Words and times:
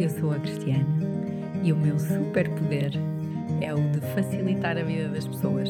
Eu 0.00 0.08
sou 0.08 0.32
a 0.32 0.38
Cristiana 0.38 0.86
e 1.62 1.70
o 1.74 1.76
meu 1.76 1.98
superpoder 1.98 2.90
é 3.60 3.74
o 3.74 3.90
de 3.90 4.00
facilitar 4.14 4.78
a 4.78 4.82
vida 4.82 5.10
das 5.10 5.26
pessoas. 5.26 5.68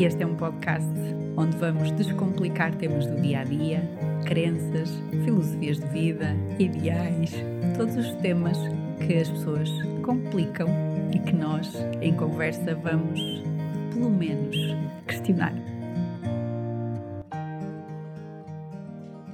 Este 0.00 0.24
é 0.24 0.26
um 0.26 0.34
podcast 0.34 0.90
onde 1.36 1.56
vamos 1.58 1.92
descomplicar 1.92 2.74
temas 2.74 3.06
do 3.06 3.20
dia 3.20 3.42
a 3.42 3.44
dia, 3.44 3.88
crenças, 4.24 4.90
filosofias 5.24 5.78
de 5.78 5.86
vida, 5.90 6.34
ideais, 6.58 7.32
todos 7.76 7.94
os 7.94 8.10
temas 8.16 8.58
que 9.06 9.14
as 9.14 9.28
pessoas 9.28 9.70
complicam 10.02 10.66
e 11.14 11.20
que 11.20 11.32
nós, 11.32 11.72
em 12.02 12.14
conversa, 12.14 12.74
vamos, 12.74 13.20
pelo 13.94 14.10
menos, 14.10 14.56
questionar. 15.06 15.54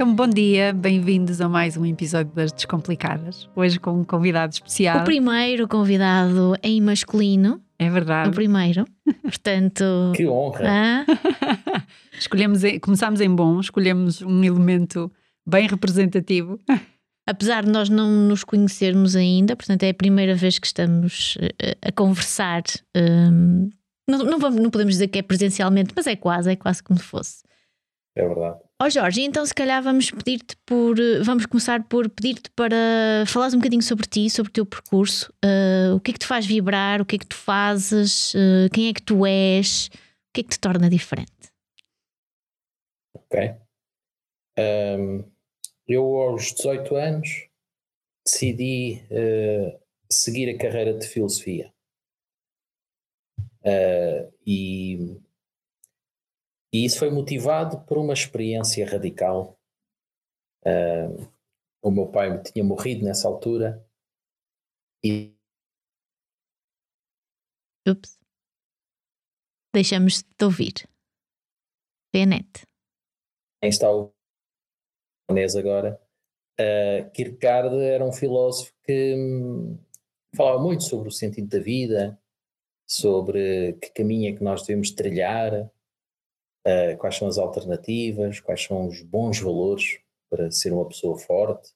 Então, 0.03 0.17
bom 0.17 0.27
dia, 0.27 0.73
bem-vindos 0.73 1.41
a 1.41 1.49
mais 1.49 1.77
um 1.77 1.87
episódio 1.87 2.35
das 2.35 2.51
Descomplicadas. 2.53 3.49
Hoje 3.55 3.79
com 3.79 4.01
um 4.01 4.05
convidado 4.05 4.53
especial. 4.53 5.03
O 5.03 5.05
primeiro 5.05 5.69
convidado 5.69 6.57
em 6.61 6.81
masculino. 6.81 7.63
É 7.79 7.89
verdade. 7.89 8.31
O 8.31 8.33
primeiro. 8.33 8.85
Portanto. 9.23 9.85
que 10.17 10.27
honra! 10.27 10.65
Ah, 10.67 11.07
Escolhemos, 12.19 12.63
começámos 12.81 13.21
em 13.21 13.33
bom, 13.33 13.61
escolhemos 13.61 14.21
um 14.23 14.43
elemento 14.43 15.09
bem 15.47 15.69
representativo. 15.69 16.59
apesar 17.25 17.65
de 17.65 17.71
nós 17.71 17.89
não 17.89 18.11
nos 18.11 18.43
conhecermos 18.43 19.15
ainda, 19.15 19.55
portanto, 19.55 19.85
é 19.85 19.91
a 19.91 19.95
primeira 19.95 20.35
vez 20.35 20.59
que 20.59 20.67
estamos 20.67 21.39
eh, 21.61 21.77
a 21.81 21.93
conversar. 21.93 22.65
hum, 22.97 23.71
não, 24.11 24.19
não, 24.25 24.41
vamos- 24.41 24.61
não 24.61 24.69
podemos 24.69 24.95
dizer 24.95 25.07
que 25.07 25.21
é 25.21 25.23
presencialmente, 25.23 25.93
mas 25.95 26.09
é 26.09 26.17
quase, 26.17 26.51
é 26.51 26.57
quase 26.57 26.83
como 26.83 26.99
se 26.99 27.05
fosse. 27.05 27.45
É 28.17 28.27
verdade. 28.27 28.59
Ó 28.83 28.91
Jorge, 28.91 29.23
então 29.23 29.47
se 29.47 29.55
calhar 29.55 29.81
vamos 29.81 30.11
pedir-te 30.11 30.57
por. 30.67 30.97
Vamos 31.23 31.47
começar 31.47 31.85
por 31.85 32.11
pedir-te 32.11 32.51
para 32.51 33.25
falares 33.29 33.55
um 33.55 33.59
bocadinho 33.59 33.81
sobre 33.81 34.09
ti, 34.09 34.29
sobre 34.29 34.51
o 34.51 34.53
teu 34.53 34.67
percurso. 34.67 35.33
eh, 35.41 35.93
o 35.95 36.01
que 36.01 36.11
é 36.11 36.15
que 36.15 36.19
te 36.19 36.27
faz 36.27 36.45
vibrar? 36.45 37.01
O 37.01 37.07
que 37.07 37.15
é 37.15 37.19
que 37.21 37.27
tu 37.27 37.37
fazes? 37.37 38.35
eh, 38.35 38.69
quem 38.75 38.89
é 38.89 38.93
que 38.93 39.01
tu 39.01 39.25
és? 39.25 39.87
O 39.87 39.91
que 40.35 40.41
é 40.41 40.43
que 40.43 40.51
te 40.51 40.59
torna 40.59 40.91
diferente? 40.91 41.31
Ok. 43.15 43.55
Ahm, 44.59 45.31
eu, 45.87 46.05
aos 46.17 46.53
18 46.53 46.97
anos, 46.97 47.29
decidi 48.27 49.07
eh, 49.13 49.79
seguir 50.11 50.51
a 50.51 50.59
carreira 50.59 50.93
de 50.93 51.07
filosofia. 51.07 51.73
E, 54.45 55.21
e 56.73 56.85
isso 56.85 56.99
foi 56.99 57.11
motivado 57.11 57.81
por 57.85 57.99
uma 57.99 58.13
experiência 58.13 58.87
radical. 58.87 59.59
Ah, 60.65 61.09
o 61.83 61.91
meu 61.91 62.07
pai 62.07 62.41
tinha 62.43 62.65
morrido 62.65 63.05
nessa 63.05 63.27
altura 63.27 63.85
e 65.05 65.35
Ups. 67.87 68.17
Deixamos 69.75 70.19
de 70.19 70.25
te 70.37 70.45
ouvir. 70.45 70.89
Net. 72.15 72.67
quem 73.61 73.71
está 73.71 73.91
o 73.91 74.13
japonês 75.23 75.57
agora, 75.57 75.99
uh, 76.61 77.11
Kierkegaard 77.11 77.75
era 77.77 78.05
um 78.05 78.13
filósofo 78.13 78.73
que 78.85 79.15
hum, 79.17 79.79
falava 80.37 80.63
muito 80.63 80.85
sobre 80.85 81.09
o 81.09 81.13
sentido 81.13 81.49
da 81.49 81.59
vida, 81.59 82.21
sobre 82.87 83.73
que 83.75 83.91
caminho 83.91 84.31
é 84.31 84.37
que 84.37 84.45
nós 84.45 84.61
devemos 84.61 84.91
trilhar, 84.91 85.73
uh, 86.67 86.97
quais 86.99 87.17
são 87.17 87.29
as 87.29 87.39
alternativas, 87.39 88.41
quais 88.41 88.63
são 88.65 88.87
os 88.87 89.03
bons 89.03 89.41
valores 89.41 89.99
para 90.31 90.51
ser 90.51 90.73
uma 90.73 90.87
pessoa 90.87 91.19
forte. 91.19 91.71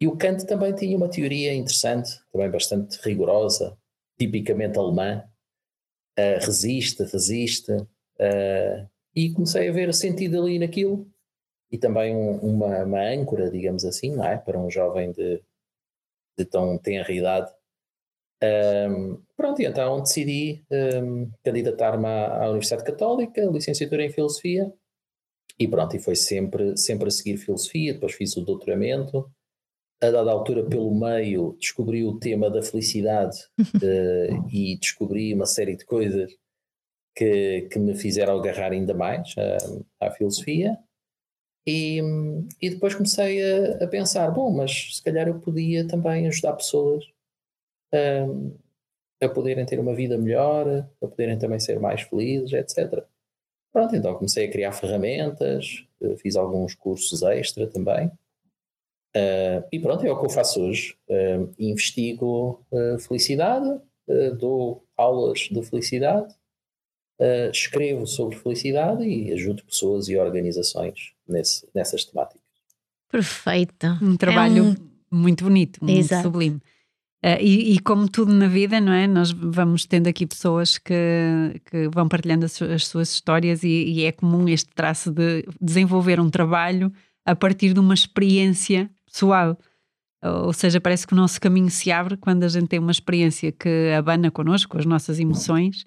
E 0.00 0.06
o 0.06 0.16
Kant 0.16 0.46
também 0.46 0.74
tinha 0.74 0.96
uma 0.96 1.08
teoria 1.08 1.52
interessante, 1.54 2.10
também 2.32 2.50
bastante 2.50 2.98
rigorosa, 3.02 3.76
tipicamente 4.18 4.78
alemã, 4.78 5.24
uh, 6.18 6.44
resiste, 6.44 7.02
resiste, 7.02 7.72
uh, 7.72 8.88
e 9.14 9.32
comecei 9.32 9.68
a 9.68 9.72
ver 9.72 9.92
sentido 9.92 10.40
ali 10.40 10.58
naquilo 10.58 11.10
e 11.70 11.76
também 11.78 12.14
um- 12.14 12.38
uma, 12.38 12.84
uma 12.84 13.02
âncora, 13.02 13.50
digamos 13.50 13.84
assim, 13.84 14.14
não 14.14 14.24
é? 14.24 14.38
Para 14.38 14.58
um 14.58 14.70
jovem 14.70 15.12
de, 15.12 15.42
de 16.38 16.44
tão 16.44 16.78
tenra 16.78 17.12
idade. 17.12 17.52
Ahm, 18.42 19.18
pronto, 19.38 19.62
e 19.62 19.66
então 19.66 20.02
decidi 20.02 20.64
ahm, 20.70 21.30
candidatar-me 21.44 22.06
à, 22.06 22.44
à 22.44 22.50
Universidade 22.50 22.84
Católica, 22.84 23.40
licenciatura 23.46 24.04
em 24.04 24.10
Filosofia, 24.10 24.72
e 25.58 25.66
pronto, 25.66 25.96
e 25.96 26.00
foi 26.00 26.16
sempre, 26.16 26.76
sempre 26.76 27.08
a 27.08 27.10
seguir 27.10 27.36
Filosofia, 27.36 27.94
depois 27.94 28.12
fiz 28.14 28.36
o 28.36 28.44
doutoramento. 28.44 29.30
A 30.00 30.10
dada 30.10 30.30
altura, 30.30 30.64
pelo 30.64 30.94
meio, 30.94 31.56
descobri 31.58 32.04
o 32.04 32.18
tema 32.18 32.48
da 32.48 32.62
felicidade 32.62 33.36
eh, 33.82 34.28
e 34.52 34.78
descobri 34.78 35.34
uma 35.34 35.46
série 35.46 35.76
de 35.76 35.84
coisas 35.84 36.32
que, 37.16 37.62
que 37.62 37.78
me 37.80 37.96
fizeram 37.96 38.38
agarrar 38.38 38.70
ainda 38.70 38.94
mais 38.94 39.34
à, 40.00 40.06
à 40.06 40.10
filosofia. 40.12 40.78
E, 41.66 42.00
e 42.62 42.70
depois 42.70 42.94
comecei 42.94 43.42
a, 43.42 43.84
a 43.84 43.88
pensar: 43.88 44.30
bom, 44.30 44.52
mas 44.52 44.96
se 44.96 45.02
calhar 45.02 45.26
eu 45.26 45.40
podia 45.40 45.86
também 45.86 46.28
ajudar 46.28 46.54
pessoas 46.54 47.04
hum, 47.92 48.56
a 49.20 49.28
poderem 49.28 49.64
ter 49.66 49.78
uma 49.80 49.94
vida 49.94 50.16
melhor, 50.16 50.66
a 51.02 51.06
poderem 51.06 51.38
também 51.38 51.58
ser 51.60 51.80
mais 51.80 52.02
felizes, 52.02 52.52
etc. 52.52 53.02
Pronto, 53.72 53.94
então 53.96 54.14
comecei 54.14 54.46
a 54.46 54.50
criar 54.50 54.72
ferramentas, 54.72 55.84
eh, 56.00 56.16
fiz 56.16 56.36
alguns 56.36 56.74
cursos 56.74 57.22
extra 57.22 57.66
também. 57.66 58.10
Ah, 59.16 59.64
e 59.72 59.78
pronto, 59.80 60.06
é 60.06 60.10
o 60.12 60.18
que 60.18 60.26
eu 60.26 60.30
faço 60.30 60.60
hoje. 60.62 60.96
Ah, 61.10 61.46
investigo 61.58 62.64
ah, 62.72 62.98
felicidade, 62.98 63.80
dou 64.38 64.84
aulas 64.96 65.40
de 65.50 65.62
felicidade, 65.62 66.34
escrevo 67.52 68.06
sobre 68.06 68.36
felicidade 68.36 69.02
e 69.04 69.32
ajudo 69.32 69.62
pessoas 69.64 70.08
e 70.08 70.16
organizações 70.16 71.12
nesse- 71.28 71.68
nessas 71.74 72.04
temáticas. 72.04 72.40
Perfeito. 73.10 73.86
Um 74.00 74.16
trabalho 74.16 74.58
É 74.58 74.62
um- 74.62 74.76
muito 75.10 75.44
bonito, 75.44 75.82
muito 75.84 75.98
Exato. 75.98 76.22
sublime. 76.22 76.60
Eh, 77.22 77.42
e, 77.42 77.74
e 77.74 77.78
como 77.80 78.08
tudo 78.08 78.32
na 78.32 78.46
vida, 78.46 78.80
não 78.80 78.92
é? 78.92 79.06
Nós 79.06 79.32
vamos 79.32 79.84
tendo 79.84 80.06
aqui 80.06 80.26
pessoas 80.26 80.78
que, 80.78 80.94
que 81.64 81.88
vão 81.88 82.08
partilhando 82.08 82.44
as, 82.44 82.60
as 82.62 82.86
suas 82.86 83.12
histórias 83.12 83.62
e, 83.64 83.68
e 83.68 84.04
é 84.04 84.12
comum 84.12 84.48
este 84.48 84.70
traço 84.74 85.10
de 85.10 85.44
desenvolver 85.60 86.20
um 86.20 86.30
trabalho 86.30 86.92
a 87.24 87.34
partir 87.34 87.74
de 87.74 87.80
uma 87.80 87.94
experiência 87.94 88.90
pessoal. 89.06 89.58
Ou 90.22 90.52
seja, 90.52 90.80
parece 90.80 91.06
que 91.06 91.12
o 91.12 91.16
nosso 91.16 91.40
caminho 91.40 91.70
se 91.70 91.92
abre 91.92 92.16
quando 92.16 92.42
a 92.42 92.48
gente 92.48 92.66
tem 92.66 92.78
uma 92.78 92.90
experiência 92.90 93.52
que 93.52 93.92
abana 93.96 94.30
connosco, 94.32 94.76
as 94.76 94.84
nossas 94.84 95.20
emoções, 95.20 95.84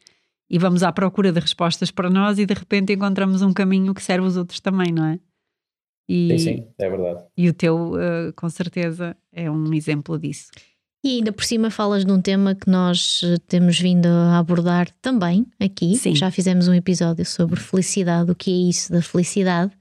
e 0.50 0.58
vamos 0.58 0.84
à 0.84 0.92
procura 0.92 1.32
de 1.32 1.40
respostas 1.40 1.92
para 1.92 2.10
nós 2.10 2.40
e 2.40 2.46
de 2.46 2.54
repente 2.54 2.94
encontramos 2.94 3.42
um 3.42 3.52
caminho 3.52 3.94
que 3.94 4.02
serve 4.02 4.28
os 4.28 4.38
outros 4.38 4.60
também, 4.60 4.92
não 4.92 5.06
é? 5.06 5.20
E, 6.08 6.30
Sim, 6.32 6.38
sim, 6.38 6.68
é 6.78 6.90
verdade. 6.90 7.24
e 7.38 7.48
o 7.48 7.54
teu, 7.54 7.94
eh, 7.98 8.34
com 8.36 8.50
certeza, 8.50 9.16
é 9.32 9.50
um 9.50 9.74
exemplo 9.74 10.20
disso. 10.20 10.50
E 11.04 11.18
ainda 11.18 11.32
por 11.32 11.44
cima 11.44 11.72
falas 11.72 12.06
de 12.06 12.12
um 12.12 12.22
tema 12.22 12.54
que 12.54 12.70
nós 12.70 13.22
eh, 13.24 13.38
temos 13.48 13.80
vindo 13.80 14.06
a 14.06 14.38
abordar 14.38 14.88
também 15.02 15.48
aqui. 15.60 15.96
Sim. 15.96 16.16
Já 16.16 16.30
fizemos 16.30 16.68
um 16.68 16.74
episódio 16.74 17.26
sobre 17.26 17.60
felicidade, 17.60 18.30
o 18.30 18.36
que 18.36 18.52
é 18.52 18.70
isso 18.70 18.92
da 18.92 19.02
felicidade. 19.02 19.72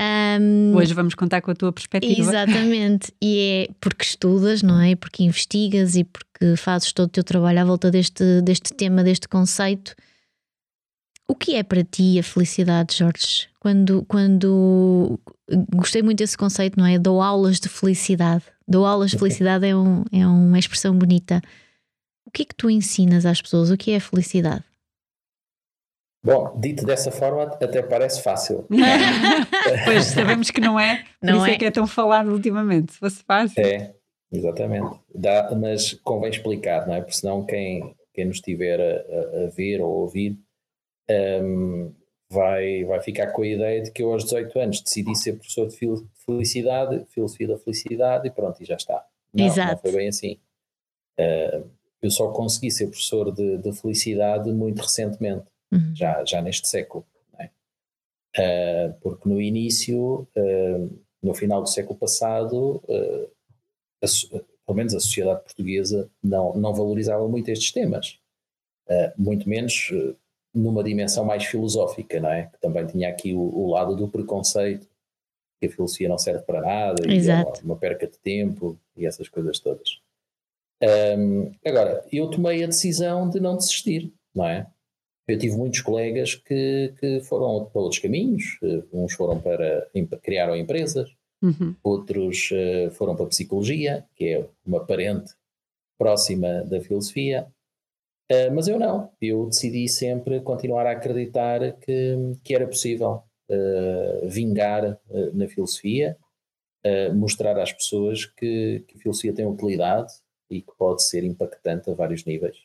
Ahm, 0.00 0.74
Hoje 0.74 0.94
vamos 0.94 1.14
contar 1.14 1.42
com 1.42 1.50
a 1.50 1.54
tua 1.54 1.72
perspectiva. 1.72 2.20
Exatamente, 2.20 3.12
e 3.20 3.40
é 3.40 3.74
porque 3.80 4.04
estudas, 4.04 4.62
não 4.62 4.80
é? 4.80 4.94
Porque 4.94 5.24
investigas 5.24 5.96
e 5.96 6.04
porque 6.04 6.56
fazes 6.56 6.92
todo 6.92 7.08
o 7.08 7.10
teu 7.10 7.24
trabalho 7.24 7.60
à 7.60 7.64
volta 7.64 7.90
deste, 7.90 8.40
deste 8.42 8.72
tema, 8.72 9.02
deste 9.02 9.28
conceito. 9.28 9.94
O 11.28 11.34
que 11.34 11.56
é 11.56 11.62
para 11.62 11.84
ti 11.84 12.18
a 12.18 12.22
felicidade, 12.22 12.96
Jorge? 12.96 13.48
Quando, 13.60 14.02
quando 14.08 15.20
gostei 15.74 16.00
muito 16.00 16.18
desse 16.18 16.38
conceito, 16.38 16.78
não 16.78 16.86
é? 16.86 16.98
Dou 16.98 17.20
aulas 17.20 17.60
de 17.60 17.68
felicidade. 17.68 18.44
Dou 18.68 18.84
aulas 18.84 19.12
de 19.12 19.18
felicidade 19.18 19.66
é, 19.66 19.74
um, 19.74 20.04
é 20.12 20.26
uma 20.26 20.58
expressão 20.58 20.96
bonita. 20.96 21.40
O 22.26 22.30
que 22.30 22.42
é 22.42 22.44
que 22.44 22.54
tu 22.54 22.68
ensinas 22.68 23.24
às 23.24 23.40
pessoas? 23.40 23.70
O 23.70 23.76
que 23.78 23.92
é 23.92 23.96
a 23.96 24.00
felicidade? 24.00 24.62
Bom, 26.22 26.58
dito 26.60 26.84
dessa 26.84 27.10
forma, 27.10 27.44
até 27.44 27.80
parece 27.82 28.22
fácil. 28.22 28.66
pois 29.86 30.04
sabemos 30.06 30.50
que 30.50 30.60
não 30.60 30.78
é, 30.78 31.04
por 31.20 31.26
Não 31.26 31.36
isso 31.38 31.46
é. 31.46 31.52
é? 31.52 31.58
que 31.58 31.64
é 31.64 31.70
tão 31.70 31.86
falado 31.86 32.30
ultimamente. 32.32 32.92
Se 32.92 32.98
fosse 32.98 33.22
fácil. 33.22 33.64
É, 33.64 33.94
exatamente. 34.30 34.98
Dá, 35.14 35.50
mas 35.58 35.94
convém 36.04 36.30
explicar, 36.30 36.86
não 36.86 36.94
é? 36.94 37.00
Porque 37.00 37.14
senão 37.14 37.46
quem, 37.46 37.94
quem 38.12 38.26
nos 38.26 38.36
estiver 38.36 38.78
a, 38.80 39.46
a- 39.46 39.50
ver 39.50 39.80
ou 39.80 39.86
a 39.86 39.96
ouvir 40.00 40.38
hum, 41.42 41.94
vai, 42.30 42.84
vai 42.84 43.00
ficar 43.00 43.32
com 43.32 43.42
a 43.42 43.46
ideia 43.46 43.82
de 43.82 43.90
que 43.90 44.02
eu 44.02 44.12
aos 44.12 44.24
18 44.24 44.58
anos 44.58 44.80
decidi 44.80 45.14
ser 45.16 45.34
professor 45.34 45.68
de 45.68 45.76
felicidade, 46.24 47.04
filosofia 47.06 47.48
da 47.48 47.58
felicidade 47.58 48.28
e 48.28 48.30
pronto, 48.30 48.62
e 48.62 48.66
já 48.66 48.76
está. 48.76 49.06
Não, 49.32 49.46
não 49.46 49.52
Exato. 49.52 49.82
foi 49.82 49.92
bem 49.92 50.08
assim. 50.08 50.38
Ah, 51.18 51.62
eu 52.00 52.10
só 52.10 52.30
consegui 52.30 52.70
ser 52.70 52.86
professor 52.86 53.32
de, 53.32 53.58
de 53.58 53.72
felicidade 53.72 54.52
muito 54.52 54.80
recentemente. 54.80 55.46
Uhum. 55.70 55.94
já, 55.94 56.24
já 56.24 56.40
neste 56.40 56.66
século. 56.66 57.04
não 57.32 57.44
é? 57.44 57.50
Ah, 58.36 58.94
porque 59.02 59.28
no 59.28 59.40
início 59.40 60.26
ah, 60.36 60.88
no 61.22 61.34
final 61.34 61.62
do 61.62 61.68
século 61.68 61.98
passado, 61.98 62.82
uh, 62.88 63.30
a, 64.02 64.06
pelo 64.66 64.76
menos 64.76 64.94
a 64.94 65.00
sociedade 65.00 65.42
portuguesa 65.42 66.10
não, 66.22 66.54
não 66.56 66.74
valorizava 66.74 67.26
muito 67.28 67.48
estes 67.48 67.72
temas, 67.72 68.18
uh, 68.88 69.12
muito 69.16 69.48
menos 69.48 69.90
uh, 69.92 70.16
numa 70.58 70.82
dimensão 70.82 71.24
mais 71.24 71.44
filosófica, 71.44 72.20
não 72.20 72.30
é? 72.30 72.46
Que 72.46 72.60
também 72.60 72.86
tinha 72.86 73.08
aqui 73.08 73.32
o, 73.32 73.40
o, 73.40 73.70
lado 73.70 73.94
do 73.94 74.08
preconceito, 74.08 74.88
que 75.60 75.66
a 75.66 75.70
filosofia 75.70 76.08
não 76.08 76.18
serve 76.18 76.42
para 76.42 76.60
nada, 76.60 77.02
e 77.06 77.28
é 77.28 77.34
uma, 77.34 77.52
uma, 77.64 77.76
perca 77.76 78.06
de 78.06 78.18
tempo 78.18 78.78
e 78.96 79.06
essas 79.06 79.28
coisas 79.28 79.58
todas. 79.60 80.00
Um, 80.82 81.52
agora, 81.64 82.04
eu 82.12 82.28
tomei 82.28 82.62
a 82.62 82.66
decisão 82.66 83.28
de 83.28 83.40
não 83.40 83.56
desistir, 83.56 84.12
não 84.34 84.46
é? 84.46 84.66
Eu 85.26 85.38
tive 85.38 85.56
muitos 85.56 85.80
colegas 85.80 86.34
que, 86.34 86.94
que 86.98 87.20
foram 87.20 87.66
para 87.66 87.82
outros 87.82 88.00
caminhos, 88.00 88.58
eh, 88.62 88.82
uns 88.92 89.12
foram 89.12 89.38
para, 89.38 89.86
criaram 90.22 90.56
empresas, 90.56 91.10
uhum. 91.42 91.74
outros 91.82 92.50
uh, 92.50 92.90
foram 92.92 93.14
para 93.14 93.26
a 93.26 93.28
psicologia, 93.28 94.06
que 94.16 94.24
é 94.24 94.48
uma 94.64 94.86
parente 94.86 95.34
próxima 95.98 96.62
da 96.64 96.80
filosofia, 96.80 97.46
uh, 98.30 98.54
mas 98.54 98.68
eu 98.68 98.78
não, 98.78 99.10
eu 99.20 99.46
decidi 99.46 99.88
sempre 99.88 100.40
continuar 100.40 100.86
a 100.86 100.92
acreditar 100.92 101.72
que, 101.78 102.16
que 102.44 102.54
era 102.54 102.66
possível 102.66 103.22
uh, 103.50 104.28
vingar 104.28 104.98
na 105.34 105.48
filosofia, 105.48 106.16
mostrar 107.14 107.58
às 107.58 107.72
pessoas 107.72 108.24
que, 108.24 108.82
que 108.86 108.96
a 108.96 109.00
filosofia 109.00 109.34
tem 109.34 109.44
utilidade 109.44 110.12
e 110.50 110.62
que 110.62 110.72
pode 110.78 111.02
ser 111.02 111.22
impactante 111.22 111.90
a 111.90 111.94
vários 111.94 112.24
níveis. 112.24 112.56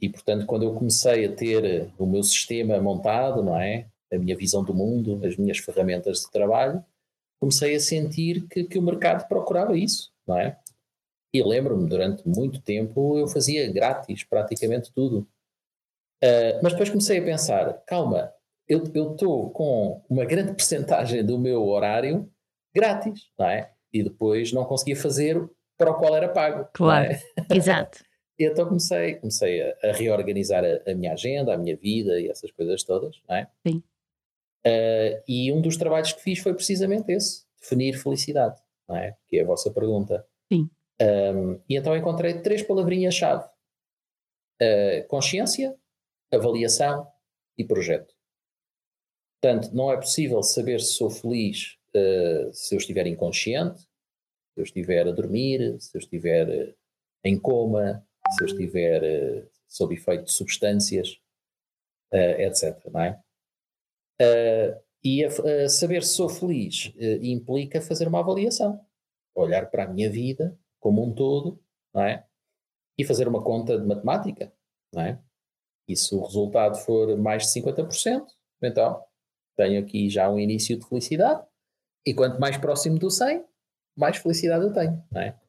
E 0.00 0.08
portanto, 0.08 0.46
quando 0.46 0.62
eu 0.62 0.74
comecei 0.74 1.24
a 1.24 1.34
ter 1.34 1.92
o 1.98 2.06
meu 2.06 2.22
sistema 2.22 2.80
montado, 2.80 3.42
não 3.42 3.58
é? 3.58 3.88
A 4.12 4.18
minha 4.18 4.36
visão 4.36 4.62
do 4.62 4.72
mundo, 4.72 5.20
as 5.24 5.36
minhas 5.36 5.58
ferramentas 5.58 6.20
de 6.20 6.30
trabalho, 6.30 6.84
comecei 7.40 7.74
a 7.74 7.80
sentir 7.80 8.46
que, 8.48 8.64
que 8.64 8.78
o 8.78 8.82
mercado 8.82 9.26
procurava 9.26 9.76
isso, 9.76 10.12
não 10.26 10.38
é? 10.38 10.58
E 11.34 11.42
lembro-me, 11.42 11.88
durante 11.88 12.22
muito 12.28 12.62
tempo 12.62 13.18
eu 13.18 13.26
fazia 13.26 13.70
grátis 13.72 14.22
praticamente 14.22 14.92
tudo. 14.92 15.26
Uh, 16.22 16.62
mas 16.62 16.72
depois 16.72 16.88
comecei 16.88 17.18
a 17.18 17.24
pensar: 17.24 17.72
calma, 17.84 18.32
eu 18.68 18.84
estou 18.84 19.50
com 19.50 20.00
uma 20.08 20.24
grande 20.24 20.52
percentagem 20.54 21.24
do 21.24 21.36
meu 21.36 21.66
horário 21.66 22.30
grátis, 22.72 23.32
não 23.36 23.46
é? 23.46 23.72
E 23.92 24.04
depois 24.04 24.52
não 24.52 24.64
conseguia 24.64 24.96
fazer 24.96 25.44
para 25.76 25.90
o 25.90 25.94
qual 25.94 26.16
era 26.16 26.28
pago. 26.28 26.68
Claro, 26.72 27.12
é? 27.12 27.20
exato. 27.52 28.04
E 28.38 28.44
então 28.44 28.66
comecei, 28.66 29.16
comecei 29.16 29.60
a, 29.60 29.76
a 29.84 29.92
reorganizar 29.92 30.64
a, 30.64 30.90
a, 30.90 30.94
minha 30.94 31.12
agenda, 31.12 31.52
a 31.52 31.58
minha 31.58 31.76
vida 31.76 32.20
e 32.20 32.28
essas 32.28 32.50
coisas 32.52 32.84
todas, 32.84 33.20
não 33.28 33.36
é? 33.36 33.48
Sim. 33.66 33.82
Uh, 34.66 35.22
e 35.28 35.52
um 35.52 35.60
dos 35.60 35.76
trabalhos 35.76 36.12
que 36.12 36.22
fiz 36.22 36.38
foi 36.38 36.54
precisamente 36.54 37.12
esse, 37.12 37.44
definir 37.60 37.94
felicidade, 37.94 38.60
não 38.88 38.96
é? 38.96 39.16
Que 39.26 39.38
é 39.38 39.42
a 39.42 39.46
vossa 39.46 39.70
pergunta. 39.70 40.24
Sim. 40.52 40.70
Um, 41.00 41.60
e 41.68 41.76
então 41.76 41.96
encontrei 41.96 42.40
três 42.40 42.62
palavrinhas-chave: 42.62 43.44
uh, 44.62 45.06
consciência, 45.08 45.76
avaliação 46.32 47.06
e 47.58 47.64
projeto. 47.64 48.14
Portanto, 49.40 49.74
não 49.74 49.92
é 49.92 49.96
possível 49.96 50.42
saber 50.42 50.80
se 50.80 50.94
sou 50.94 51.10
feliz 51.10 51.76
uh, 51.94 52.52
se 52.52 52.74
eu 52.74 52.78
estiver 52.78 53.06
inconsciente, 53.06 53.80
se 53.80 54.60
eu 54.60 54.64
estiver 54.64 55.06
a 55.06 55.12
dormir, 55.12 55.80
se 55.80 55.96
eu 55.96 55.98
estiver 55.98 56.74
em 57.24 57.38
coma, 57.38 58.06
se 58.30 58.44
eu 58.44 58.46
estiver 58.46 59.02
uh, 59.02 59.50
sob 59.68 59.94
efeito 59.94 60.24
de 60.24 60.32
substâncias, 60.32 61.20
uh, 62.12 62.40
etc. 62.40 62.78
Não 62.92 63.00
é? 63.00 63.20
Uh, 64.20 64.84
e 65.02 65.24
a, 65.24 65.68
saber 65.68 66.02
se 66.02 66.14
sou 66.14 66.30
feliz 66.30 66.90
implica 67.20 67.82
fazer 67.82 68.08
uma 68.08 68.20
avaliação, 68.20 68.80
olhar 69.34 69.70
para 69.70 69.84
a 69.84 69.88
minha 69.88 70.08
vida 70.08 70.58
como 70.84 71.02
um 71.02 71.14
todo, 71.14 71.58
não 71.94 72.02
é? 72.02 72.26
E 72.98 73.04
fazer 73.04 73.26
uma 73.26 73.42
conta 73.42 73.78
de 73.78 73.86
matemática, 73.86 74.52
não 74.92 75.02
é? 75.02 75.18
E 75.88 75.96
se 75.96 76.14
o 76.14 76.22
resultado 76.22 76.76
for 76.76 77.16
mais 77.16 77.46
de 77.46 77.60
50%, 77.60 78.26
então 78.62 79.02
tenho 79.56 79.82
aqui 79.82 80.10
já 80.10 80.30
um 80.30 80.38
início 80.38 80.78
de 80.78 80.86
felicidade. 80.86 81.42
E 82.06 82.12
quanto 82.12 82.38
mais 82.38 82.58
próximo 82.58 82.98
do 82.98 83.10
100, 83.10 83.42
mais 83.96 84.18
felicidade 84.18 84.64
eu 84.64 84.72
tenho, 84.72 85.02
não 85.10 85.22
é? 85.22 85.40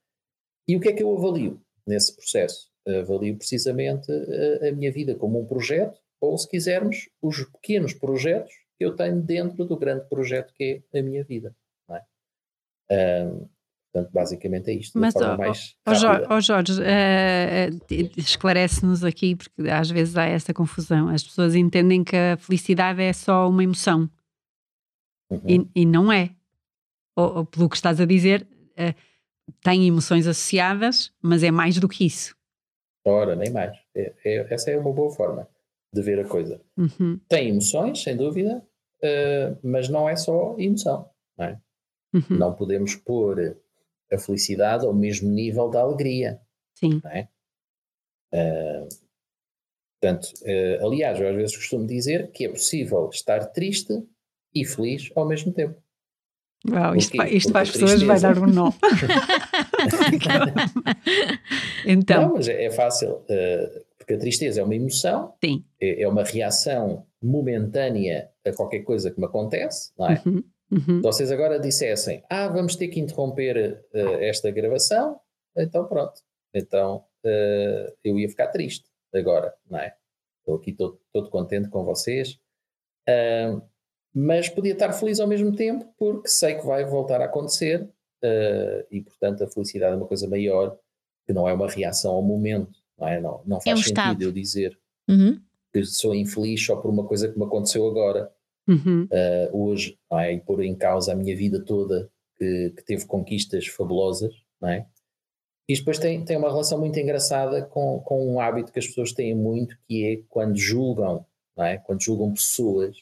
E 0.68 0.78
o 0.78 0.80
que 0.80 0.88
é 0.88 0.94
que 0.94 1.04
eu 1.04 1.16
avalio? 1.16 1.62
nesse 1.86 2.16
processo. 2.16 2.72
Avalio 2.88 3.38
precisamente 3.38 4.12
a, 4.12 4.70
a 4.70 4.72
minha 4.72 4.92
vida 4.92 5.16
como 5.16 5.40
um 5.40 5.46
projeto, 5.46 6.00
ou 6.20 6.38
se 6.38 6.48
quisermos, 6.48 7.10
os 7.22 7.44
pequenos 7.46 7.94
projetos 7.94 8.54
que 8.78 8.86
eu 8.86 8.96
tenho 8.96 9.22
dentro 9.22 9.66
do 9.66 9.78
grande 9.78 10.08
projeto 10.08 10.54
que 10.54 10.84
é 10.92 11.00
a 11.00 11.04
minha 11.04 11.24
vida. 11.24 11.56
É? 12.90 13.26
Um, 13.26 13.50
portanto, 13.96 14.12
basicamente 14.12 14.70
é 14.70 14.74
isto. 14.74 15.00
Mas, 15.00 15.16
ó, 15.16 15.38
oh, 16.30 16.42
Jorge, 16.42 16.74
uh, 16.74 18.16
esclarece-nos 18.18 19.06
aqui, 19.06 19.36
porque 19.36 19.70
às 19.70 19.90
vezes 19.90 20.18
há 20.18 20.26
essa 20.26 20.54
confusão. 20.54 21.08
As 21.08 21.24
pessoas 21.24 21.56
entendem 21.56 22.04
que 22.04 22.16
a 22.16 22.38
felicidade 22.38 23.02
é 23.02 23.14
só 23.14 23.50
uma 23.50 23.64
emoção. 23.64 24.10
Uhum. 25.32 25.42
E, 25.48 25.82
e, 25.82 25.86
não 25.86 26.12
é. 26.12 26.32
Ou, 27.16 27.38
ou, 27.38 27.46
pelo 27.46 27.70
que 27.70 27.78
estás 27.78 28.02
a 28.02 28.06
dizer, 28.06 28.46
uh, 28.74 28.94
tem 29.64 29.88
emoções 29.88 30.28
associadas, 30.28 31.14
mas 31.22 31.42
é 31.42 31.50
mais 31.50 31.80
do 31.80 31.88
que 31.88 32.06
isso. 32.06 32.36
Ora, 33.06 33.36
nem 33.36 33.52
mais. 33.52 33.78
É, 33.96 34.14
é, 34.26 34.54
essa 34.54 34.72
é 34.72 34.78
uma 34.78 34.92
boa 34.92 35.12
forma 35.12 35.48
de 35.94 36.02
ver 36.02 36.20
a 36.20 36.28
coisa. 36.28 36.62
Uhum. 36.78 37.20
Tem 37.30 37.50
emoções, 37.50 38.04
sem 38.04 38.18
dúvida, 38.18 38.58
uh, 38.58 39.58
mas 39.64 39.88
não 39.88 40.10
é 40.10 40.18
só 40.18 40.56
emoção. 40.60 41.10
Não, 41.38 41.46
é? 41.46 41.60
uhum. 42.14 42.38
não 42.38 42.54
podemos 42.54 42.96
pôr 42.96 43.56
a 44.12 44.18
felicidade 44.18 44.86
ao 44.86 44.94
mesmo 44.94 45.30
nível 45.30 45.70
da 45.70 45.82
alegria. 45.82 46.40
Sim. 46.76 47.02
É? 47.06 47.28
Uh, 48.34 48.88
portanto, 50.00 50.34
uh, 50.42 50.86
aliás, 50.86 51.20
eu 51.20 51.30
às 51.30 51.36
vezes 51.36 51.56
costumo 51.56 51.88
dizer 51.88 52.32
que 52.32 52.46
é 52.46 52.50
possível 52.50 53.10
estar 53.10 53.46
triste 53.48 54.04
e 54.54 54.66
feliz 54.66 55.12
ao 55.16 55.28
mesmo 55.28 55.52
tempo. 55.52 55.82
Uau, 56.70 56.96
isto, 56.96 57.16
para, 57.16 57.30
isto 57.30 57.52
para 57.52 57.62
as 57.62 57.70
pessoas 57.70 58.02
vai 58.02 58.20
dar 58.20 58.40
um 58.40 58.48
nó. 58.48 58.72
então. 61.86 62.30
Não, 62.30 62.34
mas 62.34 62.48
é, 62.48 62.66
é 62.66 62.72
fácil, 62.72 63.18
uh, 63.18 63.86
porque 63.98 64.14
a 64.14 64.18
tristeza 64.18 64.62
é 64.62 64.64
uma 64.64 64.74
emoção, 64.74 65.36
Sim. 65.44 65.64
É, 65.80 66.02
é, 66.02 66.08
uma 66.08 66.24
reação 66.24 67.06
momentânea 67.22 68.32
a 68.46 68.52
qualquer 68.52 68.80
coisa 68.80 69.12
que 69.12 69.20
me 69.20 69.28
acontece, 69.28 69.92
não 69.98 70.10
é? 70.10 70.20
Uhum, 70.26 70.44
uhum. 70.76 71.02
Vocês 71.02 71.32
agora 71.32 71.60
dissessem, 71.60 72.24
ah, 72.30 72.48
vamos 72.48 72.76
ter 72.76 72.88
que 72.88 73.00
interromper 73.00 73.86
uh, 73.94 73.98
esta 74.22 74.52
gravação, 74.52 75.20
então 75.56 75.88
pronto. 75.88 76.22
Então 76.54 77.04
uh, 77.26 77.94
eu 78.04 78.18
ia 78.20 78.30
ficar 78.30 78.48
triste 78.48 78.86
agora, 79.14 79.54
não 79.70 79.80
é? 79.80 79.96
Estou 80.40 80.56
aqui 80.56 80.74
todo, 80.74 81.00
todo 81.12 81.30
contente 81.30 81.70
com 81.70 81.84
vocês. 81.84 82.40
Uh, 83.10 83.62
mas 84.14 84.48
podia 84.48 84.72
estar 84.72 84.94
feliz 84.94 85.20
ao 85.20 85.28
mesmo 85.28 85.54
tempo 85.54 85.94
porque 85.98 86.30
sei 86.30 86.56
que 86.56 86.66
vai 86.66 86.86
voltar 86.86 87.22
a 87.22 87.26
acontecer 87.26 87.82
uh, 87.82 88.88
e, 88.90 89.02
portanto, 89.02 89.44
a 89.44 89.48
felicidade 89.48 89.94
é 89.94 89.98
uma 89.98 90.08
coisa 90.08 90.28
maior 90.28 90.78
que 91.26 91.34
não 91.34 91.50
é 91.50 91.54
uma 91.54 91.68
reação 91.68 92.14
ao 92.14 92.22
momento, 92.22 92.80
não 92.98 93.08
é? 93.08 93.20
Não, 93.20 93.42
não 93.46 93.60
faz 93.60 93.68
é 93.68 93.74
um 93.74 93.78
sentido 93.78 94.00
estado. 94.00 94.22
eu 94.22 94.32
dizer 94.32 94.80
uhum. 95.10 95.42
que 95.74 95.84
sou 95.84 96.16
infeliz 96.16 96.64
só 96.64 96.78
por 96.78 96.90
uma 96.90 97.06
coisa 97.06 97.28
que 97.28 97.38
me 97.38 97.46
aconteceu 97.46 97.86
agora, 97.88 98.32
uhum. 98.68 99.04
uh, 99.04 99.58
hoje, 99.58 99.98
não 100.10 100.20
é? 100.20 100.34
E 100.34 100.40
pôr 100.40 100.64
em 100.64 100.76
causa 100.76 101.12
a 101.12 101.16
minha 101.16 101.36
vida 101.36 101.64
toda 101.64 102.10
que, 102.38 102.74
que 102.76 102.84
teve 102.84 103.06
conquistas 103.06 103.68
fabulosas, 103.68 104.34
não 104.62 104.70
é? 104.70 104.86
E 105.68 105.76
depois 105.76 105.98
tem, 105.98 106.24
tem 106.24 106.38
uma 106.38 106.50
relação 106.50 106.80
muito 106.80 107.00
engraçada 107.00 107.64
com, 107.64 108.00
com 108.02 108.32
um 108.32 108.40
hábito 108.40 108.72
que 108.72 108.80
as 108.80 108.86
pessoas 108.86 109.12
têm 109.12 109.34
muito, 109.34 109.76
que 109.88 110.06
é 110.06 110.22
quando 110.30 110.56
julgam, 110.56 111.26
não 111.58 111.66
é? 111.66 111.78
Quando 111.78 112.04
julgam 112.04 112.32
pessoas, 112.34 112.96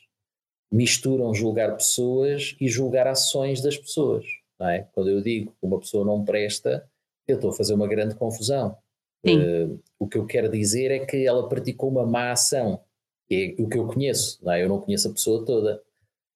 misturam 0.72 1.34
julgar 1.34 1.76
pessoas 1.76 2.56
e 2.60 2.68
julgar 2.68 3.06
ações 3.06 3.62
das 3.62 3.78
pessoas. 3.78 4.26
É? 4.62 4.88
Quando 4.94 5.10
eu 5.10 5.22
digo 5.22 5.52
que 5.52 5.66
uma 5.66 5.78
pessoa 5.78 6.06
não 6.06 6.24
presta, 6.24 6.88
eu 7.28 7.36
estou 7.36 7.50
a 7.50 7.54
fazer 7.54 7.74
uma 7.74 7.88
grande 7.88 8.16
confusão. 8.16 8.78
Uh, 9.26 9.80
o 10.00 10.08
que 10.08 10.18
eu 10.18 10.26
quero 10.26 10.50
dizer 10.50 10.92
é 10.92 11.06
que 11.06 11.26
ela 11.26 11.48
praticou 11.48 11.90
uma 11.90 12.06
má 12.06 12.32
ação, 12.32 12.82
é 13.32 13.56
o 13.60 13.68
que 13.68 13.78
eu 13.78 13.88
conheço, 13.88 14.40
não 14.44 14.54
é? 14.54 14.64
eu 14.64 14.70
não 14.70 14.80
conheço 14.80 15.08
a 15.08 15.14
pessoa 15.14 15.46
toda. 15.46 15.82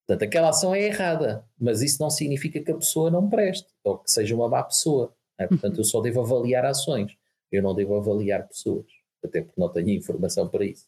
Portanto, 0.06 0.24
aquela 0.24 0.50
ação 0.50 0.74
é 0.74 0.84
errada, 0.84 1.46
mas 1.60 1.82
isso 1.82 2.02
não 2.02 2.10
significa 2.10 2.62
que 2.62 2.72
a 2.72 2.78
pessoa 2.78 3.12
não 3.12 3.30
preste 3.30 3.68
ou 3.84 3.98
que 3.98 4.10
seja 4.10 4.36
uma 4.36 4.48
má 4.48 4.64
pessoa. 4.64 5.14
É? 5.38 5.48
Portanto, 5.48 5.80
eu 5.80 5.84
só 5.84 6.02
devo 6.02 6.22
avaliar 6.22 6.66
ações, 6.66 7.16
eu 7.52 7.62
não 7.62 7.76
devo 7.76 7.96
avaliar 7.96 8.48
pessoas, 8.48 8.86
até 9.24 9.42
porque 9.42 9.60
não 9.60 9.70
tenho 9.70 9.90
informação 9.90 10.48
para 10.48 10.66
isso. 10.66 10.88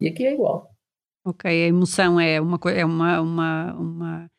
E 0.00 0.08
aqui 0.08 0.24
é 0.24 0.32
igual. 0.32 0.70
Ok, 1.24 1.48
a 1.50 1.68
emoção 1.68 2.18
é 2.18 2.40
uma 2.40 2.58
é 2.70 2.84
uma, 2.84 3.20
uma, 3.20 3.74
uma 3.74 4.30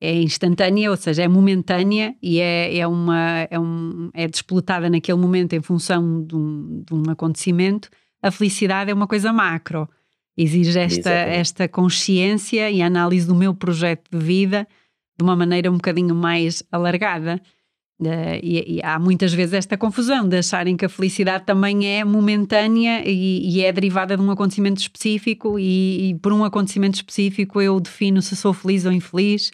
é 0.00 0.14
instantânea, 0.14 0.90
ou 0.90 0.96
seja, 0.96 1.22
é 1.22 1.28
momentânea 1.28 2.16
e 2.22 2.40
é, 2.40 2.78
é, 2.78 2.86
uma, 2.86 3.46
é, 3.50 3.58
um, 3.58 4.10
é 4.14 4.26
desplotada 4.26 4.88
naquele 4.88 5.18
momento 5.18 5.52
em 5.52 5.60
função 5.60 6.24
de 6.24 6.34
um, 6.34 6.82
de 6.82 6.94
um 6.94 7.02
acontecimento. 7.10 7.90
A 8.22 8.30
felicidade 8.30 8.90
é 8.90 8.94
uma 8.94 9.06
coisa 9.06 9.32
macro, 9.32 9.86
exige 10.42 10.78
esta, 10.78 11.10
esta 11.10 11.68
consciência 11.68 12.70
e 12.70 12.80
análise 12.80 13.26
do 13.26 13.34
meu 13.34 13.54
projeto 13.54 14.08
de 14.10 14.18
vida, 14.18 14.66
de 15.18 15.22
uma 15.22 15.36
maneira 15.36 15.70
um 15.70 15.74
bocadinho 15.74 16.14
mais 16.14 16.62
alargada. 16.72 17.40
Uh, 18.00 18.40
e, 18.42 18.76
e, 18.76 18.82
há 18.82 18.98
muitas 18.98 19.30
vezes 19.34 19.52
esta 19.52 19.76
confusão 19.76 20.26
de 20.26 20.38
acharem 20.38 20.74
que 20.74 20.86
a 20.86 20.88
felicidade 20.88 21.44
também 21.44 21.86
é 21.86 22.02
momentânea 22.02 23.02
e, 23.06 23.46
e 23.46 23.62
é 23.62 23.70
derivada 23.70 24.16
de 24.16 24.22
um 24.22 24.30
acontecimento 24.30 24.78
específico, 24.78 25.58
e, 25.58 26.08
e, 26.08 26.14
por 26.14 26.32
um 26.32 26.42
acontecimento 26.42 26.94
específico 26.94 27.60
eu 27.60 27.78
defino 27.78 28.22
se 28.22 28.34
sou 28.34 28.54
feliz 28.54 28.86
ou 28.86 28.92
infeliz. 28.92 29.50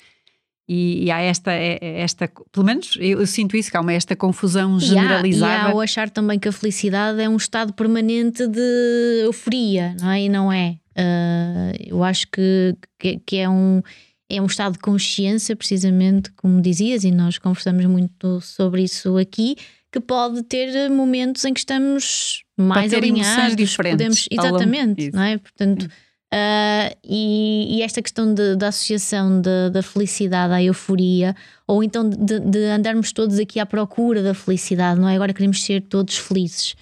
E, 0.68 1.10
há 1.12 1.20
esta, 1.20 1.52
é, 1.52 1.78
é 1.80 2.00
esta, 2.00 2.28
pelo 2.50 2.66
menos 2.66 2.96
eu, 2.98 3.20
eu 3.20 3.26
sinto 3.26 3.56
isso, 3.56 3.70
que 3.70 3.76
há 3.76 3.80
uma, 3.80 3.92
esta 3.92 4.16
confusão 4.16 4.80
generalizada. 4.80 5.52
E 5.52 5.56
há, 5.56 5.68
e 5.68 5.72
há 5.72 5.74
o 5.76 5.80
achar 5.80 6.10
também 6.10 6.38
que 6.38 6.48
a 6.48 6.52
felicidade 6.52 7.20
é 7.20 7.28
um 7.28 7.36
estado 7.36 7.72
permanente 7.72 8.46
de 8.48 9.22
euforia, 9.24 9.94
não 10.00 10.10
é? 10.10 10.22
E 10.22 10.28
não 10.28 10.52
é. 10.52 10.76
Uh, 10.96 11.76
eu 11.86 12.02
acho 12.02 12.26
que, 12.28 12.74
que, 12.98 13.20
que 13.24 13.36
é 13.36 13.48
um 13.48 13.80
é 14.28 14.42
um 14.42 14.46
estado 14.46 14.72
de 14.72 14.80
consciência, 14.80 15.54
precisamente 15.54 16.32
como 16.32 16.60
dizias, 16.60 17.04
e 17.04 17.12
nós 17.12 17.38
conversamos 17.38 17.84
muito 17.86 18.40
sobre 18.40 18.82
isso 18.82 19.16
aqui, 19.16 19.54
que 19.92 20.00
pode 20.00 20.42
ter 20.42 20.90
momentos 20.90 21.44
em 21.44 21.54
que 21.54 21.60
estamos 21.60 22.42
mais 22.56 22.92
alinhados, 22.92 23.54
diferentes. 23.54 24.26
Podemos, 24.26 24.28
exatamente, 24.30 25.10
não 25.12 25.22
é? 25.22 25.38
Portanto, 25.38 25.88
uh, 26.32 26.96
e, 27.04 27.78
e, 27.78 27.82
esta 27.82 28.02
questão 28.02 28.32
da 28.34 28.68
associação 28.68 29.40
da 29.40 29.82
felicidade 29.82 30.52
à 30.52 30.62
euforia, 30.62 31.34
ou 31.66 31.82
então 31.82 32.08
de, 32.08 32.40
de, 32.40 32.64
andarmos 32.66 33.12
todos 33.12 33.38
aqui 33.38 33.60
à 33.60 33.66
procura 33.66 34.22
da 34.22 34.34
felicidade, 34.34 35.00
não 35.00 35.08
é? 35.08 35.14
Agora 35.14 35.32
queremos 35.32 35.62
ser 35.64 35.82
todos 35.82 36.16
felizes. 36.16 36.74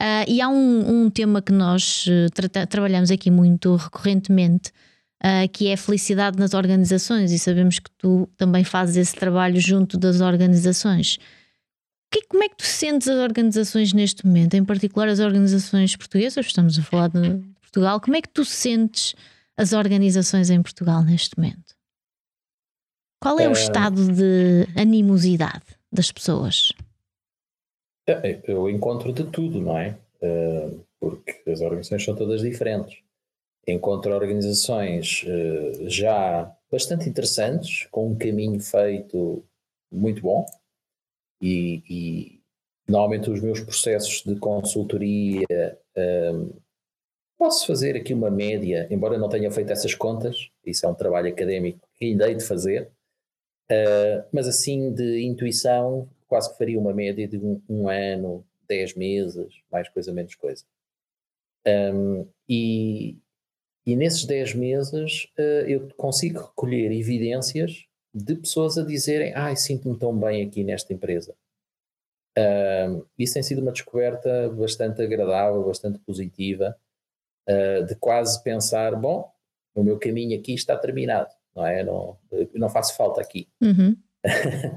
Uh, 0.00 0.22
e 0.28 0.40
há 0.40 0.48
um, 0.48 1.04
um, 1.06 1.10
tema 1.10 1.42
que 1.42 1.50
nós 1.50 2.06
uh, 2.06 2.30
tra 2.32 2.66
trabalhamos 2.66 3.10
aqui 3.10 3.32
muito 3.32 3.74
recorrentemente, 3.74 4.70
uh, 5.24 5.48
que 5.52 5.66
é 5.66 5.72
a 5.72 5.76
felicidade 5.76 6.38
nas 6.38 6.54
organizações, 6.54 7.32
e 7.32 7.38
sabemos 7.38 7.80
que 7.80 7.90
tu 7.98 8.28
também 8.36 8.62
fazes 8.62 8.96
esse 8.96 9.16
trabalho 9.16 9.60
junto 9.60 9.98
das 9.98 10.20
organizações. 10.20 11.18
Que, 12.12 12.22
como 12.28 12.44
é 12.44 12.48
que 12.48 12.56
tu 12.56 12.64
sentes 12.64 13.08
as 13.08 13.18
organizações 13.18 13.92
neste 13.92 14.24
momento, 14.24 14.54
em 14.54 14.64
particular 14.64 15.08
as 15.08 15.18
organizações 15.18 15.96
portuguesas? 15.96 16.46
Estamos 16.46 16.78
a 16.78 16.82
falar 16.82 17.08
de 17.08 17.42
Portugal. 17.68 18.00
Como 18.00 18.16
é 18.16 18.22
que 18.22 18.28
tu 18.28 18.44
sentes 18.44 19.14
as 19.56 19.72
organizações 19.72 20.50
em 20.50 20.62
Portugal 20.62 21.02
neste 21.02 21.38
momento? 21.38 21.76
Qual 23.22 23.38
é 23.40 23.48
o 23.48 23.52
estado 23.52 24.12
de 24.12 24.66
animosidade 24.80 25.64
das 25.92 26.12
pessoas? 26.12 26.72
É, 28.06 28.40
eu 28.44 28.70
encontro 28.70 29.12
de 29.12 29.24
tudo, 29.24 29.60
não 29.60 29.76
é? 29.76 29.98
Porque 31.00 31.50
as 31.50 31.60
organizações 31.60 32.04
são 32.04 32.14
todas 32.14 32.42
diferentes 32.42 33.02
encontro 33.72 34.14
organizações 34.14 35.24
uh, 35.24 35.88
já 35.88 36.50
bastante 36.70 37.08
interessantes, 37.08 37.86
com 37.90 38.08
um 38.08 38.16
caminho 38.16 38.60
feito 38.60 39.44
muito 39.90 40.22
bom 40.22 40.44
e, 41.40 41.82
e 41.88 42.40
normalmente 42.86 43.30
os 43.30 43.40
meus 43.40 43.60
processos 43.60 44.22
de 44.22 44.36
consultoria 44.36 45.46
posso 47.38 47.66
fazer 47.66 47.96
aqui 47.96 48.12
uma 48.12 48.30
média, 48.30 48.88
embora 48.90 49.16
não 49.16 49.28
tenha 49.28 49.50
feito 49.50 49.70
essas 49.70 49.94
contas, 49.94 50.50
isso 50.66 50.84
é 50.84 50.88
um 50.88 50.94
trabalho 50.94 51.28
académico 51.28 51.88
que 51.96 52.06
ainda 52.06 52.28
hei 52.28 52.34
de 52.34 52.44
fazer, 52.44 52.90
uh, 53.70 54.26
mas 54.32 54.48
assim 54.48 54.92
de 54.92 55.22
intuição 55.22 56.08
quase 56.26 56.50
que 56.50 56.58
faria 56.58 56.78
uma 56.78 56.92
média 56.92 57.26
de 57.26 57.38
um, 57.38 57.60
um 57.68 57.88
ano, 57.88 58.44
dez 58.68 58.94
meses, 58.94 59.62
mais 59.72 59.88
coisa, 59.88 60.12
menos 60.12 60.34
coisa. 60.34 60.64
Um, 61.66 62.26
e, 62.48 63.16
e 63.86 63.96
nesses 63.96 64.24
10 64.24 64.54
meses 64.54 65.24
uh, 65.38 65.66
eu 65.66 65.88
consigo 65.96 66.40
recolher 66.40 66.92
evidências 66.92 67.84
de 68.14 68.36
pessoas 68.36 68.76
a 68.78 68.84
dizerem: 68.84 69.32
Ai, 69.34 69.52
ah, 69.52 69.56
sinto-me 69.56 69.98
tão 69.98 70.16
bem 70.18 70.46
aqui 70.46 70.62
nesta 70.62 70.92
empresa. 70.92 71.34
Isso 73.18 73.34
tem 73.34 73.42
sido 73.42 73.60
uma 73.60 73.72
descoberta 73.72 74.48
bastante 74.50 75.02
agradável, 75.02 75.64
bastante 75.64 75.98
positiva, 75.98 76.78
uh, 77.48 77.84
de 77.86 77.94
quase 77.96 78.42
pensar: 78.42 78.94
bom, 78.96 79.30
o 79.74 79.82
meu 79.82 79.98
caminho 79.98 80.38
aqui 80.38 80.54
está 80.54 80.76
terminado, 80.76 81.30
não 81.54 81.66
é? 81.66 81.82
Não, 81.82 82.16
não 82.54 82.68
faço 82.68 82.96
falta 82.96 83.20
aqui. 83.20 83.48
Uhum. 83.60 83.96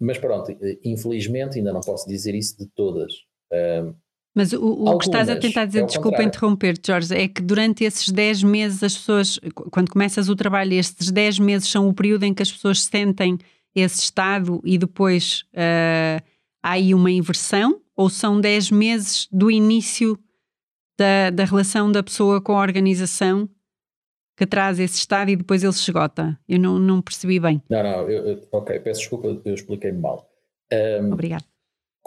mas 0.00 0.18
pronto, 0.18 0.56
infelizmente 0.84 1.58
ainda 1.58 1.72
não 1.72 1.80
posso 1.80 2.08
dizer 2.08 2.34
isso 2.34 2.56
de 2.58 2.66
todas. 2.66 3.12
Mas 4.38 4.52
o, 4.52 4.84
o 4.84 4.98
que 4.98 5.06
estás 5.06 5.28
a 5.28 5.34
tentar 5.34 5.64
dizer, 5.64 5.82
é 5.82 5.86
desculpa 5.86 6.22
interromper, 6.22 6.76
Jorge, 6.84 7.12
é 7.12 7.26
que 7.26 7.42
durante 7.42 7.82
esses 7.82 8.08
10 8.08 8.44
meses 8.44 8.82
as 8.84 8.96
pessoas, 8.96 9.40
quando 9.72 9.90
começas 9.90 10.28
o 10.28 10.36
trabalho, 10.36 10.74
estes 10.74 11.10
10 11.10 11.40
meses 11.40 11.68
são 11.68 11.88
o 11.88 11.92
período 11.92 12.22
em 12.22 12.32
que 12.32 12.42
as 12.42 12.52
pessoas 12.52 12.84
sentem 12.84 13.36
esse 13.74 14.00
estado 14.00 14.60
e 14.64 14.78
depois 14.78 15.44
uh, 15.54 16.22
há 16.62 16.70
aí 16.70 16.94
uma 16.94 17.10
inversão? 17.10 17.80
Ou 17.96 18.08
são 18.08 18.40
10 18.40 18.70
meses 18.70 19.28
do 19.32 19.50
início 19.50 20.16
da, 20.98 21.30
da 21.30 21.44
relação 21.44 21.90
da 21.90 22.02
pessoa 22.02 22.40
com 22.40 22.52
a 22.52 22.60
organização 22.60 23.48
que 24.36 24.46
traz 24.46 24.78
esse 24.78 24.98
estado 24.98 25.30
e 25.30 25.36
depois 25.36 25.62
ele 25.62 25.72
se 25.72 25.80
esgota? 25.80 26.38
Eu 26.48 26.58
não, 26.58 26.78
não 26.78 27.00
percebi 27.00 27.38
bem. 27.38 27.62
Não, 27.70 27.82
não, 27.82 28.10
eu, 28.10 28.26
eu, 28.26 28.48
ok, 28.52 28.80
peço 28.80 29.00
desculpa, 29.00 29.40
eu 29.44 29.54
expliquei-me 29.54 29.98
mal. 29.98 30.28
Um, 30.72 31.12
Obrigado 31.12 31.44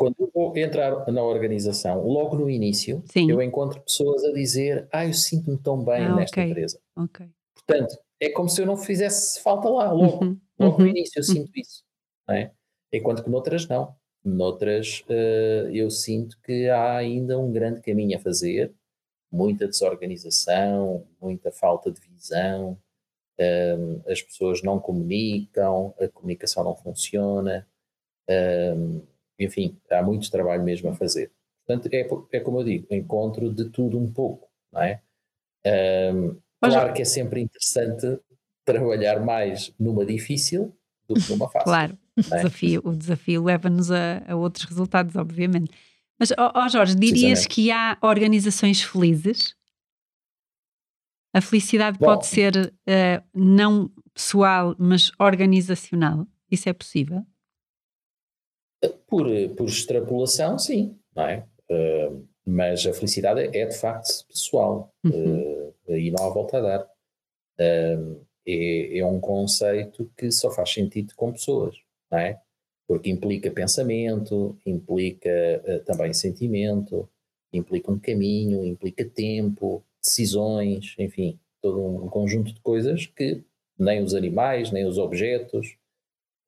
quando 0.01 0.15
eu 0.19 0.31
vou 0.33 0.57
entrar 0.57 1.05
na 1.11 1.21
organização, 1.21 2.03
logo 2.03 2.35
no 2.35 2.49
início, 2.49 3.03
Sim. 3.05 3.29
eu 3.29 3.39
encontro 3.39 3.79
pessoas 3.81 4.23
a 4.23 4.31
dizer: 4.31 4.87
Ah, 4.91 5.05
eu 5.05 5.13
sinto-me 5.13 5.59
tão 5.59 5.85
bem 5.85 6.05
ah, 6.05 6.15
nesta 6.15 6.39
okay. 6.39 6.49
empresa. 6.49 6.79
Okay. 6.97 7.27
Portanto, 7.53 7.95
é 8.19 8.29
como 8.29 8.49
se 8.49 8.59
eu 8.59 8.65
não 8.65 8.75
fizesse 8.75 9.39
falta 9.43 9.69
lá, 9.69 9.91
logo, 9.91 10.25
uhum. 10.25 10.39
logo 10.59 10.77
uhum. 10.77 10.85
no 10.85 10.87
início 10.87 11.19
eu 11.19 11.23
sinto 11.23 11.51
isso. 11.55 11.83
Não 12.27 12.35
é? 12.35 12.51
Enquanto 12.91 13.23
que 13.23 13.29
noutras 13.29 13.67
não. 13.67 13.95
Noutras 14.25 15.03
uh, 15.07 15.69
eu 15.71 15.89
sinto 15.91 16.39
que 16.43 16.67
há 16.67 16.95
ainda 16.95 17.37
um 17.37 17.51
grande 17.51 17.81
caminho 17.81 18.17
a 18.17 18.19
fazer, 18.19 18.73
muita 19.31 19.67
desorganização, 19.67 21.05
muita 21.21 21.51
falta 21.51 21.91
de 21.91 22.01
visão, 22.01 22.77
um, 23.39 24.01
as 24.07 24.21
pessoas 24.21 24.61
não 24.61 24.79
comunicam, 24.79 25.93
a 25.99 26.07
comunicação 26.07 26.63
não 26.63 26.75
funciona. 26.75 27.67
Um, 28.29 29.01
enfim, 29.39 29.77
há 29.89 30.03
muito 30.03 30.29
trabalho 30.29 30.63
mesmo 30.63 30.89
a 30.89 30.95
fazer. 30.95 31.31
Portanto, 31.65 31.91
é, 31.93 32.37
é 32.37 32.39
como 32.39 32.59
eu 32.59 32.63
digo, 32.63 32.87
encontro 32.91 33.51
de 33.51 33.69
tudo 33.69 33.97
um 33.97 34.11
pouco, 34.11 34.49
não 34.71 34.81
é? 34.81 35.01
Um, 36.13 36.37
claro 36.59 36.93
que 36.93 37.01
é 37.01 37.05
sempre 37.05 37.41
interessante 37.41 38.19
trabalhar 38.65 39.19
mais 39.23 39.73
numa 39.79 40.05
difícil 40.05 40.75
do 41.07 41.15
que 41.15 41.29
numa 41.31 41.49
fácil. 41.49 41.65
Claro, 41.65 41.97
é? 42.17 42.21
o 42.21 42.23
desafio, 42.23 42.81
o 42.83 42.95
desafio 42.95 43.43
leva-nos 43.43 43.91
a, 43.91 44.23
a, 44.27 44.35
outros 44.35 44.65
resultados, 44.65 45.15
obviamente. 45.15 45.71
Mas, 46.21 46.31
ó 46.37 46.51
oh, 46.55 46.69
Jorge, 46.69 46.93
dirias 46.93 47.47
que 47.47 47.71
há 47.71 47.97
organizações 47.99 48.79
felizes? 48.79 49.55
A 51.33 51.41
felicidade 51.41 51.97
Bom, 51.97 52.05
pode 52.05 52.27
ser 52.27 52.55
uh, 52.55 53.27
não 53.33 53.91
pessoal, 54.13 54.75
mas 54.77 55.11
organizacional? 55.19 56.27
Isso 56.51 56.69
é 56.69 56.73
possível? 56.73 57.25
Por, 59.07 59.25
por 59.57 59.67
extrapolação, 59.67 60.59
sim, 60.59 60.95
não 61.15 61.23
é? 61.23 61.47
Uh, 61.67 62.27
mas 62.45 62.85
a 62.85 62.93
felicidade 62.93 63.57
é 63.57 63.65
de 63.65 63.75
facto 63.75 64.27
pessoal, 64.27 64.93
uhum. 65.03 65.69
uh, 65.69 65.75
aí 65.89 66.11
não 66.11 66.23
há 66.23 66.29
volta 66.29 66.59
a 66.59 66.61
dar. 66.61 66.87
É, 67.57 67.97
é, 68.99 69.05
um 69.07 69.19
conceito 69.19 70.11
que 70.15 70.31
só 70.31 70.51
faz 70.51 70.71
sentido 70.71 71.15
com 71.15 71.31
pessoas, 71.31 71.75
não 72.11 72.19
é? 72.19 72.39
Porque 72.91 73.09
implica 73.09 73.49
pensamento, 73.49 74.57
implica 74.65 75.81
também 75.85 76.11
sentimento, 76.11 77.07
implica 77.53 77.89
um 77.89 77.97
caminho, 77.97 78.65
implica 78.65 79.05
tempo, 79.05 79.81
decisões, 80.03 80.93
enfim, 80.99 81.39
todo 81.61 81.79
um 81.79 82.09
conjunto 82.09 82.53
de 82.53 82.59
coisas 82.59 83.05
que 83.05 83.41
nem 83.79 84.03
os 84.03 84.13
animais, 84.13 84.71
nem 84.71 84.85
os 84.85 84.97
objetos, 84.97 85.77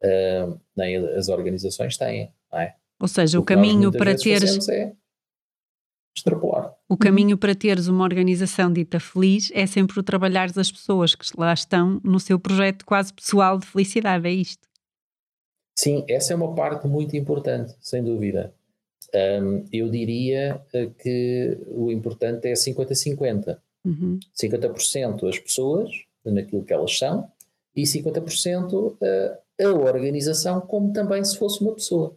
uh, 0.04 0.60
nem 0.76 0.98
as 0.98 1.30
organizações 1.30 1.98
têm, 1.98 2.30
não 2.52 2.60
é? 2.60 2.76
Ou 3.00 3.08
seja, 3.08 3.40
o, 3.40 3.42
o 3.42 3.46
caminho 3.46 3.90
para 3.90 4.14
teres. 4.14 4.68
É 4.68 4.92
extrapolar. 6.16 6.76
O 6.90 6.98
caminho 6.98 7.38
para 7.38 7.56
teres 7.56 7.88
uma 7.88 8.04
organização 8.04 8.72
dita 8.72 9.00
feliz 9.00 9.50
é 9.54 9.66
sempre 9.66 9.98
o 9.98 10.04
trabalhar 10.04 10.52
das 10.52 10.72
pessoas 10.72 11.16
que 11.16 11.26
lá 11.38 11.54
estão 11.54 12.02
no 12.04 12.20
seu 12.20 12.38
projeto 12.38 12.86
quase 12.86 13.14
pessoal 13.14 13.58
de 13.58 13.66
felicidade, 13.66 14.28
é 14.28 14.32
isto? 14.32 14.68
Sim, 15.76 16.06
essa 16.08 16.34
é 16.34 16.36
uma 16.36 16.54
parte 16.54 16.88
muito 16.88 17.16
importante, 17.16 17.76
sem 17.82 18.04
dúvida. 18.04 18.54
Um, 19.14 19.66
eu 19.72 19.90
diria 19.90 20.62
eh, 20.74 20.90
que 20.98 21.58
o 21.68 21.92
importante 21.92 22.48
é 22.48 22.54
50-50. 22.54 23.58
Uhum. 23.86 24.20
50% 24.36 25.28
as 25.28 25.40
pessoas, 25.40 25.92
naquilo 26.26 26.64
que 26.64 26.74
elas 26.74 26.98
são, 26.98 27.30
e 27.76 27.84
50% 27.84 28.98
a 29.62 29.68
organização 29.68 30.62
como 30.62 30.94
também 30.94 31.24
se 31.24 31.38
fosse 31.38 31.62
uma 31.62 31.74
pessoa. 31.74 32.16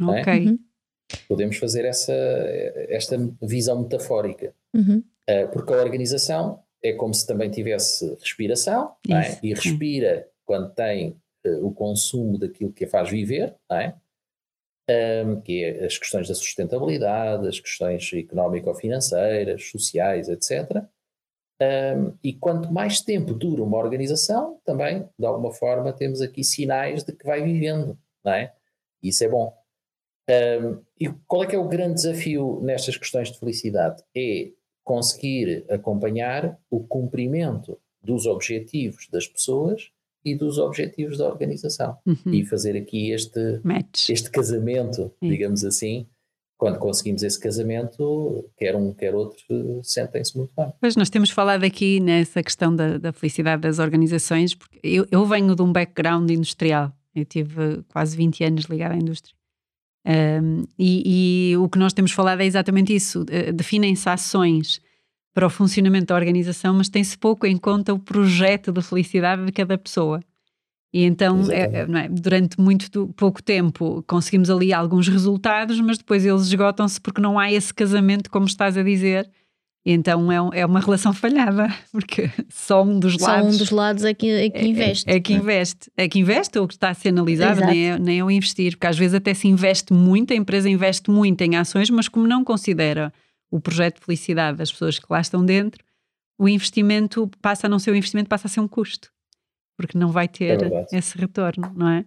É? 0.00 0.04
Ok. 0.04 0.48
É? 0.48 1.16
Podemos 1.28 1.56
fazer 1.56 1.84
essa, 1.84 2.12
esta 2.88 3.18
visão 3.42 3.82
metafórica. 3.82 4.54
Uhum. 4.74 5.02
Uh, 5.28 5.48
porque 5.52 5.72
a 5.72 5.76
organização 5.76 6.60
é 6.82 6.92
como 6.92 7.14
se 7.14 7.26
também 7.26 7.50
tivesse 7.50 8.16
respiração 8.20 8.92
é? 9.08 9.38
e 9.42 9.54
respira 9.54 10.28
quando 10.44 10.70
tem 10.74 11.16
o 11.44 11.72
consumo 11.72 12.38
daquilo 12.38 12.72
que 12.72 12.84
a 12.84 12.88
faz 12.88 13.10
viver, 13.10 13.54
é? 13.70 13.94
um, 15.24 15.40
que 15.40 15.64
é 15.64 15.84
as 15.84 15.98
questões 15.98 16.28
da 16.28 16.34
sustentabilidade, 16.34 17.48
as 17.48 17.60
questões 17.60 18.10
económico-financeiras, 18.12 19.64
sociais, 19.70 20.28
etc. 20.28 20.84
Um, 21.60 22.16
e 22.22 22.32
quanto 22.32 22.72
mais 22.72 23.00
tempo 23.00 23.34
dura 23.34 23.62
uma 23.62 23.78
organização, 23.78 24.60
também, 24.64 25.08
de 25.18 25.26
alguma 25.26 25.52
forma, 25.52 25.92
temos 25.92 26.20
aqui 26.20 26.42
sinais 26.42 27.04
de 27.04 27.12
que 27.12 27.24
vai 27.24 27.42
vivendo, 27.42 27.98
não 28.24 28.32
é? 28.32 28.52
Isso 29.02 29.24
é 29.24 29.28
bom. 29.28 29.56
Um, 30.28 30.82
e 30.98 31.08
qual 31.26 31.44
é 31.44 31.46
que 31.46 31.56
é 31.56 31.58
o 31.58 31.68
grande 31.68 31.94
desafio 31.94 32.60
nestas 32.62 32.96
questões 32.96 33.30
de 33.30 33.38
felicidade? 33.38 34.02
É 34.16 34.50
conseguir 34.84 35.64
acompanhar 35.70 36.58
o 36.70 36.82
cumprimento 36.84 37.78
dos 38.02 38.26
objetivos 38.26 39.08
das 39.08 39.28
pessoas 39.28 39.92
e 40.24 40.34
dos 40.34 40.58
objetivos 40.58 41.18
da 41.18 41.26
organização 41.26 41.96
uhum. 42.06 42.32
e 42.32 42.44
fazer 42.44 42.76
aqui 42.76 43.10
este, 43.10 43.60
Match. 43.64 44.08
este 44.08 44.30
casamento, 44.30 45.12
digamos 45.20 45.64
assim. 45.64 46.06
Quando 46.56 46.78
conseguimos 46.78 47.24
esse 47.24 47.40
casamento, 47.40 48.48
quer 48.56 48.76
um, 48.76 48.94
quer 48.94 49.16
outro, 49.16 49.80
sentem-se 49.82 50.38
muito 50.38 50.52
bem. 50.56 50.72
Pois 50.80 50.94
nós 50.94 51.10
temos 51.10 51.28
falado 51.28 51.64
aqui 51.64 51.98
nessa 51.98 52.40
questão 52.40 52.74
da, 52.74 52.98
da 52.98 53.12
felicidade 53.12 53.62
das 53.62 53.80
organizações, 53.80 54.54
porque 54.54 54.78
eu, 54.80 55.04
eu 55.10 55.26
venho 55.26 55.56
de 55.56 55.62
um 55.62 55.72
background 55.72 56.30
industrial, 56.30 56.92
eu 57.16 57.24
tive 57.24 57.82
quase 57.88 58.16
20 58.16 58.44
anos 58.44 58.64
ligado 58.66 58.92
à 58.92 58.96
indústria. 58.96 59.34
Um, 60.06 60.62
e, 60.78 61.50
e, 61.52 61.56
o 61.56 61.68
que 61.68 61.78
nós 61.78 61.92
temos 61.92 62.12
falado 62.12 62.40
é 62.40 62.46
exatamente 62.46 62.94
isso: 62.94 63.24
definem-se 63.54 64.08
ações 64.08 64.80
para 65.34 65.46
o 65.46 65.50
funcionamento 65.50 66.06
da 66.06 66.14
organização, 66.14 66.74
mas 66.74 66.88
tem-se 66.88 67.16
pouco 67.16 67.46
em 67.46 67.56
conta 67.56 67.94
o 67.94 67.98
projeto 67.98 68.70
de 68.70 68.82
felicidade 68.82 69.44
de 69.44 69.52
cada 69.52 69.78
pessoa. 69.78 70.20
E 70.92 71.04
então, 71.04 71.50
é, 71.50 71.62
é, 71.80 72.08
durante 72.08 72.60
muito 72.60 73.08
pouco 73.16 73.42
tempo, 73.42 74.04
conseguimos 74.06 74.50
ali 74.50 74.74
alguns 74.74 75.08
resultados, 75.08 75.80
mas 75.80 75.96
depois 75.96 76.24
eles 76.26 76.42
esgotam-se 76.42 77.00
porque 77.00 77.20
não 77.20 77.38
há 77.38 77.50
esse 77.50 77.72
casamento, 77.72 78.30
como 78.30 78.44
estás 78.44 78.76
a 78.76 78.82
dizer, 78.82 79.30
então 79.86 80.30
é, 80.30 80.60
é 80.60 80.66
uma 80.66 80.80
relação 80.80 81.12
falhada, 81.14 81.74
porque 81.90 82.30
só 82.50 82.82
um 82.82 83.00
dos 83.00 83.18
lados. 83.18 83.42
Só 83.42 83.54
um 83.54 83.58
dos 83.58 83.70
lados 83.70 84.04
é 84.04 84.12
que, 84.12 84.30
é 84.30 84.50
que 84.50 84.66
investe. 84.66 85.10
É, 85.10 85.14
é, 85.14 85.20
que 85.20 85.32
investe. 85.32 85.90
É 85.96 86.08
que 86.08 86.18
investe 86.18 86.58
ou 86.58 86.68
que 86.68 86.74
está 86.74 86.90
a 86.90 86.94
ser 86.94 87.08
analisado, 87.08 87.62
nem 87.62 87.90
é, 87.90 87.98
nem 87.98 88.18
é 88.18 88.24
o 88.24 88.30
investir, 88.30 88.72
porque 88.72 88.86
às 88.86 88.98
vezes 88.98 89.14
até 89.14 89.32
se 89.32 89.48
investe 89.48 89.94
muito, 89.94 90.34
a 90.34 90.36
empresa 90.36 90.68
investe 90.68 91.10
muito 91.10 91.40
em 91.40 91.56
ações, 91.56 91.88
mas 91.88 92.06
como 92.06 92.28
não 92.28 92.44
considera 92.44 93.10
o 93.52 93.60
projeto 93.60 93.98
de 93.98 94.06
felicidade 94.06 94.56
das 94.56 94.72
pessoas 94.72 94.98
que 94.98 95.06
lá 95.10 95.20
estão 95.20 95.44
dentro, 95.44 95.84
o 96.38 96.48
investimento 96.48 97.30
passa 97.42 97.66
a 97.66 97.70
não 97.70 97.78
ser 97.78 97.90
um 97.92 97.94
investimento, 97.94 98.28
passa 98.28 98.48
a 98.48 98.50
ser 98.50 98.60
um 98.60 98.66
custo, 98.66 99.12
porque 99.76 99.98
não 99.98 100.10
vai 100.10 100.26
ter 100.26 100.62
é 100.62 100.86
esse 100.90 101.16
retorno, 101.18 101.70
não 101.76 101.88
é? 101.88 102.04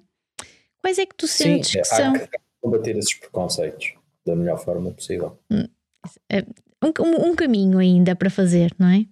Quais 0.80 0.98
é 0.98 1.06
que 1.06 1.16
tu 1.16 1.28
sentes 1.28 1.70
Sim, 1.70 1.74
que 1.74 1.80
há 1.82 1.84
são. 1.86 2.14
Que 2.14 2.30
combater 2.60 2.98
esses 2.98 3.14
preconceitos 3.14 3.94
da 4.26 4.36
melhor 4.36 4.58
forma 4.58 4.92
possível. 4.92 5.40
Hum, 5.52 5.68
é, 6.32 6.44
um, 6.84 7.30
um, 7.30 7.36
caminho 7.36 7.78
ainda 7.78 8.16
para 8.16 8.30
fazer, 8.30 8.74
não 8.80 8.90
é? 8.90 9.06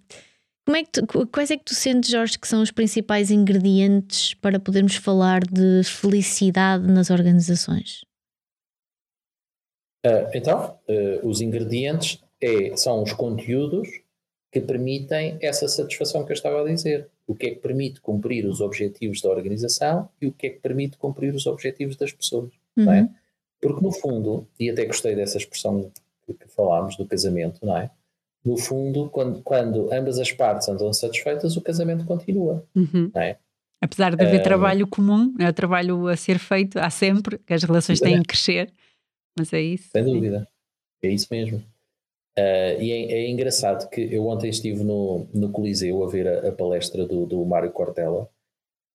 Como 0.66 0.76
é 0.76 0.82
que 0.82 0.90
tu, 0.90 1.26
quais 1.28 1.52
é 1.52 1.56
que 1.56 1.64
tu 1.64 1.74
sentes, 1.74 2.10
Jorge, 2.10 2.38
que 2.38 2.48
são 2.48 2.62
os 2.62 2.72
principais 2.72 3.30
ingredientes 3.30 4.34
para 4.34 4.58
podermos 4.58 4.96
falar 4.96 5.44
de 5.44 5.84
felicidade 5.84 6.86
nas 6.86 7.10
organizações? 7.10 8.04
Uh, 10.04 10.28
então, 10.34 10.78
uh, 10.88 11.28
os 11.28 11.40
ingredientes 11.40 12.23
é, 12.44 12.76
são 12.76 13.02
os 13.02 13.12
conteúdos 13.12 13.88
que 14.52 14.60
permitem 14.60 15.38
essa 15.40 15.66
satisfação 15.66 16.24
que 16.24 16.30
eu 16.30 16.34
estava 16.34 16.60
a 16.60 16.64
dizer. 16.64 17.08
O 17.26 17.34
que 17.34 17.46
é 17.46 17.50
que 17.50 17.60
permite 17.60 18.00
cumprir 18.00 18.46
os 18.46 18.60
objetivos 18.60 19.20
da 19.20 19.30
organização 19.30 20.08
e 20.20 20.26
o 20.26 20.32
que 20.32 20.46
é 20.46 20.50
que 20.50 20.60
permite 20.60 20.98
cumprir 20.98 21.34
os 21.34 21.46
objetivos 21.46 21.96
das 21.96 22.12
pessoas. 22.12 22.52
Uhum. 22.76 22.92
É? 22.92 23.00
Uhum. 23.00 23.10
Porque, 23.60 23.82
no 23.82 23.90
fundo, 23.90 24.46
e 24.60 24.70
até 24.70 24.84
gostei 24.84 25.16
dessa 25.16 25.38
expressão 25.38 25.90
que 26.26 26.48
falámos 26.48 26.96
do 26.96 27.06
casamento, 27.06 27.64
não 27.64 27.76
é? 27.76 27.90
No 28.44 28.58
fundo, 28.58 29.08
quando, 29.08 29.42
quando 29.42 29.92
ambas 29.92 30.18
as 30.18 30.30
partes 30.30 30.68
andam 30.68 30.92
satisfeitas, 30.92 31.56
o 31.56 31.62
casamento 31.62 32.04
continua, 32.04 32.62
uhum. 32.76 33.10
não 33.14 33.22
é? 33.22 33.38
Apesar 33.80 34.14
de 34.14 34.24
haver 34.24 34.40
um, 34.40 34.42
trabalho 34.42 34.86
comum, 34.86 35.34
é 35.40 35.50
trabalho 35.50 36.08
a 36.08 36.16
ser 36.16 36.38
feito, 36.38 36.78
há 36.78 36.90
sempre, 36.90 37.38
que 37.38 37.52
as 37.52 37.62
relações 37.62 38.00
têm 38.00 38.20
que 38.20 38.28
crescer, 38.28 38.72
mas 39.38 39.52
é 39.52 39.60
isso. 39.60 39.88
Sem 39.90 40.04
dúvida, 40.04 40.48
é 41.02 41.08
isso 41.08 41.26
mesmo. 41.30 41.62
Uh, 42.36 42.82
e 42.82 42.90
é, 42.90 43.12
é, 43.12 43.30
engraçado 43.30 43.88
que 43.88 44.00
eu 44.12 44.26
ontem 44.26 44.50
estive 44.50 44.82
no, 44.82 45.28
no 45.32 45.52
Coliseu 45.52 46.02
a 46.02 46.08
ver 46.08 46.26
a, 46.26 46.48
a 46.48 46.52
palestra 46.52 47.06
do, 47.06 47.26
do 47.26 47.44
Mário 47.44 47.70
Cortella 47.70 48.28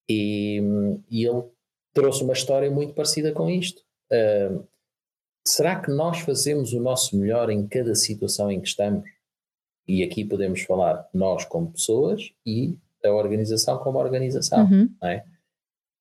e, 0.10 0.62
e, 1.10 1.26
ele 1.26 1.44
trouxe 1.94 2.22
uma 2.22 2.34
história 2.34 2.70
muito 2.70 2.94
parecida 2.94 3.32
com 3.32 3.50
isto. 3.50 3.82
Uh, 4.12 4.68
será 5.48 5.80
que 5.80 5.90
nós 5.90 6.20
fazemos 6.20 6.74
o 6.74 6.82
nosso 6.82 7.18
melhor 7.18 7.50
em 7.50 7.66
cada 7.66 7.96
situação 7.96 8.52
em 8.52 8.60
que 8.60 8.68
estamos? 8.68 9.10
E 9.88 10.04
aqui 10.04 10.26
podemos 10.26 10.62
falar 10.64 11.08
nós 11.14 11.46
como 11.46 11.72
pessoas 11.72 12.34
e 12.46 12.78
a 13.06 13.10
organização 13.10 13.78
como 13.78 14.00
organização. 14.00 14.66
Uhum. 14.66 14.90
É? 15.02 15.24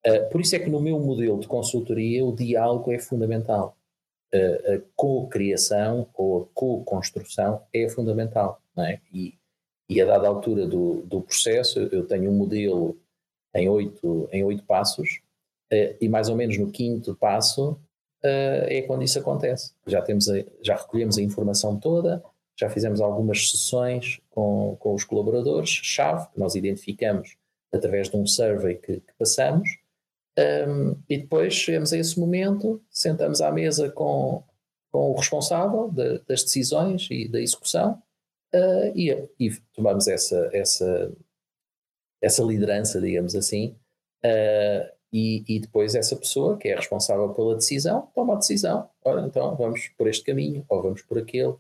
Uh, 0.05 0.29
por 0.31 0.41
isso 0.41 0.57
é 0.57 0.59
que 0.59 0.69
no 0.69 0.81
meu 0.81 0.99
modelo 0.99 1.39
de 1.39 1.47
consultoria 1.47 2.25
o 2.25 2.35
diálogo 2.35 2.91
é 2.91 2.99
fundamental. 2.99 3.78
A 4.33 4.81
co-criação 4.95 6.09
ou 6.15 6.43
a 6.43 6.47
co-construção 6.55 7.63
é 7.73 7.89
fundamental. 7.89 8.61
É? 8.77 9.01
E, 9.13 9.35
e 9.89 10.01
a 10.01 10.05
dada 10.05 10.29
altura 10.29 10.67
do, 10.67 11.03
do 11.03 11.23
processo, 11.23 11.81
eu 11.91 12.07
tenho 12.07 12.31
um 12.31 12.35
modelo 12.35 12.97
em 13.55 13.69
oito, 13.69 14.29
em 14.33 14.45
oito 14.45 14.63
passos, 14.65 15.21
uh, 15.73 15.97
e 16.01 16.09
mais 16.09 16.29
ou 16.29 16.37
menos 16.37 16.59
no 16.59 16.71
quinto 16.71 17.15
passo 17.15 17.73
uh, 17.73 18.67
é 18.69 18.83
quando 18.83 19.03
isso 19.03 19.19
acontece. 19.19 19.73
Já, 19.87 20.03
temos 20.03 20.29
a, 20.29 20.45
já 20.63 20.77
recolhemos 20.77 21.19
a 21.19 21.23
informação 21.23 21.79
toda, 21.79 22.23
já 22.59 22.69
fizemos 22.69 23.01
algumas 23.01 23.51
sessões 23.51 24.21
com, 24.31 24.77
com 24.79 24.95
os 24.95 25.05
colaboradores-chave, 25.05 26.29
que 26.33 26.39
nós 26.39 26.55
identificamos 26.55 27.37
através 27.73 28.09
de 28.09 28.17
um 28.17 28.27
survey 28.27 28.77
que, 28.77 29.01
que 29.01 29.13
passamos, 29.19 29.69
um, 30.39 30.97
e 31.09 31.19
depois 31.19 31.53
chegamos 31.53 31.93
a 31.93 31.99
esse 31.99 32.19
momento, 32.19 32.81
sentamos 32.91 33.41
à 33.41 33.51
mesa 33.51 33.91
com, 33.91 34.45
com 34.93 35.11
o 35.11 35.17
responsável 35.17 35.91
de, 35.91 36.21
das 36.21 36.45
decisões 36.45 37.09
e 37.11 37.27
da 37.29 37.41
execução 37.41 38.01
uh, 38.55 38.93
e, 38.95 39.11
e, 39.41 39.51
tomamos 39.75 40.07
essa, 40.07 40.49
essa, 40.53 41.13
essa 42.23 42.43
liderança, 42.45 43.01
digamos 43.01 43.35
assim, 43.35 43.77
uh, 44.25 44.99
e, 45.13 45.43
e, 45.49 45.59
depois 45.59 45.97
essa 45.97 46.15
pessoa 46.15 46.57
que 46.57 46.69
é 46.69 46.77
responsável 46.77 47.31
pela 47.31 47.57
decisão 47.57 48.09
toma 48.15 48.35
a 48.35 48.37
decisão. 48.37 48.89
Ora, 49.03 49.23
então 49.27 49.57
vamos 49.57 49.89
por 49.97 50.07
este 50.07 50.23
caminho 50.25 50.65
ou 50.69 50.83
vamos 50.83 51.03
por 51.03 51.19
aquele. 51.19 51.55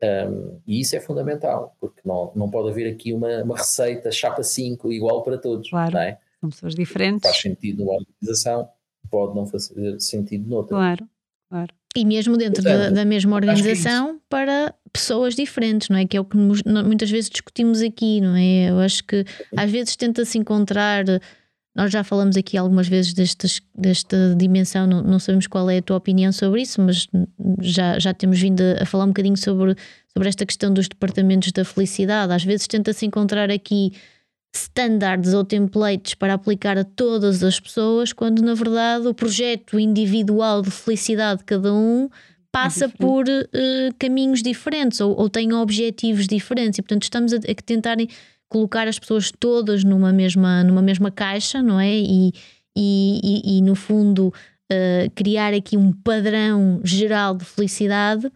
Um, 0.00 0.60
e 0.66 0.80
isso 0.80 0.96
é 0.96 1.00
fundamental, 1.00 1.76
porque 1.80 2.00
não, 2.04 2.32
não 2.34 2.50
pode 2.50 2.70
haver 2.70 2.90
aqui 2.90 3.12
uma, 3.12 3.42
uma 3.42 3.56
receita 3.56 4.10
chapa 4.10 4.42
5 4.42 4.90
igual 4.92 5.22
para 5.22 5.36
todos. 5.36 5.68
Claro, 5.68 5.98
é? 5.98 6.18
São 6.40 6.50
pessoas 6.50 6.74
diferentes. 6.74 7.28
Faz 7.28 7.40
sentido 7.40 7.84
numa 7.84 7.94
organização, 7.94 8.68
pode 9.10 9.34
não 9.34 9.46
fazer 9.46 10.00
sentido 10.00 10.48
noutra. 10.48 10.76
Claro, 10.76 11.08
claro. 11.48 11.74
E 11.96 12.04
mesmo 12.04 12.36
dentro 12.36 12.62
Portanto, 12.62 12.90
da, 12.90 12.90
da, 12.90 13.04
mesma 13.04 13.32
é 13.32 13.34
organização, 13.36 14.20
para 14.28 14.74
pessoas 14.92 15.34
diferentes, 15.34 15.88
não 15.88 15.96
é? 15.96 16.06
Que 16.06 16.16
é 16.16 16.20
o 16.20 16.24
que 16.24 16.36
muitas 16.36 17.10
vezes 17.10 17.30
discutimos 17.30 17.80
aqui, 17.80 18.20
não 18.20 18.36
é? 18.36 18.70
Eu 18.70 18.78
acho 18.78 19.02
que 19.04 19.24
às 19.56 19.70
vezes 19.70 19.96
tenta-se 19.96 20.38
encontrar 20.38 21.04
nós 21.78 21.92
já 21.92 22.02
falamos 22.02 22.36
aqui 22.36 22.56
algumas 22.56 22.88
vezes 22.88 23.14
destas, 23.14 23.60
desta 23.72 24.34
dimensão, 24.36 24.84
não, 24.84 25.00
não, 25.00 25.20
sabemos 25.20 25.46
qual 25.46 25.70
é 25.70 25.78
a 25.78 25.82
tua 25.82 25.96
opinião 25.96 26.32
sobre 26.32 26.62
isso, 26.62 26.82
mas 26.82 27.06
já, 27.60 28.00
já 28.00 28.12
temos 28.12 28.40
vindo 28.40 28.60
a, 28.60 28.82
a 28.82 28.84
falar 28.84 29.04
um 29.04 29.08
bocadinho 29.08 29.36
sobre, 29.36 29.76
sobre 30.08 30.28
esta 30.28 30.44
questão 30.44 30.74
dos 30.74 30.88
departamentos 30.88 31.52
da 31.52 31.64
felicidade. 31.64 32.32
Às 32.32 32.42
vezes 32.42 32.66
tenta-se 32.66 33.06
encontrar 33.06 33.48
aqui 33.48 33.92
standards 34.54 35.34
ou 35.34 35.44
templates 35.44 36.14
para 36.14 36.34
aplicar 36.34 36.78
a 36.78 36.84
todas 36.84 37.42
as 37.42 37.60
pessoas, 37.60 38.12
quando 38.12 38.42
na 38.42 38.54
verdade 38.54 39.06
o 39.06 39.14
projeto 39.14 39.78
individual 39.78 40.62
de 40.62 40.70
felicidade 40.70 41.40
de 41.40 41.44
cada 41.44 41.72
um 41.72 42.08
passa 42.50 42.86
é 42.86 42.88
por 42.88 43.24
uh, 43.28 43.94
caminhos 43.98 44.42
diferentes 44.42 45.00
ou, 45.00 45.18
ou 45.18 45.28
tem 45.28 45.52
objetivos 45.52 46.26
diferentes. 46.26 46.78
E 46.78 46.82
portanto 46.82 47.02
estamos 47.02 47.32
a, 47.32 47.36
a 47.36 47.54
tentarem 47.64 48.08
colocar 48.48 48.88
as 48.88 48.98
pessoas 48.98 49.30
todas 49.38 49.84
numa 49.84 50.12
mesma, 50.12 50.64
numa 50.64 50.82
mesma 50.82 51.10
caixa, 51.10 51.62
não 51.62 51.78
é? 51.78 51.92
E, 51.92 52.32
e, 52.76 53.20
e, 53.22 53.58
e 53.58 53.62
no 53.62 53.74
fundo 53.74 54.28
uh, 54.72 55.10
criar 55.14 55.52
aqui 55.52 55.76
um 55.76 55.92
padrão 55.92 56.80
geral 56.82 57.34
de 57.34 57.44
felicidade 57.44 58.30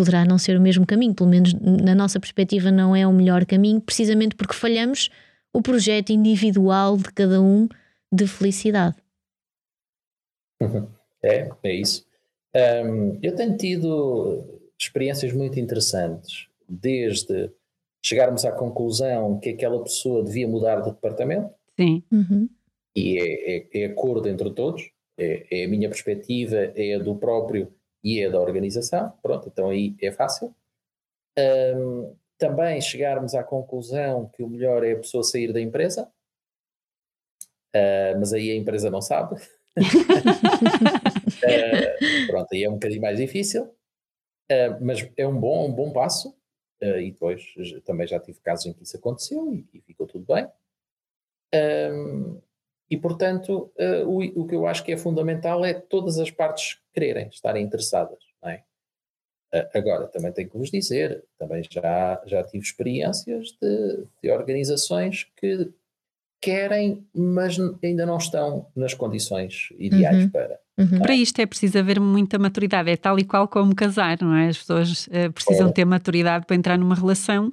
poderá 0.00 0.24
não 0.24 0.38
ser 0.38 0.56
o 0.56 0.60
mesmo 0.62 0.86
caminho, 0.86 1.14
pelo 1.14 1.28
menos 1.28 1.52
na 1.52 1.94
nossa 1.94 2.18
perspectiva 2.18 2.70
não 2.70 2.96
é 2.96 3.06
o 3.06 3.12
melhor 3.12 3.44
caminho, 3.44 3.82
precisamente 3.82 4.34
porque 4.34 4.54
falhamos 4.54 5.10
o 5.52 5.60
projeto 5.60 6.08
individual 6.08 6.96
de 6.96 7.12
cada 7.12 7.38
um 7.42 7.68
de 8.10 8.26
felicidade. 8.26 8.96
É, 11.22 11.50
é 11.62 11.74
isso. 11.74 12.06
Um, 12.56 13.18
eu 13.22 13.34
tenho 13.34 13.58
tido 13.58 14.60
experiências 14.78 15.34
muito 15.34 15.60
interessantes, 15.60 16.46
desde 16.66 17.50
chegarmos 18.02 18.46
à 18.46 18.52
conclusão 18.52 19.38
que 19.38 19.50
aquela 19.50 19.82
pessoa 19.82 20.24
devia 20.24 20.48
mudar 20.48 20.80
de 20.80 20.90
departamento, 20.92 21.52
Sim. 21.78 22.02
Uhum. 22.10 22.48
E 22.96 23.18
é, 23.18 23.56
é, 23.56 23.82
é 23.82 23.84
acordo 23.84 24.28
entre 24.30 24.50
todos, 24.50 24.90
é, 25.18 25.46
é, 25.50 25.64
a 25.64 25.68
minha 25.68 25.90
perspectiva, 25.90 26.56
é 26.56 26.94
a 26.94 26.98
do 26.98 27.14
próprio 27.16 27.70
e 28.02 28.20
é 28.20 28.30
da 28.30 28.40
organização. 28.40 29.12
Pronto, 29.22 29.48
então 29.48 29.68
aí 29.68 29.94
é 30.00 30.10
fácil. 30.10 30.54
Um, 31.38 32.16
também 32.38 32.80
chegarmos 32.80 33.34
à 33.34 33.44
conclusão 33.44 34.28
que 34.28 34.42
o 34.42 34.48
melhor 34.48 34.82
é 34.82 34.92
a 34.92 34.98
pessoa 34.98 35.22
sair 35.22 35.52
da 35.52 35.60
empresa, 35.60 36.10
uh, 37.76 38.18
mas 38.18 38.32
aí 38.32 38.50
a 38.50 38.56
empresa 38.56 38.88
não 38.90 39.02
sabe. 39.02 39.36
uh, 39.36 39.40
pronto, 42.26 42.48
aí 42.52 42.64
é 42.64 42.70
um 42.70 42.74
bocadinho 42.74 43.02
mais 43.02 43.18
difícil, 43.18 43.64
uh, 43.64 44.78
mas 44.80 45.08
é 45.16 45.26
um 45.26 45.38
bom, 45.38 45.68
um 45.68 45.72
bom 45.72 45.92
passo. 45.92 46.34
e 46.80 47.10
depois 47.10 47.54
também 47.84 48.06
já 48.06 48.18
tive 48.18 48.40
casos 48.40 48.64
em 48.66 48.72
que 48.72 48.82
isso 48.82 48.96
aconteceu 48.96 49.52
e, 49.52 49.68
e 49.74 49.80
ficou 49.82 50.06
tudo 50.06 50.24
bem. 50.32 50.48
Um, 51.54 52.40
e, 52.90 52.96
portanto, 52.96 53.72
o, 54.06 54.42
o 54.42 54.46
que 54.46 54.54
eu 54.54 54.66
acho 54.66 54.84
que 54.84 54.92
é 54.92 54.96
fundamental 54.96 55.64
é 55.64 55.72
todas 55.72 56.18
as 56.18 56.30
partes 56.30 56.80
quererem, 56.92 57.28
estarem 57.28 57.64
interessadas. 57.64 58.18
Não 58.42 58.50
é? 58.50 58.64
Agora, 59.74 60.06
também 60.08 60.32
tenho 60.32 60.50
que 60.50 60.58
vos 60.58 60.70
dizer, 60.70 61.24
também 61.38 61.62
já, 61.70 62.20
já 62.26 62.42
tive 62.42 62.64
experiências 62.64 63.56
de, 63.60 64.04
de 64.22 64.30
organizações 64.30 65.30
que 65.36 65.72
querem, 66.40 67.06
mas 67.14 67.58
ainda 67.82 68.06
não 68.06 68.16
estão 68.16 68.66
nas 68.74 68.94
condições 68.94 69.68
ideais 69.78 70.24
uhum. 70.24 70.30
para. 70.30 70.58
Uhum. 70.78 70.98
Para 71.00 71.14
isto 71.14 71.38
é 71.40 71.46
preciso 71.46 71.78
haver 71.78 72.00
muita 72.00 72.38
maturidade, 72.38 72.90
é 72.90 72.96
tal 72.96 73.18
e 73.18 73.24
qual 73.24 73.46
como 73.46 73.74
casar, 73.74 74.16
não 74.22 74.34
é? 74.34 74.48
As 74.48 74.58
pessoas 74.58 75.06
uh, 75.08 75.32
precisam 75.34 75.66
Ora. 75.66 75.74
ter 75.74 75.84
maturidade 75.84 76.46
para 76.46 76.56
entrar 76.56 76.78
numa 76.78 76.94
relação. 76.94 77.52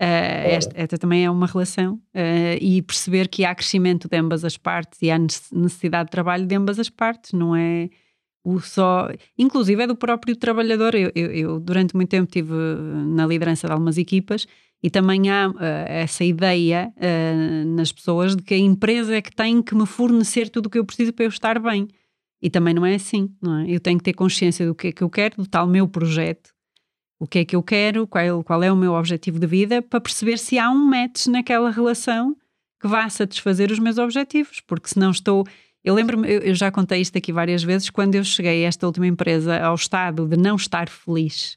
Uh, 0.00 0.46
esta, 0.46 0.80
esta, 0.80 0.96
também 0.96 1.24
é 1.24 1.30
uma 1.30 1.46
relação 1.46 1.94
uh, 1.94 2.58
e 2.60 2.80
perceber 2.82 3.26
que 3.26 3.44
há 3.44 3.52
crescimento 3.52 4.08
de 4.08 4.16
ambas 4.16 4.44
as 4.44 4.56
partes 4.56 5.02
e 5.02 5.10
há 5.10 5.18
necessidade 5.18 6.06
de 6.06 6.12
trabalho 6.12 6.46
de 6.46 6.54
ambas 6.54 6.78
as 6.78 6.88
partes, 6.88 7.32
não 7.32 7.56
é? 7.56 7.90
o 8.44 8.60
só, 8.60 9.08
inclusive 9.36 9.82
é 9.82 9.86
do 9.86 9.96
próprio 9.96 10.36
trabalhador. 10.36 10.94
Eu, 10.94 11.10
eu, 11.14 11.30
eu, 11.32 11.60
durante 11.60 11.96
muito 11.96 12.08
tempo 12.10 12.24
estive 12.28 12.54
na 13.08 13.26
liderança 13.26 13.66
de 13.66 13.72
algumas 13.72 13.98
equipas 13.98 14.46
e 14.80 14.88
também 14.88 15.28
há 15.28 15.48
uh, 15.48 15.54
essa 15.58 16.24
ideia 16.24 16.94
nas 17.66 17.90
pessoas 17.90 18.36
de 18.36 18.42
que 18.42 18.54
a 18.54 18.58
empresa 18.58 19.16
é 19.16 19.20
que 19.20 19.34
tem 19.34 19.60
que 19.60 19.74
me 19.74 19.84
fornecer 19.84 20.48
tudo 20.48 20.66
o 20.66 20.70
que 20.70 20.78
eu 20.78 20.84
preciso 20.84 21.12
para 21.12 21.24
eu 21.24 21.28
estar 21.28 21.58
bem. 21.58 21.88
E 22.40 22.48
também 22.48 22.72
não 22.72 22.86
é 22.86 22.94
assim, 22.94 23.28
não 23.42 23.58
é? 23.58 23.68
Eu 23.68 23.80
tenho 23.80 23.98
que 23.98 24.04
ter 24.04 24.12
consciência 24.12 24.64
do 24.64 24.74
que 24.74 24.86
é 24.88 24.92
que 24.92 25.02
eu 25.02 25.10
quero, 25.10 25.38
do 25.38 25.46
tal 25.46 25.66
meu 25.66 25.88
projeto, 25.88 26.54
o 27.18 27.26
que 27.26 27.40
é 27.40 27.44
que 27.44 27.56
eu 27.56 27.62
quero, 27.62 28.06
qual, 28.06 28.44
qual 28.44 28.62
é 28.62 28.72
o 28.72 28.76
meu 28.76 28.92
objetivo 28.92 29.38
de 29.38 29.46
vida, 29.46 29.82
para 29.82 30.00
perceber 30.00 30.38
se 30.38 30.58
há 30.58 30.70
um 30.70 30.86
match 30.86 31.26
naquela 31.26 31.70
relação 31.70 32.36
que 32.80 32.86
vá 32.86 33.08
satisfazer 33.08 33.72
os 33.72 33.78
meus 33.78 33.98
objetivos, 33.98 34.60
porque 34.60 34.88
se 34.88 34.98
não 34.98 35.10
estou 35.10 35.44
eu 35.88 35.94
lembro-me, 35.94 36.28
eu, 36.28 36.54
já 36.54 36.70
contei 36.70 37.00
isto 37.00 37.16
aqui 37.16 37.32
várias 37.32 37.62
vezes, 37.62 37.88
quando 37.88 38.14
eu 38.14 38.24
cheguei 38.24 38.64
a 38.64 38.68
esta 38.68 38.86
última 38.86 39.06
empresa 39.06 39.58
ao 39.58 39.74
estado 39.74 40.26
de 40.26 40.36
não 40.36 40.56
estar 40.56 40.88
feliz, 40.88 41.56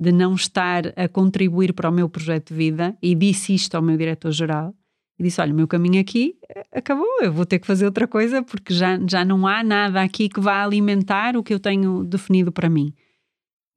de 0.00 0.12
não 0.12 0.34
estar 0.34 0.92
a 0.94 1.08
contribuir 1.08 1.72
para 1.72 1.88
o 1.88 1.92
meu 1.92 2.08
projeto 2.08 2.50
de 2.50 2.54
vida, 2.54 2.96
e 3.02 3.14
disse 3.14 3.54
isto 3.54 3.74
ao 3.74 3.82
meu 3.82 3.96
diretor-geral, 3.96 4.74
e 5.18 5.22
disse: 5.24 5.40
Olha, 5.40 5.52
o 5.52 5.56
meu 5.56 5.66
caminho 5.66 6.00
aqui 6.00 6.36
eh, 6.48 6.64
acabou, 6.72 7.22
eu 7.22 7.32
vou 7.32 7.46
ter 7.46 7.58
que 7.58 7.66
fazer 7.66 7.84
outra 7.84 8.06
coisa 8.06 8.42
porque 8.42 8.72
já, 8.74 8.98
já 9.08 9.24
não 9.24 9.46
há 9.46 9.64
nada 9.64 10.02
aqui 10.02 10.28
que 10.28 10.40
vá 10.40 10.62
alimentar 10.62 11.36
o 11.36 11.42
que 11.42 11.52
eu 11.52 11.58
tenho 11.58 12.04
definido 12.04 12.52
para 12.52 12.68
mim. 12.68 12.94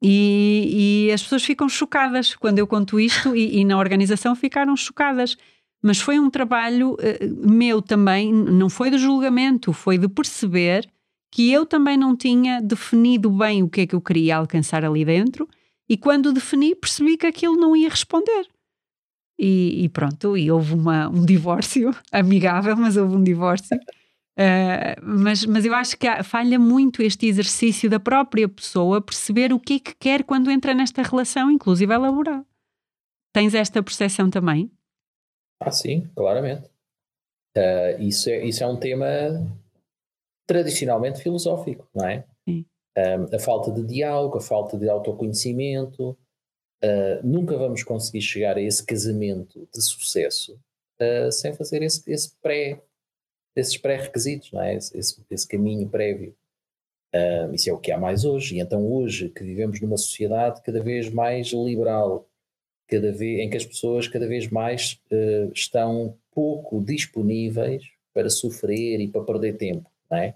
E, 0.01 1.07
e 1.07 1.11
as 1.11 1.23
pessoas 1.23 1.43
ficam 1.43 1.67
chocadas 1.67 2.35
quando 2.35 2.59
eu 2.59 2.67
conto 2.67 2.99
isto, 2.99 3.35
e, 3.35 3.59
e 3.59 3.65
na 3.65 3.77
organização 3.77 4.35
ficaram 4.35 4.75
chocadas 4.75 5.37
mas 5.85 5.99
foi 5.99 6.17
um 6.17 6.31
trabalho 6.31 6.93
uh, 6.93 7.51
meu 7.51 7.79
também, 7.79 8.33
não 8.33 8.71
foi 8.71 8.89
de 8.89 8.97
julgamento, 8.97 9.71
foi 9.71 9.99
de 9.99 10.07
perceber 10.07 10.89
que 11.31 11.51
eu 11.51 11.63
também 11.63 11.95
não 11.95 12.15
tinha 12.15 12.59
definido 12.59 13.29
bem 13.29 13.61
o 13.61 13.69
que 13.69 13.81
é 13.81 13.85
que 13.85 13.93
eu 13.93 14.01
queria 14.01 14.37
alcançar 14.37 14.83
ali 14.83 15.05
dentro 15.05 15.47
e 15.87 15.95
quando 15.95 16.33
defini 16.33 16.73
percebi 16.73 17.17
que 17.17 17.27
aquilo 17.27 17.55
não 17.55 17.75
ia 17.75 17.87
responder. 17.87 18.47
E, 19.37 19.83
e 19.83 19.89
pronto, 19.89 20.35
e 20.35 20.49
houve 20.49 20.73
uma, 20.73 21.07
um 21.07 21.23
divórcio 21.23 21.93
amigável, 22.11 22.75
mas 22.75 22.97
houve 22.97 23.15
um 23.17 23.23
divórcio. 23.23 23.77
Uh, 24.37 24.99
mas, 25.01 25.45
mas 25.45 25.63
eu 25.63 25.73
acho 25.73 25.97
que 25.97 26.05
há, 26.05 26.21
falha 26.21 26.59
muito 26.59 27.01
este 27.01 27.25
exercício 27.25 27.89
da 27.89 27.99
própria 27.99 28.49
pessoa 28.49 29.01
perceber 29.01 29.53
o 29.53 29.59
que 29.59 29.75
é 29.75 29.79
que 29.79 29.95
quer 29.95 30.23
quando 30.25 30.51
entra 30.51 30.73
nesta 30.73 31.01
relação, 31.01 31.49
inclusive 31.49 31.93
a 31.93 31.97
laboral. 31.97 32.45
Tens 33.33 33.53
esta 33.53 33.81
percepção 33.81 34.29
também? 34.29 34.69
Ah, 35.61 35.71
sim, 35.71 36.09
claramente. 36.15 36.69
Uh, 37.57 38.01
isso, 38.01 38.29
é, 38.29 38.45
isso 38.45 38.61
é 38.61 38.67
um 38.67 38.77
tema 38.77 39.07
tradicionalmente 40.45 41.21
filosófico, 41.21 41.87
não 41.95 42.05
é? 42.05 42.25
Sim. 42.47 42.65
Um, 42.97 43.35
a 43.35 43.39
falta 43.39 43.71
de 43.71 43.83
diálogo, 43.83 44.37
a 44.37 44.41
falta 44.41 44.77
de 44.77 44.89
autoconhecimento. 44.89 46.17
Uh, 46.83 47.23
nunca 47.23 47.57
vamos 47.57 47.83
conseguir 47.83 48.21
chegar 48.21 48.57
a 48.57 48.61
esse 48.61 48.85
casamento 48.85 49.67
de 49.73 49.81
sucesso 49.81 50.59
sem 51.29 51.53
fazer 51.53 51.83
esse, 51.83 52.09
esse 52.09 52.33
pré, 52.41 52.81
esses 53.55 53.77
pré-requisitos, 53.77 54.53
é? 54.53 54.75
Esse, 54.75 54.97
esse, 54.97 55.21
esse 55.29 55.47
caminho 55.47 55.87
prévio. 55.87 56.35
Uh, 57.13 57.53
isso 57.53 57.69
é 57.69 57.73
o 57.73 57.77
que 57.77 57.91
há 57.91 57.97
mais 57.97 58.25
hoje. 58.25 58.55
E 58.55 58.59
então, 58.59 58.85
hoje, 58.91 59.29
que 59.29 59.43
vivemos 59.43 59.79
numa 59.79 59.97
sociedade 59.97 60.61
cada 60.61 60.81
vez 60.81 61.09
mais 61.09 61.47
liberal, 61.47 62.27
cada 62.87 63.11
vez, 63.11 63.39
em 63.39 63.49
que 63.49 63.57
as 63.57 63.65
pessoas 63.65 64.07
cada 64.07 64.27
vez 64.27 64.49
mais 64.49 64.99
uh, 65.11 65.51
estão 65.53 66.17
pouco 66.31 66.83
disponíveis 66.83 67.83
para 68.13 68.29
sofrer 68.29 68.99
e 68.99 69.07
para 69.07 69.23
perder 69.23 69.57
tempo, 69.57 69.89
não 70.09 70.17
é? 70.17 70.35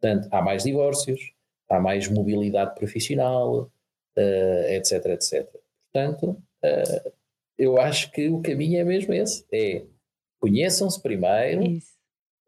Portanto, 0.00 0.28
há 0.30 0.42
mais 0.42 0.64
divórcios, 0.64 1.32
há 1.68 1.80
mais 1.80 2.08
mobilidade 2.08 2.74
profissional, 2.74 3.70
uh, 4.16 4.68
etc, 4.68 5.06
etc. 5.06 5.48
Portanto, 5.92 6.42
uh, 6.64 7.12
eu 7.58 7.78
acho 7.78 8.10
que 8.10 8.28
o 8.28 8.40
caminho 8.40 8.80
é 8.80 8.84
mesmo 8.84 9.12
esse, 9.12 9.44
é 9.52 9.84
conheçam-se 10.40 11.00
primeiro, 11.00 11.62
Isso. 11.64 11.93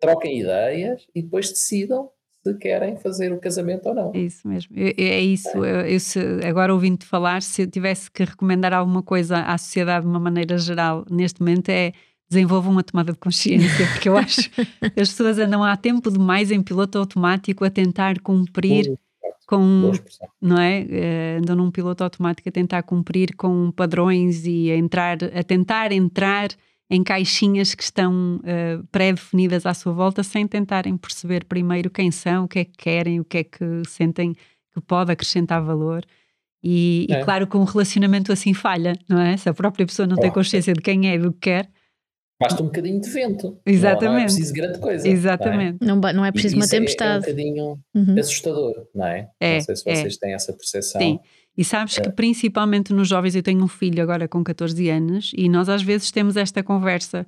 Troquem 0.00 0.40
ideias 0.40 1.06
e 1.14 1.22
depois 1.22 1.50
decidam 1.50 2.10
se 2.46 2.54
querem 2.54 2.96
fazer 2.96 3.32
o 3.32 3.40
casamento 3.40 3.88
ou 3.88 3.94
não. 3.94 4.12
É 4.14 4.18
isso 4.18 4.46
mesmo. 4.46 4.72
É, 4.76 5.02
é 5.02 5.20
isso. 5.20 5.64
É. 5.64 5.92
Eu, 5.92 5.98
se, 5.98 6.20
agora 6.44 6.72
ouvindo-te 6.72 7.04
falar, 7.04 7.42
se 7.42 7.62
eu 7.62 7.66
tivesse 7.66 8.10
que 8.10 8.24
recomendar 8.24 8.72
alguma 8.72 9.02
coisa 9.02 9.38
à 9.38 9.58
sociedade 9.58 10.04
de 10.04 10.10
uma 10.10 10.20
maneira 10.20 10.56
geral, 10.56 11.04
neste 11.10 11.40
momento 11.40 11.70
é 11.70 11.92
desenvolvam 12.28 12.72
uma 12.72 12.82
tomada 12.82 13.12
de 13.12 13.18
consciência, 13.18 13.86
porque 13.92 14.08
eu 14.08 14.16
acho 14.16 14.50
que 14.50 15.00
as 15.00 15.08
pessoas 15.08 15.38
andam 15.38 15.62
há 15.62 15.76
tempo 15.76 16.10
demais 16.10 16.50
em 16.50 16.62
piloto 16.62 16.98
automático 16.98 17.64
a 17.64 17.70
tentar 17.70 18.20
cumprir 18.20 18.98
com, 19.46 19.92
não 20.40 20.60
é? 20.60 20.80
Uh, 20.80 21.38
andam 21.40 21.56
num 21.56 21.70
piloto 21.70 22.02
automático 22.02 22.48
a 22.48 22.52
tentar 22.52 22.82
cumprir 22.82 23.34
com 23.36 23.70
padrões 23.70 24.44
e 24.44 24.70
a 24.72 24.76
entrar, 24.76 25.18
a 25.22 25.42
tentar 25.44 25.92
entrar 25.92 26.48
em 26.88 27.02
caixinhas 27.02 27.74
que 27.74 27.82
estão 27.82 28.36
uh, 28.36 28.86
pré-definidas 28.92 29.66
à 29.66 29.74
sua 29.74 29.92
volta, 29.92 30.22
sem 30.22 30.46
tentarem 30.46 30.96
perceber 30.96 31.44
primeiro 31.44 31.90
quem 31.90 32.10
são, 32.10 32.44
o 32.44 32.48
que 32.48 32.60
é 32.60 32.64
que 32.64 32.76
querem, 32.76 33.20
o 33.20 33.24
que 33.24 33.38
é 33.38 33.44
que 33.44 33.82
sentem 33.88 34.34
que 34.72 34.80
pode 34.80 35.10
acrescentar 35.10 35.62
valor. 35.62 36.04
E, 36.62 37.06
é. 37.10 37.20
e 37.20 37.24
claro 37.24 37.46
que 37.46 37.56
um 37.56 37.64
relacionamento 37.64 38.32
assim 38.32 38.54
falha, 38.54 38.94
não 39.08 39.20
é? 39.20 39.36
Se 39.36 39.48
a 39.48 39.54
própria 39.54 39.86
pessoa 39.86 40.06
não 40.06 40.16
oh, 40.16 40.20
tem 40.20 40.30
consciência 40.30 40.72
de 40.72 40.80
quem 40.80 41.08
é 41.08 41.14
e 41.14 41.18
do 41.18 41.32
que 41.32 41.40
quer. 41.40 41.68
Basta 42.40 42.62
um 42.62 42.66
bocadinho 42.66 43.00
de 43.00 43.08
vento. 43.08 43.58
Exatamente. 43.64 44.04
Não, 44.04 44.18
é 44.18 44.24
preciso 44.24 44.52
grande 44.52 44.78
coisa. 44.78 45.08
Exatamente. 45.08 45.78
Não 45.80 45.94
é, 45.94 46.00
não, 46.00 46.12
não 46.12 46.24
é 46.24 46.32
preciso 46.32 46.56
uma 46.56 46.68
tempestade. 46.68 47.10
É, 47.10 47.14
é 47.14 47.18
um 47.18 47.20
bocadinho 47.20 47.78
uhum. 47.94 48.18
assustador, 48.18 48.86
não 48.94 49.06
é? 49.06 49.30
é? 49.40 49.54
Não 49.54 49.60
sei 49.62 49.76
se 49.76 49.84
vocês 49.84 50.14
é. 50.14 50.18
têm 50.18 50.34
essa 50.34 50.52
percepção. 50.52 51.00
Sim. 51.00 51.18
E 51.56 51.64
sabes 51.64 51.98
que 51.98 52.08
é. 52.08 52.12
principalmente 52.12 52.92
nos 52.92 53.08
jovens, 53.08 53.34
eu 53.34 53.42
tenho 53.42 53.64
um 53.64 53.68
filho 53.68 54.02
agora 54.02 54.28
com 54.28 54.44
14 54.44 54.88
anos 54.90 55.32
e 55.36 55.48
nós 55.48 55.68
às 55.68 55.82
vezes 55.82 56.10
temos 56.10 56.36
esta 56.36 56.62
conversa, 56.62 57.26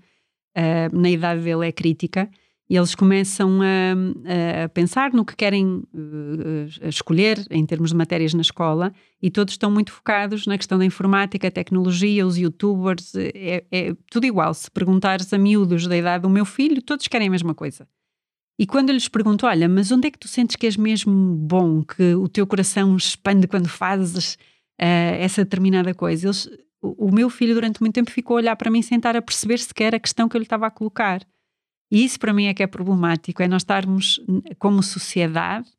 uh, 0.56 0.96
na 0.96 1.10
idade 1.10 1.42
dele 1.42 1.66
é 1.66 1.72
crítica, 1.72 2.30
e 2.70 2.76
eles 2.76 2.94
começam 2.94 3.60
a, 3.62 4.64
a 4.64 4.68
pensar 4.68 5.14
no 5.14 5.24
que 5.24 5.34
querem 5.34 5.64
uh, 5.66 5.86
escolher 6.82 7.42
em 7.50 7.64
termos 7.64 7.90
de 7.90 7.96
matérias 7.96 8.34
na 8.34 8.42
escola 8.42 8.92
e 9.22 9.30
todos 9.30 9.54
estão 9.54 9.70
muito 9.70 9.90
focados 9.90 10.46
na 10.46 10.58
questão 10.58 10.78
da 10.78 10.84
informática, 10.84 11.50
tecnologia, 11.50 12.26
os 12.26 12.36
youtubers, 12.36 13.14
é, 13.14 13.64
é 13.72 13.94
tudo 14.10 14.26
igual. 14.26 14.52
Se 14.52 14.70
perguntares 14.70 15.32
a 15.32 15.38
miúdos 15.38 15.86
da 15.86 15.96
idade 15.96 16.22
do 16.22 16.28
meu 16.28 16.44
filho, 16.44 16.82
todos 16.82 17.08
querem 17.08 17.28
a 17.28 17.30
mesma 17.30 17.54
coisa. 17.54 17.88
E 18.58 18.66
quando 18.66 18.88
eu 18.88 18.94
lhes 18.94 19.08
pergunto, 19.08 19.46
olha, 19.46 19.68
mas 19.68 19.92
onde 19.92 20.08
é 20.08 20.10
que 20.10 20.18
tu 20.18 20.26
sentes 20.26 20.56
que 20.56 20.66
és 20.66 20.76
mesmo 20.76 21.12
bom, 21.36 21.82
que 21.84 22.14
o 22.14 22.28
teu 22.28 22.44
coração 22.46 22.96
expande 22.96 23.46
quando 23.46 23.68
fazes 23.68 24.34
uh, 24.80 25.14
essa 25.20 25.44
determinada 25.44 25.94
coisa? 25.94 26.26
Eles, 26.26 26.46
o, 26.82 27.06
o, 27.06 27.14
meu 27.14 27.30
filho 27.30 27.54
durante 27.54 27.80
muito 27.80 27.94
tempo 27.94 28.10
ficou 28.10 28.36
a 28.36 28.38
olhar 28.38 28.56
para 28.56 28.70
mim 28.70 28.82
sem 28.82 28.96
estar 28.96 29.14
a 29.14 29.22
perceber 29.22 29.58
sequer 29.58 29.94
a 29.94 30.00
questão 30.00 30.28
que 30.28 30.36
eu 30.36 30.40
lhe 30.40 30.44
estava 30.44 30.66
a 30.66 30.70
colocar. 30.70 31.24
E 31.90 32.04
isso 32.04 32.18
para 32.18 32.32
mim 32.32 32.46
é 32.46 32.54
que 32.54 32.62
é 32.62 32.66
problemático, 32.66 33.42
é 33.42 33.48
nós 33.48 33.62
estarmos 33.62 34.20
como 34.58 34.82
sociedade 34.82 35.70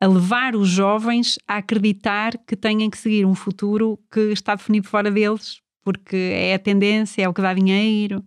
a 0.00 0.06
levar 0.06 0.56
os 0.56 0.68
jovens 0.68 1.38
a 1.46 1.58
acreditar 1.58 2.36
que 2.38 2.56
têm 2.56 2.90
que 2.90 2.98
seguir 2.98 3.24
um 3.24 3.34
futuro 3.34 3.98
que 4.12 4.32
está 4.32 4.54
definido 4.54 4.88
fora 4.88 5.10
deles, 5.10 5.62
porque 5.82 6.16
é 6.16 6.54
a 6.54 6.58
tendência, 6.58 7.22
é 7.22 7.28
o 7.28 7.32
que 7.32 7.40
dá 7.40 7.54
dinheiro. 7.54 8.22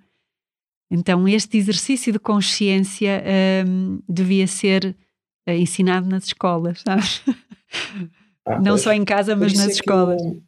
Então, 0.89 1.27
este 1.27 1.57
exercício 1.57 2.13
de 2.13 2.19
consciência 2.19 3.23
um, 3.67 4.01
devia 4.07 4.47
ser 4.47 4.95
uh, 5.47 5.51
ensinado 5.51 6.07
nas 6.07 6.25
escolas, 6.25 6.81
sabes? 6.81 7.21
Ah, 8.45 8.59
Não 8.59 8.71
pois, 8.71 8.81
só 8.81 8.93
em 8.93 9.03
casa, 9.03 9.35
mas 9.35 9.53
nas 9.53 9.67
é 9.67 9.71
escolas. 9.71 10.23
Eu, 10.23 10.41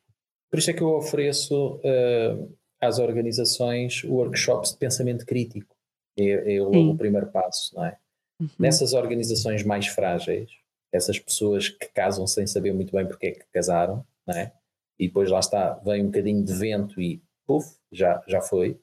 por 0.49 0.59
isso 0.59 0.71
é 0.71 0.73
que 0.73 0.81
eu 0.81 0.95
ofereço 0.95 1.75
uh, 1.75 2.57
às 2.81 2.97
organizações 2.97 4.03
workshops 4.05 4.71
de 4.71 4.77
pensamento 4.77 5.25
crítico. 5.25 5.75
É, 6.17 6.55
é 6.55 6.61
o, 6.61 6.91
o, 6.91 6.97
primeiro 6.97 7.27
passo, 7.27 7.75
não 7.75 7.85
é? 7.85 7.97
Uhum. 8.39 8.49
Nessas 8.57 8.93
organizações 8.93 9.63
mais 9.63 9.87
frágeis, 9.87 10.49
essas 10.93 11.19
pessoas 11.19 11.69
que 11.69 11.87
casam 11.93 12.25
sem 12.25 12.47
saber 12.47 12.73
muito 12.73 12.95
bem 12.95 13.05
porque 13.05 13.27
é 13.27 13.31
que 13.31 13.45
casaram, 13.51 14.05
não 14.25 14.35
é? 14.35 14.53
E 14.97 15.07
depois 15.07 15.29
lá 15.29 15.39
está, 15.39 15.73
vem 15.85 16.03
um 16.03 16.07
bocadinho 16.07 16.43
de 16.43 16.53
vento 16.53 17.01
e 17.01 17.21
puf, 17.45 17.75
já, 17.91 18.21
já 18.27 18.41
foi. 18.41 18.77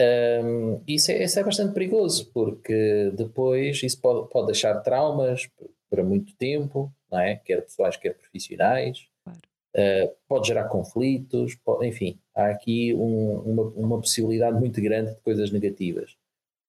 Um, 0.00 0.82
isso, 0.88 1.12
é, 1.12 1.22
isso 1.22 1.38
é 1.38 1.44
bastante 1.44 1.72
perigoso, 1.72 2.30
porque 2.32 3.12
depois 3.16 3.82
isso 3.82 4.00
pode, 4.00 4.28
pode 4.28 4.46
deixar 4.46 4.80
traumas 4.80 5.48
para 5.88 6.02
muito 6.02 6.34
tempo, 6.36 6.92
não 7.10 7.20
é? 7.20 7.36
quer 7.36 7.62
pessoais, 7.62 7.96
quer 7.96 8.14
profissionais, 8.14 9.06
claro. 9.22 9.38
uh, 9.76 10.16
pode 10.26 10.48
gerar 10.48 10.64
conflitos, 10.64 11.54
pode, 11.64 11.86
enfim, 11.86 12.18
há 12.34 12.46
aqui 12.46 12.92
um, 12.94 13.38
uma, 13.38 13.62
uma 13.62 14.00
possibilidade 14.00 14.58
muito 14.58 14.80
grande 14.82 15.14
de 15.14 15.20
coisas 15.20 15.52
negativas. 15.52 16.16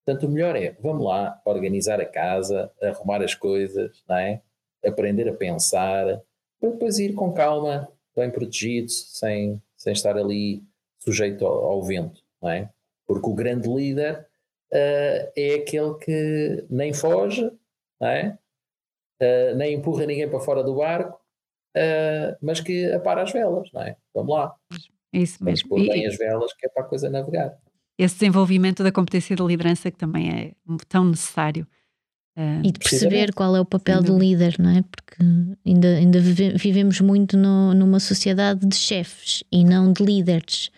Portanto, 0.06 0.28
o 0.28 0.32
melhor 0.32 0.56
é, 0.56 0.78
vamos 0.80 1.04
lá, 1.04 1.42
organizar 1.46 2.00
a 2.00 2.06
casa, 2.06 2.72
arrumar 2.80 3.24
as 3.24 3.34
coisas, 3.34 4.04
não 4.08 4.18
é? 4.18 4.42
aprender 4.86 5.28
a 5.28 5.34
pensar, 5.34 6.22
para 6.60 6.70
depois 6.70 7.00
ir 7.00 7.16
com 7.16 7.34
calma, 7.34 7.92
bem 8.16 8.30
protegido, 8.30 8.92
sem, 8.92 9.60
sem 9.76 9.94
estar 9.94 10.16
ali 10.16 10.64
sujeito 11.00 11.44
ao, 11.44 11.66
ao 11.66 11.84
vento, 11.84 12.24
não 12.40 12.52
é? 12.52 12.70
Porque 13.08 13.30
o 13.30 13.36
grande 13.36 13.68
líder 13.68 14.28
uh, 14.74 15.32
é 15.36 15.56
aquele 15.56 15.96
que 15.96 16.66
nem 16.70 16.94
foge, 16.94 17.50
não 18.00 18.08
é? 18.08 18.38
Uh, 19.22 19.56
nem 19.56 19.76
empurra 19.76 20.06
ninguém 20.06 20.30
para 20.30 20.40
fora 20.40 20.64
do 20.64 20.76
barco, 20.76 21.20
uh, 21.78 22.36
mas 22.42 22.60
que 22.60 22.92
apara 22.92 23.24
as 23.24 23.32
velas, 23.32 23.70
não 23.74 23.82
é? 23.82 23.96
Vamos 24.14 24.36
lá. 24.36 24.56
É 25.14 25.20
isso 25.20 25.44
mesmo. 25.44 25.70
Vamos 25.70 25.86
pôr 25.86 25.94
bem 25.94 26.06
as 26.06 26.18
velas 26.18 26.54
que 26.54 26.66
é 26.66 26.70
para 26.70 26.84
a 26.84 26.86
coisa 26.86 27.10
navegar. 27.10 27.58
Esse 27.98 28.16
desenvolvimento 28.16 28.84
da 28.84 28.92
competência 28.92 29.36
de 29.36 29.44
liderança 29.44 29.90
que 29.90 29.98
também 29.98 30.30
é 30.30 30.52
tão 30.90 31.06
necessário. 31.06 31.66
Uh, 32.38 32.60
e 32.66 32.72
de 32.72 32.80
perceber 32.80 33.34
qual 33.34 33.56
é 33.56 33.62
o 33.62 33.66
papel 33.66 34.04
do 34.04 34.18
líder, 34.20 34.58
não 34.60 34.70
é? 34.70 34.84
Porque 34.84 35.24
ainda, 35.66 35.88
ainda 35.88 36.20
vive, 36.20 36.58
vivemos 36.58 37.00
muito 37.00 37.38
no, 37.38 37.74
numa 37.74 38.02
sociedade 38.02 38.68
de 38.68 38.76
chefes 38.76 39.42
e 39.50 39.64
não 39.64 39.94
de 39.94 40.04
líderes. 40.04 40.70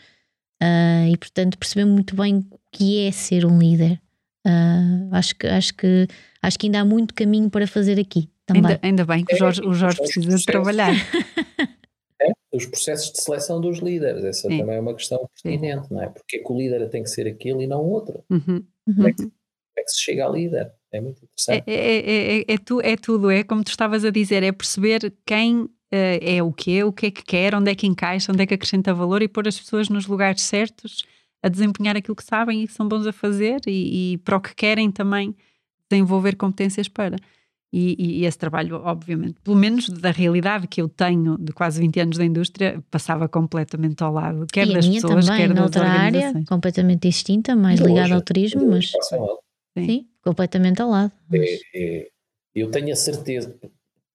Uh, 0.62 1.12
e 1.12 1.18
portanto 1.18 1.58
percebemos 1.58 1.94
muito 1.94 2.16
bem 2.16 2.38
o 2.50 2.60
que 2.72 3.06
é 3.06 3.12
ser 3.12 3.46
um 3.46 3.60
líder. 3.60 4.02
Uh, 4.46 5.14
acho, 5.14 5.36
que, 5.36 5.48
acho, 5.48 5.74
que, 5.76 6.08
acho 6.42 6.58
que 6.58 6.68
ainda 6.68 6.80
há 6.80 6.86
muito 6.86 7.14
caminho 7.14 7.50
para 7.50 7.68
fazer 7.68 8.00
aqui. 8.00 8.30
Também. 8.46 8.66
Ainda, 8.66 8.80
ainda 8.82 9.06
bem 9.06 9.26
que 9.26 9.36
o 9.36 9.38
Jorge, 9.38 9.62
o 9.62 9.74
Jorge 9.74 9.98
precisa 9.98 10.38
de 10.38 10.46
trabalhar. 10.46 10.94
É, 12.20 12.32
os 12.52 12.66
processos 12.66 13.12
de 13.12 13.22
seleção 13.22 13.62
dos 13.62 13.78
líderes, 13.78 14.24
essa 14.24 14.52
é. 14.52 14.58
também 14.58 14.76
é 14.76 14.80
uma 14.80 14.96
questão 14.96 15.30
pertinente, 15.36 15.94
não 15.94 16.02
é? 16.02 16.10
Porque 16.10 16.38
é 16.38 16.40
que 16.40 16.52
o 16.52 16.58
líder 16.58 16.90
tem 16.90 17.04
que 17.04 17.12
ser 17.12 17.28
aquele 17.28 17.66
e 17.66 17.68
não 17.68 17.84
outro? 17.84 18.24
Uhum. 18.28 18.66
Como, 18.86 19.08
é 19.08 19.12
que, 19.12 19.18
como 19.18 19.32
é 19.78 19.84
que 19.84 19.92
se 19.92 20.02
chega 20.02 20.26
a 20.26 20.30
líder? 20.30 20.72
É 20.92 21.00
muito 21.00 21.24
interessante. 21.24 21.64
É, 21.68 21.74
é, 21.74 22.40
é, 22.40 22.46
é, 22.48 22.58
tu, 22.58 22.82
é 22.82 22.96
tudo, 22.96 23.30
é 23.30 23.44
como 23.44 23.64
tu 23.64 23.70
estavas 23.70 24.04
a 24.04 24.10
dizer, 24.10 24.42
é 24.42 24.52
perceber 24.52 25.14
quem 25.28 25.70
é 25.92 26.44
o 26.44 26.52
quê, 26.52 26.84
o 26.84 26.92
que 26.92 27.08
é 27.08 27.12
que 27.12 27.24
quer, 27.24 27.56
onde 27.56 27.72
é 27.72 27.76
que 27.76 27.88
encaixa, 27.88 28.32
onde 28.32 28.44
é 28.44 28.46
que 28.46 28.54
acrescenta 28.54 28.94
valor 28.94 29.22
e 29.22 29.28
pôr 29.28 29.48
as 29.48 29.60
pessoas 29.60 29.90
nos 29.90 30.06
lugares 30.06 30.42
certos 30.42 31.06
a 31.42 31.50
desempenhar 31.50 31.96
aquilo 31.96 32.16
que 32.16 32.24
sabem 32.24 32.64
e 32.64 32.68
que 32.68 32.74
são 32.74 32.88
bons 32.88 33.06
a 33.08 33.14
fazer 33.14 33.62
e, 33.68 34.14
e 34.14 34.18
para 34.18 34.38
o 34.38 34.42
que 34.42 34.56
querem 34.56 34.92
também 34.92 35.36
desenvolver 35.90 36.36
competências 36.36 36.88
para. 36.88 37.18
E, 37.72 38.22
e, 38.22 38.26
esse 38.26 38.38
trabalho, 38.38 38.78
obviamente, 38.78 39.42
pelo 39.42 39.56
menos 39.56 39.90
da 39.90 40.10
realidade 40.10 40.68
que 40.68 40.82
eu 40.82 40.88
tenho 40.88 41.38
de 41.38 41.52
quase 41.52 41.82
20 41.82 42.00
anos 42.00 42.18
da 42.18 42.24
indústria, 42.24 42.82
passava 42.90 43.28
completamente 43.28 44.02
ao 44.02 44.14
lado, 44.14 44.48
quer 44.52 44.68
e 44.68 44.74
das 44.74 44.88
pessoas, 44.88 45.26
também, 45.26 45.42
quer 45.42 45.54
das 45.54 45.64
outra 45.64 45.86
área, 45.86 46.34
completamente 46.48 47.10
distinta, 47.10 47.56
mais 47.58 47.80
ligada 47.82 48.16
ao 48.16 48.22
turismo, 48.22 48.66
mas 48.66 48.92
sim. 49.78 49.86
sim. 49.86 50.08
completamente 50.24 50.82
ao 50.82 50.90
lado. 50.90 51.12
Mas... 51.30 51.42
É, 51.42 51.60
é, 51.76 52.08
eu 52.56 52.72
tenho 52.72 52.92
a 52.94 52.96
certeza, 52.96 53.54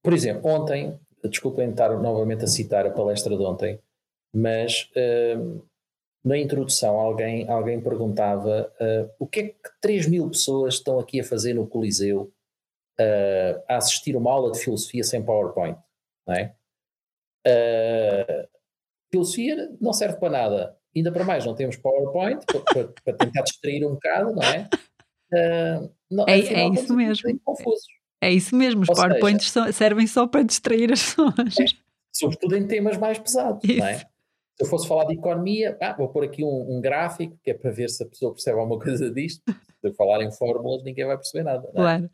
por 0.02 0.14
exemplo, 0.14 0.50
ontem, 0.50 0.98
desculpem 1.28 1.70
estar 1.70 1.90
novamente 2.00 2.44
a 2.44 2.48
citar 2.48 2.86
a 2.86 2.90
palestra 2.90 3.36
de 3.36 3.42
ontem, 3.42 3.78
mas 4.34 4.90
hum, 5.36 5.60
na 6.24 6.38
introdução 6.38 6.98
alguém, 6.98 7.48
alguém 7.48 7.80
perguntava 7.80 8.72
uh, 8.80 9.10
o 9.18 9.26
que 9.26 9.40
é 9.40 9.48
que 9.48 9.70
3 9.80 10.08
mil 10.08 10.28
pessoas 10.28 10.74
estão 10.74 10.98
aqui 10.98 11.20
a 11.20 11.24
fazer 11.24 11.54
no 11.54 11.66
Coliseu 11.66 12.32
uh, 13.00 13.62
a 13.68 13.76
assistir 13.76 14.16
uma 14.16 14.30
aula 14.30 14.52
de 14.52 14.60
filosofia 14.60 15.02
sem 15.02 15.24
PowerPoint, 15.24 15.78
não 16.26 16.34
é? 16.34 16.54
Uh, 17.46 18.48
filosofia 19.10 19.76
não 19.80 19.92
serve 19.92 20.18
para 20.18 20.30
nada. 20.30 20.78
Ainda 20.94 21.10
para 21.10 21.24
mais, 21.24 21.44
não 21.44 21.54
temos 21.54 21.76
PowerPoint 21.76 22.44
para, 22.46 22.88
para, 23.04 23.16
tentar 23.16 23.42
distrair 23.42 23.84
um 23.84 23.94
bocado, 23.94 24.34
não 24.34 24.42
é? 24.42 24.68
Uh, 25.32 25.94
não, 26.10 26.24
é, 26.28 26.38
afinal, 26.38 26.70
é 26.70 26.74
isso 26.74 26.94
mesmo. 26.94 27.40
Confusos. 27.40 28.01
É 28.22 28.30
isso 28.30 28.54
mesmo, 28.54 28.82
os 28.82 28.88
Ou 28.88 28.94
PowerPoints 28.94 29.50
seja, 29.50 29.72
servem 29.72 30.06
só 30.06 30.28
para 30.28 30.44
distrair 30.44 30.92
as 30.92 31.02
pessoas. 31.02 31.58
É, 31.58 31.64
sobretudo 32.12 32.56
em 32.56 32.66
temas 32.68 32.96
mais 32.96 33.18
pesados, 33.18 33.64
isso. 33.64 33.78
não 33.78 33.86
é? 33.86 33.98
Se 33.98 34.64
eu 34.64 34.66
fosse 34.66 34.86
falar 34.86 35.06
de 35.06 35.14
economia, 35.14 35.76
ah, 35.80 35.94
vou 35.94 36.08
pôr 36.08 36.24
aqui 36.24 36.44
um, 36.44 36.76
um, 36.76 36.80
gráfico 36.80 37.36
que 37.42 37.50
é 37.50 37.54
para 37.54 37.72
ver 37.72 37.90
se 37.90 38.02
a 38.02 38.06
pessoa 38.06 38.32
percebe 38.32 38.60
alguma 38.60 38.78
coisa 38.78 39.10
disto. 39.10 39.42
Se 39.50 39.88
eu 39.88 39.94
falar 39.94 40.22
em 40.22 40.30
fórmulas, 40.30 40.84
ninguém 40.84 41.04
vai 41.04 41.16
perceber 41.16 41.42
nada. 41.42 41.66
É? 41.68 41.72
Claro. 41.72 42.10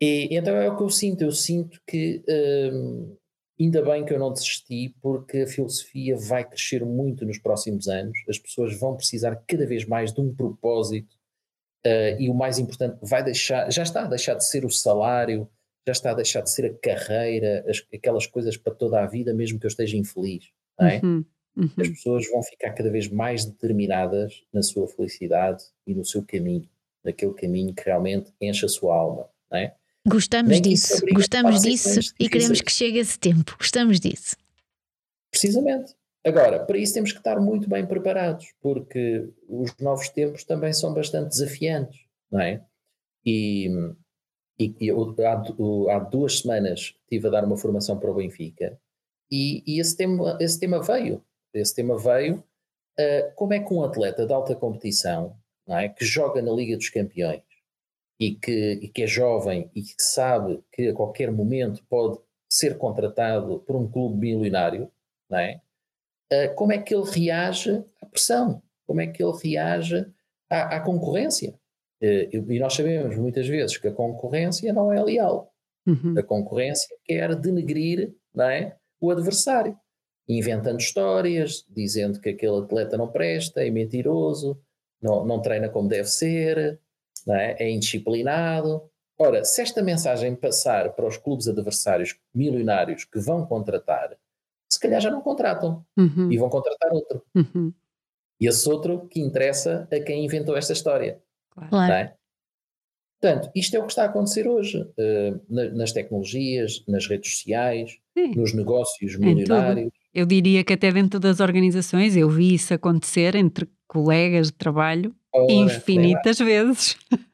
E 0.00 0.28
então 0.36 0.56
é 0.56 0.68
o 0.68 0.76
que 0.76 0.82
eu 0.82 0.90
sinto. 0.90 1.22
Eu 1.22 1.30
sinto 1.30 1.80
que 1.86 2.24
hum, 2.72 3.16
ainda 3.60 3.82
bem 3.82 4.04
que 4.04 4.12
eu 4.12 4.18
não 4.18 4.32
desisti, 4.32 4.94
porque 5.00 5.38
a 5.38 5.46
filosofia 5.46 6.16
vai 6.16 6.44
crescer 6.44 6.84
muito 6.84 7.24
nos 7.24 7.38
próximos 7.38 7.86
anos. 7.86 8.18
As 8.28 8.38
pessoas 8.38 8.78
vão 8.78 8.96
precisar 8.96 9.36
cada 9.46 9.66
vez 9.66 9.84
mais 9.84 10.12
de 10.12 10.20
um 10.20 10.34
propósito. 10.34 11.15
Uh, 11.86 12.20
e 12.20 12.28
o 12.28 12.34
mais 12.34 12.58
importante, 12.58 12.98
vai 13.00 13.22
deixar, 13.22 13.70
já 13.70 13.84
está 13.84 14.04
a 14.04 14.08
deixar 14.08 14.34
de 14.34 14.44
ser 14.44 14.64
o 14.64 14.70
salário, 14.70 15.48
já 15.86 15.92
está 15.92 16.10
a 16.10 16.14
deixar 16.14 16.40
de 16.40 16.50
ser 16.50 16.66
a 16.66 16.74
carreira, 16.74 17.64
as, 17.68 17.86
aquelas 17.94 18.26
coisas 18.26 18.56
para 18.56 18.74
toda 18.74 19.00
a 19.00 19.06
vida, 19.06 19.32
mesmo 19.32 19.60
que 19.60 19.66
eu 19.66 19.68
esteja 19.68 19.96
infeliz. 19.96 20.50
É? 20.80 21.00
Uhum, 21.04 21.24
uhum. 21.56 21.70
As 21.78 21.88
pessoas 21.88 22.28
vão 22.28 22.42
ficar 22.42 22.72
cada 22.72 22.90
vez 22.90 23.08
mais 23.08 23.44
determinadas 23.44 24.42
na 24.52 24.62
sua 24.62 24.88
felicidade 24.88 25.62
e 25.86 25.94
no 25.94 26.04
seu 26.04 26.24
caminho, 26.24 26.68
naquele 27.04 27.34
caminho 27.34 27.72
que 27.72 27.84
realmente 27.84 28.32
enche 28.40 28.66
a 28.66 28.68
sua 28.68 28.96
alma. 28.96 29.28
É? 29.52 29.72
Gostamos 30.08 30.60
disso, 30.60 31.04
gostamos 31.12 31.62
disso 31.62 32.00
e 32.18 32.28
queremos 32.28 32.60
que 32.60 32.72
chegue 32.72 32.98
esse 32.98 33.18
tempo. 33.18 33.54
Gostamos 33.58 34.00
disso. 34.00 34.36
Precisamente. 35.30 35.94
Agora, 36.26 36.64
para 36.64 36.76
isso 36.76 36.94
temos 36.94 37.12
que 37.12 37.18
estar 37.18 37.38
muito 37.38 37.68
bem 37.68 37.86
preparados, 37.86 38.52
porque 38.60 39.32
os 39.48 39.72
novos 39.78 40.08
tempos 40.08 40.42
também 40.42 40.72
são 40.72 40.92
bastante 40.92 41.28
desafiantes, 41.28 42.00
não 42.28 42.40
é? 42.40 42.64
E, 43.24 43.68
e, 44.58 44.74
eu, 44.80 45.14
há, 45.20 45.94
há, 45.94 45.98
duas 46.00 46.40
semanas 46.40 46.96
estive 47.02 47.28
a 47.28 47.30
dar 47.30 47.44
uma 47.44 47.56
formação 47.56 47.96
para 47.96 48.10
o 48.10 48.14
Benfica 48.14 48.76
e, 49.30 49.62
e 49.64 49.80
esse, 49.80 49.96
tema, 49.96 50.36
esse 50.40 50.58
tema 50.58 50.82
veio. 50.82 51.22
Esse 51.54 51.76
tema 51.76 51.96
veio 51.96 52.42
uh, 52.98 53.34
como 53.36 53.52
é 53.54 53.60
que 53.60 53.72
um 53.72 53.84
atleta 53.84 54.26
de 54.26 54.32
alta 54.32 54.56
competição, 54.56 55.36
não 55.64 55.78
é, 55.78 55.88
que 55.88 56.04
joga 56.04 56.42
na 56.42 56.50
Liga 56.50 56.76
dos 56.76 56.90
Campeões, 56.90 57.42
e 58.18 58.34
que, 58.34 58.80
e 58.82 58.88
que 58.88 59.02
é 59.02 59.06
jovem 59.06 59.70
e 59.74 59.82
que 59.82 59.94
sabe 59.98 60.60
que 60.72 60.88
a 60.88 60.94
qualquer 60.94 61.30
momento 61.30 61.84
pode 61.88 62.18
ser 62.48 62.78
contratado 62.78 63.60
por 63.60 63.76
um 63.76 63.88
clube 63.88 64.18
milionário, 64.18 64.90
não 65.30 65.38
é? 65.38 65.60
Uh, 66.32 66.54
como 66.54 66.72
é 66.72 66.78
que 66.78 66.94
ele 66.94 67.08
reage 67.08 67.84
à 68.02 68.06
pressão? 68.06 68.62
Como 68.86 69.00
é 69.00 69.06
que 69.06 69.22
ele 69.22 69.36
reage 69.42 70.06
à, 70.50 70.76
à 70.76 70.80
concorrência? 70.80 71.54
Uh, 72.02 72.52
e 72.52 72.58
nós 72.58 72.74
sabemos 72.74 73.16
muitas 73.16 73.46
vezes 73.46 73.78
que 73.78 73.88
a 73.88 73.92
concorrência 73.92 74.72
não 74.72 74.92
é 74.92 75.02
leal. 75.02 75.52
Uhum. 75.86 76.14
A 76.18 76.22
concorrência 76.22 76.88
quer 77.04 77.34
denegrir 77.36 78.12
não 78.34 78.44
é, 78.50 78.76
o 79.00 79.10
adversário, 79.10 79.78
inventando 80.28 80.80
histórias, 80.80 81.64
dizendo 81.68 82.20
que 82.20 82.30
aquele 82.30 82.58
atleta 82.58 82.96
não 82.96 83.08
presta, 83.08 83.64
é 83.64 83.70
mentiroso, 83.70 84.60
não, 85.00 85.24
não 85.24 85.40
treina 85.40 85.68
como 85.68 85.88
deve 85.88 86.08
ser, 86.08 86.80
é? 87.28 87.64
é 87.64 87.70
indisciplinado. 87.70 88.82
Ora, 89.18 89.44
se 89.44 89.62
esta 89.62 89.82
mensagem 89.82 90.34
passar 90.34 90.92
para 90.92 91.06
os 91.06 91.16
clubes 91.16 91.48
adversários 91.48 92.18
milionários 92.34 93.04
que 93.04 93.18
vão 93.18 93.46
contratar, 93.46 94.16
se 94.76 94.80
calhar 94.80 95.00
já 95.00 95.10
não 95.10 95.20
contratam 95.20 95.84
uhum. 95.96 96.30
e 96.30 96.36
vão 96.36 96.48
contratar 96.48 96.92
outro. 96.92 97.22
Uhum. 97.34 97.72
E 98.40 98.46
esse 98.46 98.68
outro 98.68 99.08
que 99.08 99.20
interessa 99.20 99.88
a 99.90 100.00
quem 100.00 100.24
inventou 100.24 100.56
esta 100.56 100.72
história. 100.72 101.20
Claro. 101.50 101.92
É? 101.92 102.14
Portanto, 103.18 103.50
isto 103.54 103.74
é 103.74 103.78
o 103.78 103.86
que 103.86 103.92
está 103.92 104.02
a 104.02 104.06
acontecer 104.06 104.46
hoje 104.46 104.82
uh, 104.82 105.40
nas 105.48 105.90
tecnologias, 105.92 106.84
nas 106.86 107.06
redes 107.06 107.32
sociais, 107.32 107.98
Sim. 108.16 108.34
nos 108.34 108.52
negócios 108.52 109.16
milionários. 109.16 109.90
Eu 110.12 110.26
diria 110.26 110.62
que 110.62 110.74
até 110.74 110.92
dentro 110.92 111.18
das 111.18 111.40
organizações 111.40 112.14
eu 112.14 112.28
vi 112.28 112.54
isso 112.54 112.74
acontecer 112.74 113.34
entre 113.34 113.66
colegas 113.88 114.48
de 114.48 114.52
trabalho 114.52 115.16
Ora, 115.34 115.50
infinitas 115.50 116.38
vezes. 116.38 116.96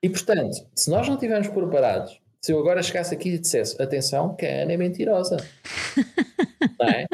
E 0.00 0.08
portanto, 0.08 0.56
se 0.76 0.88
nós 0.92 1.08
não 1.08 1.16
estivermos 1.16 1.48
preparados, 1.48 2.20
se 2.48 2.52
eu 2.54 2.58
agora 2.60 2.82
chegasse 2.82 3.14
aqui 3.14 3.34
e 3.34 3.38
dissesse 3.38 3.80
atenção, 3.80 4.34
que 4.34 4.46
a 4.46 4.62
Ana 4.62 4.72
é 4.72 4.76
mentirosa, 4.78 5.36
não 6.80 6.88
é? 6.88 7.06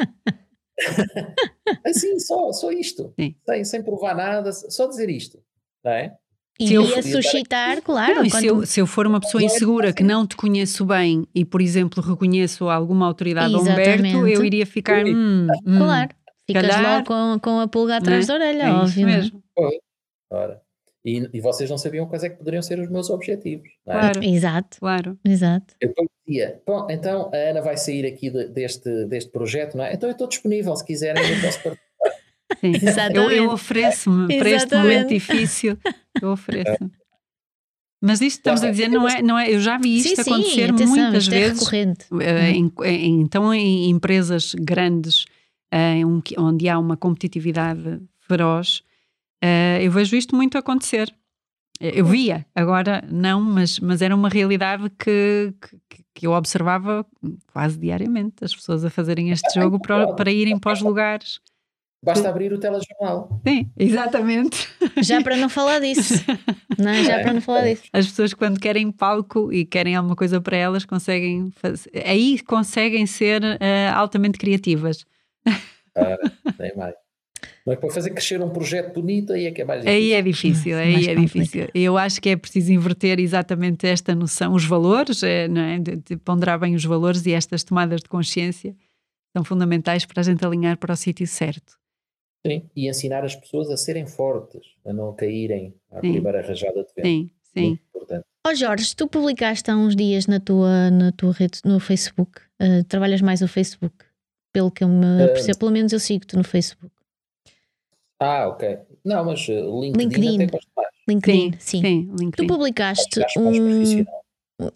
assim, 1.85 2.17
só, 2.19 2.53
só 2.53 2.71
isto, 2.71 3.13
sem, 3.45 3.65
sem 3.65 3.83
provar 3.83 4.15
nada, 4.15 4.53
só 4.53 4.87
dizer 4.87 5.09
isto, 5.09 5.43
não 5.83 5.91
é? 5.91 6.15
E 6.57 6.71
ia 6.71 7.03
suscitar, 7.03 7.81
claro. 7.81 8.23
Não, 8.23 8.29
se, 8.29 8.45
eu, 8.45 8.65
se, 8.65 8.79
eu, 8.79 8.87
for 8.87 9.05
uma 9.05 9.19
pessoa 9.19 9.43
insegura 9.43 9.91
que 9.91 10.03
não 10.03 10.25
te 10.25 10.37
conheço 10.37 10.85
bem 10.85 11.27
e, 11.35 11.43
por 11.43 11.59
exemplo, 11.59 12.01
reconheço 12.01 12.69
alguma 12.69 13.05
autoridade 13.05 13.53
ou 13.53 13.61
Humberto, 13.61 14.25
eu 14.25 14.41
iria 14.41 14.65
ficar. 14.65 15.05
Hum, 15.05 15.47
hum, 15.67 15.77
claro, 15.79 16.15
ficas 16.47 16.65
calhar, 16.65 16.93
logo 16.93 17.07
com, 17.07 17.39
com 17.41 17.59
a 17.59 17.67
pulga 17.67 17.97
atrás 17.97 18.23
é? 18.23 18.27
da 18.29 18.33
orelha, 18.35 18.63
é 18.63 18.71
óbvio. 18.71 19.05
mesmo. 19.05 19.43
Ora. 20.31 20.64
E, 21.05 21.29
e, 21.31 21.39
vocês 21.39 21.69
não 21.69 21.77
sabiam 21.77 22.07
quais 22.07 22.23
é 22.23 22.29
que 22.29 22.37
poderiam 22.37 22.63
ser 22.63 22.79
os 22.79 22.89
meus 22.89 23.11
objetivos. 23.11 23.69
É? 23.85 23.91
Claro, 23.91 24.23
exato. 24.23 24.79
Claro. 24.79 25.19
Exato. 25.23 25.75
Eu 25.79 25.93
dizia, 26.25 26.59
bom, 26.65 26.87
então 26.89 27.29
a 27.31 27.37
Ana 27.37 27.61
vai 27.61 27.77
sair 27.77 28.07
aqui 28.07 28.31
de, 28.31 28.47
deste, 28.47 29.05
deste 29.05 29.29
projeto, 29.29 29.77
não 29.77 29.85
é? 29.85 29.93
Então 29.93 30.09
eu 30.09 30.13
estou 30.13 30.27
disponível, 30.27 30.75
se 30.75 30.83
quiserem, 30.83 31.23
eu 31.23 31.41
posso 31.41 31.61
participar. 31.61 31.85
Sim, 32.59 32.73
eu, 33.13 33.31
eu 33.31 33.49
ofereço-me 33.51 34.37
para 34.37 34.49
este 34.49 34.75
momento 34.75 35.09
difícil, 35.09 35.77
eu 36.19 36.31
ofereço. 36.31 36.77
Mas 38.01 38.21
isto 38.21 38.37
estamos 38.37 38.63
a 38.63 38.71
dizer, 38.71 38.87
não 38.87 39.07
é, 39.07 39.21
não 39.21 39.37
é, 39.37 39.51
eu 39.51 39.59
já 39.59 39.77
vi 39.77 39.97
isto 39.97 40.23
sim, 40.23 40.31
acontecer 40.31 40.67
sim, 40.67 40.73
atenção, 40.73 40.87
muitas 40.87 41.23
isto 41.23 41.33
é 41.33 41.39
vezes. 41.39 41.61
É 41.61 41.65
recorrente. 41.65 42.05
Em, 42.13 42.71
em, 42.83 43.21
então, 43.21 43.53
em 43.53 43.89
empresas 43.89 44.53
grandes, 44.55 45.25
em, 45.71 46.05
onde 46.37 46.69
há 46.69 46.77
uma 46.77 46.95
competitividade 46.95 47.99
feroz, 48.27 48.83
Uh, 49.45 49.81
eu 49.81 49.91
vejo 49.91 50.15
isto 50.15 50.35
muito 50.35 50.57
acontecer. 50.57 51.13
Eu 51.79 52.05
via, 52.05 52.45
agora 52.55 53.03
não, 53.11 53.41
mas, 53.41 53.79
mas 53.79 54.01
era 54.01 54.15
uma 54.15 54.29
realidade 54.29 54.89
que, 54.91 55.53
que, 55.89 56.03
que 56.13 56.25
eu 56.25 56.31
observava 56.31 57.05
quase 57.51 57.77
diariamente, 57.77 58.45
as 58.45 58.55
pessoas 58.55 58.85
a 58.85 58.89
fazerem 58.89 59.29
este 59.29 59.59
jogo 59.59 59.77
para, 59.77 60.13
para 60.13 60.31
irem 60.31 60.57
para 60.57 60.71
os 60.71 60.81
lugares. 60.81 61.41
Basta 62.01 62.29
abrir 62.29 62.53
o 62.53 62.59
telejornal. 62.59 63.41
Sim, 63.45 63.69
exatamente. 63.77 64.69
Já 65.01 65.21
para 65.21 65.35
não 65.35 65.49
falar 65.49 65.79
disso. 65.79 66.13
Não, 66.77 66.93
já 67.03 67.17
é, 67.17 67.23
para 67.23 67.33
não 67.33 67.41
falar 67.41 67.63
disso. 67.63 67.83
As 67.91 68.05
pessoas, 68.05 68.33
quando 68.33 68.59
querem 68.59 68.91
palco 68.91 69.51
e 69.51 69.65
querem 69.65 69.95
alguma 69.95 70.15
coisa 70.15 70.39
para 70.39 70.55
elas, 70.55 70.85
conseguem 70.85 71.51
fazer, 71.51 71.89
aí 72.05 72.39
conseguem 72.41 73.05
ser 73.05 73.41
uh, 73.43 73.95
altamente 73.95 74.37
criativas. 74.37 75.05
Ah, 75.95 76.17
nem 76.59 76.75
mais. 76.75 76.93
Mas 77.65 77.79
para 77.79 77.89
fazer 77.89 78.11
crescer 78.11 78.39
um 78.41 78.49
projeto 78.49 78.93
bonito, 78.93 79.33
aí 79.33 79.47
é 79.47 79.51
que 79.51 79.61
é 79.61 79.65
mais 79.65 79.81
difícil. 79.81 79.97
Aí 79.97 80.13
é 80.13 80.21
difícil, 80.21 80.77
aí 80.77 80.93
mais 80.93 81.07
é 81.07 81.15
difícil. 81.15 81.67
Eu 81.73 81.97
acho 81.97 82.21
que 82.21 82.29
é 82.29 82.35
preciso 82.35 82.71
inverter 82.71 83.19
exatamente 83.19 83.87
esta 83.87 84.13
noção, 84.13 84.53
os 84.53 84.65
valores, 84.65 85.23
é, 85.23 85.47
não 85.47 85.61
é? 85.61 85.79
de, 85.79 85.95
de 85.95 86.17
ponderar 86.17 86.59
bem 86.59 86.75
os 86.75 86.85
valores 86.85 87.25
e 87.25 87.33
estas 87.33 87.63
tomadas 87.63 88.01
de 88.01 88.07
consciência 88.07 88.75
são 89.35 89.43
fundamentais 89.43 90.05
para 90.05 90.21
a 90.21 90.23
gente 90.23 90.45
alinhar 90.45 90.77
para 90.77 90.93
o 90.93 90.95
sítio 90.95 91.25
certo. 91.25 91.77
Sim, 92.45 92.69
e 92.75 92.87
ensinar 92.87 93.25
as 93.25 93.35
pessoas 93.35 93.71
a 93.71 93.77
serem 93.77 94.05
fortes, 94.05 94.61
a 94.85 94.93
não 94.93 95.13
caírem 95.15 95.73
à 95.91 95.99
sim. 95.99 96.11
primeira 96.13 96.45
rajada 96.45 96.83
de 96.83 96.93
vento. 96.95 97.07
Sim, 97.07 97.31
sim. 97.41 97.67
Muito 97.69 97.81
importante. 97.89 98.25
Ó 98.45 98.51
oh 98.51 98.55
Jorge, 98.55 98.95
tu 98.95 99.07
publicaste 99.07 99.71
há 99.71 99.75
uns 99.75 99.95
dias 99.95 100.27
na 100.27 100.39
tua, 100.39 100.91
na 100.91 101.11
tua 101.11 101.33
rede, 101.33 101.59
no 101.65 101.79
Facebook, 101.79 102.39
uh, 102.61 102.83
trabalhas 102.83 103.19
mais 103.19 103.41
no 103.41 103.47
Facebook, 103.47 103.95
pelo 104.53 104.69
que 104.69 104.83
eu 104.83 104.87
me 104.87 105.03
uh, 105.03 105.33
percebo, 105.33 105.57
pelo 105.57 105.71
menos 105.71 105.91
eu 105.91 105.99
sigo-te 105.99 106.35
no 106.35 106.43
Facebook. 106.43 106.94
Ah, 108.19 108.47
ok. 108.47 108.77
Não, 109.03 109.25
mas 109.25 109.47
uh, 109.47 109.81
LinkedIn, 109.81 109.99
LinkedIn. 109.99 110.35
até 110.35 110.45
gosto 110.47 110.69
mais. 110.75 110.89
LinkedIn, 111.07 111.53
sim. 111.59 111.81
sim. 111.81 112.11
LinkedIn. 112.17 112.31
Tu 112.31 112.47
publicaste 112.47 113.21
um... 113.37 114.05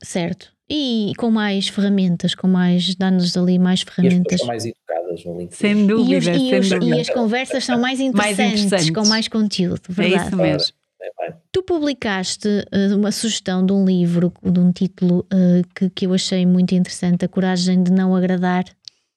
Certo. 0.04 0.52
E 0.70 1.14
com 1.18 1.32
mais 1.32 1.68
ferramentas, 1.68 2.36
com 2.36 2.48
mais, 2.48 2.94
dá-nos 2.96 3.36
ali 3.36 3.58
mais 3.58 3.82
ferramentas. 3.82 4.40
E 4.40 4.44
as 4.44 4.48
mais 4.48 4.66
educadas 4.66 5.26
no 5.26 5.40
LinkedIn. 5.40 5.56
Sem 5.56 5.88
dúvida, 5.88 6.14
e, 6.14 6.18
os, 6.18 6.26
sem 6.26 6.54
e, 6.54 6.60
os, 6.60 6.70
dúvida. 6.70 6.96
e 6.98 7.02
as 7.02 7.10
conversas 7.10 7.66
são 7.66 7.80
mais 7.80 8.00
interessantes, 8.00 8.38
mais 8.38 8.62
interessantes, 8.62 8.90
com 8.92 9.08
mais 9.08 9.28
conteúdo, 9.28 9.82
verdade? 9.90 10.24
É 10.24 10.28
isso 10.28 10.36
mesmo. 10.36 10.74
É 11.02 11.34
tu 11.52 11.64
publicaste 11.64 12.48
uh, 12.48 12.96
uma 12.96 13.12
sugestão 13.12 13.66
de 13.66 13.74
um 13.74 13.86
livro, 13.86 14.32
de 14.44 14.60
um 14.60 14.72
título 14.72 15.26
uh, 15.34 15.68
que, 15.74 15.90
que 15.90 16.06
eu 16.06 16.14
achei 16.14 16.46
muito 16.46 16.76
interessante, 16.76 17.26
A 17.26 17.28
Coragem 17.28 17.82
de 17.82 17.92
Não 17.92 18.16
Agradar. 18.16 18.66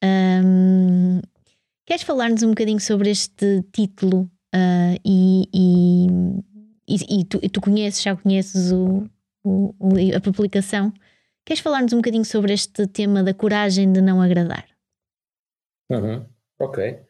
Um, 0.03 0.52
queres 1.93 2.05
falar-nos 2.05 2.43
um 2.43 2.49
bocadinho 2.49 2.81
sobre 2.81 3.11
este 3.11 3.63
título 3.71 4.31
Uh, 4.55 5.01
e, 5.03 5.49
e, 5.51 6.07
e, 6.87 7.21
e, 7.21 7.25
tu, 7.25 7.41
e, 7.43 7.49
tu, 7.49 7.59
conheces, 7.59 8.03
já 8.03 8.15
conheces 8.15 8.71
o, 8.71 9.09
o, 9.43 9.73
a 10.15 10.21
publicação. 10.21 10.93
Queres 11.43 11.63
falar-nos 11.63 11.95
um 11.95 11.97
bocadinho 11.97 12.25
sobre 12.27 12.53
este 12.53 12.87
tema 12.87 13.23
da 13.23 13.33
coragem 13.33 13.91
de 13.91 14.03
não 14.03 14.21
agradar? 14.21 14.69
Uhum. 15.91 16.27
Ok. 16.61 17.01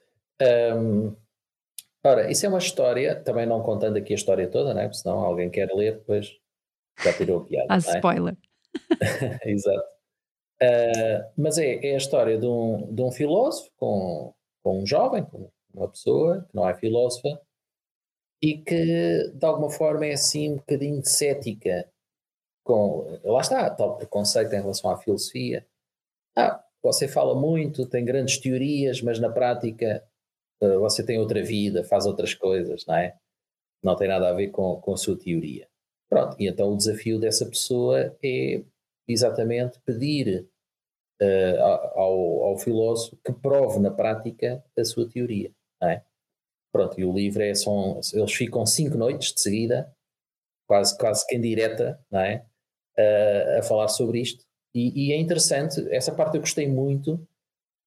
Um, 0.41 1.17
ora, 2.05 2.31
isso 2.31 2.47
é 2.47 2.49
uma 2.49 2.59
história, 2.59 3.17
também 3.17 3.45
não 3.45 3.61
contando 3.61 3.97
aqui 3.97 4.13
a 4.13 4.17
história 4.17 4.49
toda, 4.49 4.73
né? 4.73 4.83
porque 4.83 4.99
senão 4.99 5.19
alguém 5.19 5.51
quer 5.51 5.69
ler, 5.75 5.95
depois 5.95 6.31
já 7.03 7.13
tirou 7.13 7.41
a 7.41 7.45
piada. 7.45 7.67
Há 7.71 7.75
é? 7.75 7.97
spoiler. 7.97 8.37
Exato. 9.45 9.89
Uh, 10.63 11.33
mas 11.37 11.59
é, 11.59 11.75
é, 11.89 11.95
a 11.95 11.99
história 11.99 12.39
de 12.39 12.47
um, 12.47 12.95
de 12.95 13.03
um 13.03 13.11
filósofo 13.11 13.69
com, 13.77 14.33
com 14.63 14.83
um 14.83 14.87
jovem, 14.87 15.25
com 15.25 15.51
uma 15.75 15.89
pessoa 15.89 16.45
que 16.49 16.55
não 16.55 16.69
é 16.69 16.75
filósofa 16.75 17.41
e 18.43 18.59
que 18.59 19.31
de 19.35 19.47
alguma 19.47 19.71
forma 19.71 20.07
é 20.07 20.13
assim 20.13 20.53
um 20.53 20.57
bocadinho 20.57 21.05
cética 21.05 21.89
com, 22.65 23.19
lá 23.25 23.41
está, 23.41 23.71
tal 23.71 23.97
preconceito 23.97 24.53
em 24.53 24.61
relação 24.61 24.91
à 24.91 24.97
filosofia. 24.97 25.67
Ah, 26.37 26.63
você 26.83 27.07
fala 27.07 27.39
muito, 27.39 27.87
tem 27.87 28.05
grandes 28.05 28.39
teorias, 28.39 29.01
mas 29.03 29.19
na 29.19 29.31
prática 29.31 30.05
uh, 30.63 30.81
você 30.81 31.05
tem 31.05 31.19
outra 31.19 31.43
vida, 31.43 31.85
faz 31.85 32.07
outras 32.07 32.35
coisas, 32.35 32.85
não 32.87 32.97
é? 32.97 33.17
Não 33.83 33.97
tem 33.97 34.09
nada 34.09 34.29
a 34.29 34.33
ver 34.33 34.49
com, 34.49 34.81
com 34.81 34.93
a 34.93 34.97
sua 34.97 35.17
teoria. 35.17 35.69
Pronto, 36.09 36.37
e 36.39 36.49
então 36.49 36.73
o 36.73 36.77
desafio 36.77 37.19
dessa 37.19 37.47
pessoa 37.47 38.17
é 38.23 38.63
exatamente 39.09 39.81
pedir 39.81 40.49
uh, 41.21 41.63
ao, 41.95 42.42
ao 42.53 42.59
filósofo 42.59 43.17
que 43.25 43.33
prove 43.33 43.81
na 43.81 43.91
prática 43.91 44.63
a 44.79 44.85
sua 44.85 45.09
teoria. 45.09 45.51
É? 45.83 46.03
Pronto, 46.73 46.99
e 46.99 47.05
o 47.05 47.13
livro 47.13 47.43
é, 47.43 47.55
são, 47.55 48.01
eles 48.13 48.33
ficam 48.33 48.65
cinco 48.65 48.97
noites 48.97 49.35
de 49.35 49.41
seguida, 49.41 49.93
quase, 50.67 50.97
quase 50.97 51.27
que 51.27 51.37
em 51.37 51.41
direta, 51.41 52.01
é? 52.13 52.45
A 53.59 53.63
falar 53.63 53.89
sobre 53.89 54.21
isto. 54.21 54.45
E, 54.75 55.09
e, 55.09 55.13
é 55.13 55.17
interessante, 55.17 55.87
essa 55.91 56.15
parte 56.15 56.37
eu 56.37 56.41
gostei 56.41 56.67
muito, 56.67 57.27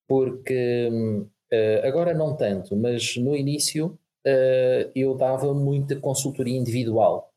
porque 0.07 0.89
uh, 0.89 1.87
agora 1.87 2.13
não 2.13 2.35
tanto, 2.35 2.75
mas 2.75 3.15
no 3.17 3.35
início 3.35 3.97
uh, 4.27 4.91
eu 4.93 5.15
dava 5.15 5.51
muita 5.53 5.99
consultoria 5.99 6.57
individual. 6.57 7.31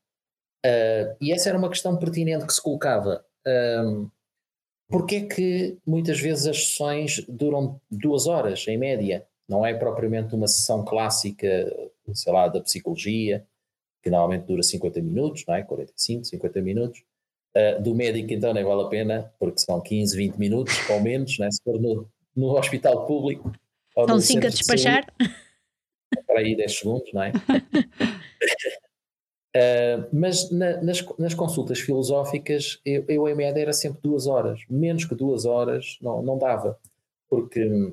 e 1.21 1.33
essa 1.33 1.49
era 1.49 1.59
uma 1.59 1.71
questão 1.71 1.97
pertinente 1.97 2.47
que 2.47 2.53
se 2.53 2.63
colocava. 2.63 3.25
Porque 4.89 5.17
é 5.17 5.27
que 5.27 5.79
muitas 5.87 6.19
vezes 6.21 6.47
as 6.47 6.69
sessões 6.69 7.25
duram 7.29 7.81
duas 7.91 8.27
horas, 8.27 8.67
em 8.67 8.79
média? 8.79 9.27
não 9.49 9.65
é 9.65 9.73
propriamente 9.73 10.35
uma 10.35 10.47
sessão 10.47 10.85
clássica, 10.85 11.47
sei 12.13 12.33
lá, 12.33 12.49
da 12.49 12.61
psicologia, 12.61 13.47
que 14.03 14.11
normalmente 14.11 14.45
dura 14.45 14.63
50 14.63 15.01
minutos, 15.01 15.45
não 15.49 15.55
é? 15.55 15.63
45, 15.63 16.25
50 16.25 16.61
minutos. 16.61 17.03
Uh, 17.57 17.83
do 17.83 17.95
médico, 17.95 18.33
então, 18.33 18.53
nem 18.53 18.63
vale 18.63 18.83
a 18.83 18.89
pena, 18.89 19.33
porque 19.39 19.61
são 19.61 19.81
15, 19.81 20.15
20 20.17 20.37
minutos 20.37 20.75
ou 20.91 21.01
menos, 21.01 21.39
né? 21.39 21.51
se 21.51 21.63
for 21.65 21.81
no, 21.81 22.07
no 22.37 22.59
hospital 22.59 23.07
público. 23.07 23.51
São 23.95 24.21
5 24.21 24.47
a 24.47 24.51
despachar. 24.51 25.07
para 26.27 26.41
aí 26.41 26.55
10 26.55 26.79
segundos, 26.79 27.11
não 27.13 27.23
é? 27.23 27.33
Uh, 29.59 30.07
mas 30.13 30.51
na, 30.51 30.81
nas, 30.83 31.05
nas, 31.19 31.35
consultas 31.35 31.81
filosóficas, 31.81 32.81
eu, 32.85 33.05
eu, 33.09 33.29
em 33.29 33.35
média 33.35 33.61
era 33.61 33.73
sempre 33.73 34.01
duas 34.03 34.27
horas. 34.27 34.61
Menos 34.71 35.05
que 35.05 35.15
duas 35.15 35.45
horas 35.45 35.99
não, 36.01 36.23
não 36.23 36.39
dava. 36.39 36.79
Porque 37.29 37.93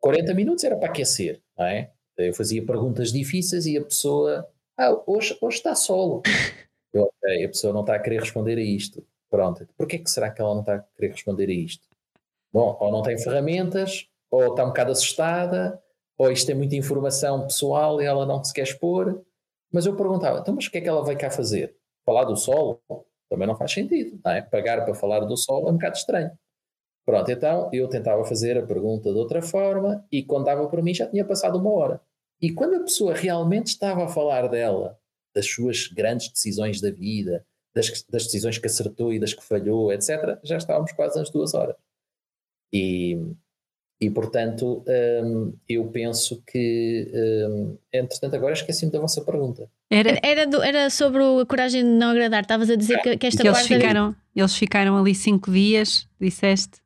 40 0.00 0.34
minutos 0.34 0.64
era 0.64 0.76
para 0.76 0.88
aquecer, 0.88 1.40
não 1.56 1.66
é? 1.66 1.92
Eu 2.16 2.34
fazia 2.34 2.64
perguntas 2.64 3.12
difíceis 3.12 3.64
e 3.66 3.78
a 3.78 3.84
pessoa, 3.84 4.48
ah, 4.76 5.00
hoje, 5.06 5.36
hoje 5.40 5.58
está 5.58 5.74
solo. 5.74 6.22
Eu, 6.92 7.04
ok, 7.04 7.44
a 7.44 7.48
pessoa 7.48 7.72
não 7.72 7.80
está 7.80 7.94
a 7.94 7.98
querer 7.98 8.20
responder 8.20 8.58
a 8.58 8.62
isto. 8.62 9.02
Pronto, 9.30 9.66
porquê 9.78 9.98
que 9.98 10.10
será 10.10 10.30
que 10.30 10.42
ela 10.42 10.52
não 10.52 10.60
está 10.60 10.74
a 10.74 10.78
querer 10.80 11.12
responder 11.12 11.48
a 11.48 11.52
isto? 11.52 11.88
Bom, 12.52 12.76
ou 12.78 12.92
não 12.92 13.00
tem 13.00 13.16
ferramentas, 13.16 14.10
ou 14.30 14.48
está 14.48 14.62
um 14.62 14.68
bocado 14.68 14.92
assustada, 14.92 15.82
ou 16.18 16.30
isto 16.30 16.46
tem 16.46 16.54
muita 16.54 16.76
informação 16.76 17.46
pessoal 17.46 18.02
e 18.02 18.04
ela 18.04 18.26
não 18.26 18.44
se 18.44 18.52
quer 18.52 18.64
expor. 18.64 19.22
Mas 19.72 19.86
eu 19.86 19.96
perguntava, 19.96 20.40
então, 20.40 20.54
mas 20.54 20.66
o 20.66 20.70
que 20.70 20.78
é 20.78 20.80
que 20.80 20.88
ela 20.88 21.02
vai 21.02 21.16
cá 21.16 21.30
fazer? 21.30 21.74
Falar 22.04 22.24
do 22.24 22.36
sol? 22.36 22.82
Também 23.30 23.48
não 23.48 23.56
faz 23.56 23.72
sentido, 23.72 24.20
não 24.22 24.32
é? 24.32 24.42
Pagar 24.42 24.84
para 24.84 24.94
falar 24.94 25.20
do 25.20 25.36
sol 25.36 25.66
é 25.66 25.70
um 25.70 25.74
bocado 25.74 25.96
estranho. 25.96 26.30
Pronto, 27.04 27.30
então 27.30 27.70
eu 27.72 27.88
tentava 27.88 28.24
fazer 28.24 28.56
a 28.58 28.66
pergunta 28.66 29.10
de 29.10 29.18
outra 29.18 29.42
forma 29.42 30.06
e 30.12 30.22
quando 30.22 30.44
dava 30.44 30.68
para 30.68 30.82
mim 30.82 30.94
já 30.94 31.06
tinha 31.08 31.24
passado 31.24 31.58
uma 31.58 31.70
hora. 31.70 32.00
E 32.40 32.52
quando 32.52 32.74
a 32.74 32.80
pessoa 32.80 33.14
realmente 33.14 33.68
estava 33.68 34.04
a 34.04 34.08
falar 34.08 34.48
dela 34.48 34.98
das 35.34 35.48
suas 35.48 35.88
grandes 35.88 36.28
decisões 36.28 36.80
da 36.80 36.90
vida, 36.90 37.44
das, 37.74 38.04
das 38.08 38.24
decisões 38.24 38.58
que 38.58 38.66
acertou 38.66 39.12
e 39.12 39.18
das 39.18 39.32
que 39.32 39.42
falhou, 39.42 39.92
etc., 39.92 40.38
já 40.44 40.56
estávamos 40.56 40.92
quase 40.92 41.18
às 41.18 41.30
duas 41.30 41.54
horas. 41.54 41.76
E, 42.72 43.18
e 44.02 44.10
portanto, 44.10 44.84
um, 45.24 45.52
eu 45.68 45.86
penso 45.86 46.42
que, 46.44 47.08
um, 47.14 47.78
entretanto, 47.92 48.34
agora 48.34 48.52
esqueci-me 48.52 48.90
da 48.90 48.98
vossa 48.98 49.24
pergunta. 49.24 49.70
Era, 49.88 50.18
era, 50.24 50.44
do, 50.44 50.60
era 50.60 50.90
sobre 50.90 51.22
a 51.22 51.46
coragem 51.46 51.84
de 51.84 51.88
não 51.88 52.10
agradar. 52.10 52.42
Estavas 52.42 52.68
a 52.68 52.74
dizer 52.74 53.00
que, 53.00 53.16
que 53.16 53.28
esta 53.28 53.42
que 53.42 53.48
eles 53.48 53.64
ficaram, 53.64 54.12
eles 54.34 54.56
ficaram 54.56 54.98
ali 54.98 55.14
cinco 55.14 55.52
dias, 55.52 56.08
disseste? 56.20 56.80